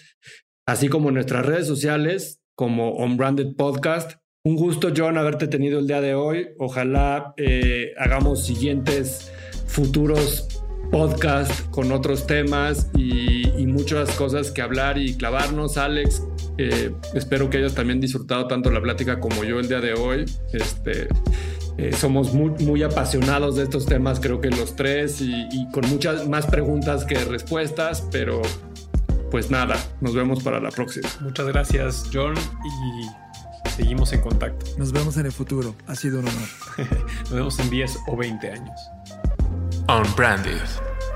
así 0.66 0.88
como 0.88 1.08
en 1.08 1.14
nuestras 1.14 1.46
redes 1.46 1.66
sociales, 1.66 2.40
como 2.54 2.92
On 2.92 3.16
Branded 3.16 3.54
Podcast. 3.56 4.18
Un 4.44 4.56
gusto, 4.56 4.92
John, 4.96 5.18
haberte 5.18 5.46
tenido 5.46 5.78
el 5.78 5.86
día 5.86 6.00
de 6.00 6.14
hoy. 6.14 6.48
Ojalá 6.58 7.32
eh, 7.36 7.92
hagamos 7.98 8.44
siguientes 8.44 9.32
futuros 9.66 10.48
podcast 10.90 11.70
con 11.70 11.90
otros 11.90 12.26
temas 12.26 12.90
y, 12.94 13.40
muchas 13.72 14.10
cosas 14.16 14.50
que 14.50 14.60
hablar 14.60 14.98
y 14.98 15.14
clavarnos. 15.16 15.78
Alex, 15.78 16.22
eh, 16.58 16.92
espero 17.14 17.48
que 17.48 17.56
hayas 17.56 17.74
también 17.74 18.00
disfrutado 18.00 18.46
tanto 18.46 18.70
la 18.70 18.82
plática 18.82 19.18
como 19.18 19.44
yo 19.44 19.60
el 19.60 19.68
día 19.68 19.80
de 19.80 19.94
hoy. 19.94 20.26
Este, 20.52 21.08
eh, 21.78 21.92
somos 21.94 22.34
muy, 22.34 22.50
muy, 22.64 22.82
apasionados 22.82 23.56
de 23.56 23.62
estos 23.62 23.86
temas, 23.86 24.20
creo 24.20 24.42
que 24.42 24.50
los 24.50 24.76
tres, 24.76 25.22
y, 25.22 25.48
con 25.72 25.88
muchas 25.88 26.28
más 26.28 26.46
preguntas 26.46 27.06
que 27.06 27.14
respuestas, 27.24 28.06
pero 28.12 28.42
pues 29.32 29.50
nada, 29.50 29.82
nos 30.02 30.14
vemos 30.14 30.42
para 30.42 30.60
la 30.60 30.70
próxima. 30.70 31.08
Muchas 31.20 31.46
gracias, 31.46 32.04
John, 32.12 32.34
y 32.66 33.70
seguimos 33.70 34.12
en 34.12 34.20
contacto. 34.20 34.66
Nos 34.76 34.92
vemos 34.92 35.16
en 35.16 35.24
el 35.24 35.32
futuro, 35.32 35.74
ha 35.86 35.94
sido 35.94 36.20
un 36.20 36.28
honor. 36.28 36.48
nos 37.22 37.32
vemos 37.32 37.58
en 37.58 37.70
10 37.70 37.98
o 38.08 38.16
20 38.16 38.50
años. 38.50 38.80
Unbranded, 39.88 40.60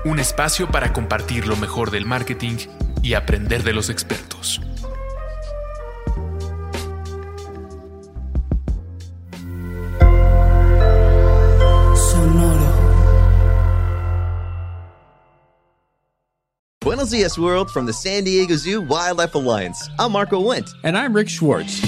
un 0.03 0.17
espacio 0.17 0.67
para 0.67 0.93
compartir 0.93 1.45
lo 1.45 1.55
mejor 1.57 1.91
del 1.91 2.07
marketing 2.07 2.57
y 3.03 3.13
aprender 3.13 3.61
de 3.61 3.73
los 3.73 3.91
expertos. 3.91 4.61
Dias, 17.09 17.37
world, 17.37 17.71
from 17.71 17.85
the 17.85 17.93
San 17.93 18.23
Diego 18.23 18.55
Zoo 18.55 18.81
Wildlife 18.81 19.35
Alliance. 19.35 19.89
I'm 19.97 20.11
Marco 20.11 20.41
Wendt. 20.41 20.73
And 20.83 20.97
I'm 20.97 21.13
Rick 21.13 21.29
Schwartz. 21.29 21.81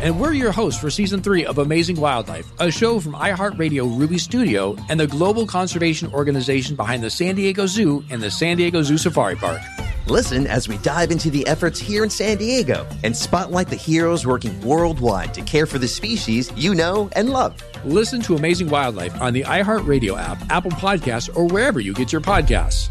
And 0.00 0.20
we're 0.20 0.32
your 0.32 0.52
hosts 0.52 0.80
for 0.80 0.90
season 0.90 1.22
three 1.22 1.44
of 1.44 1.58
Amazing 1.58 2.00
Wildlife, 2.00 2.46
a 2.58 2.70
show 2.70 3.00
from 3.00 3.14
iHeartRadio 3.14 3.98
Ruby 3.98 4.18
Studio 4.18 4.76
and 4.88 5.00
the 5.00 5.06
global 5.06 5.46
conservation 5.46 6.12
organization 6.12 6.76
behind 6.76 7.02
the 7.02 7.10
San 7.10 7.34
Diego 7.34 7.66
Zoo 7.66 8.04
and 8.10 8.22
the 8.22 8.30
San 8.30 8.56
Diego 8.56 8.82
Zoo 8.82 8.98
Safari 8.98 9.36
Park. 9.36 9.60
Listen 10.06 10.46
as 10.46 10.68
we 10.68 10.78
dive 10.78 11.10
into 11.10 11.30
the 11.30 11.46
efforts 11.46 11.80
here 11.80 12.04
in 12.04 12.10
San 12.10 12.36
Diego 12.38 12.86
and 13.02 13.16
spotlight 13.16 13.68
the 13.68 13.76
heroes 13.76 14.26
working 14.26 14.58
worldwide 14.60 15.34
to 15.34 15.42
care 15.42 15.66
for 15.66 15.78
the 15.78 15.88
species 15.88 16.52
you 16.54 16.74
know 16.74 17.10
and 17.12 17.30
love. 17.30 17.60
Listen 17.84 18.20
to 18.22 18.36
Amazing 18.36 18.68
Wildlife 18.68 19.20
on 19.20 19.32
the 19.32 19.42
iHeartRadio 19.42 20.18
app, 20.18 20.38
Apple 20.50 20.70
Podcasts, 20.72 21.34
or 21.36 21.46
wherever 21.46 21.80
you 21.80 21.92
get 21.92 22.12
your 22.12 22.20
podcasts. 22.20 22.90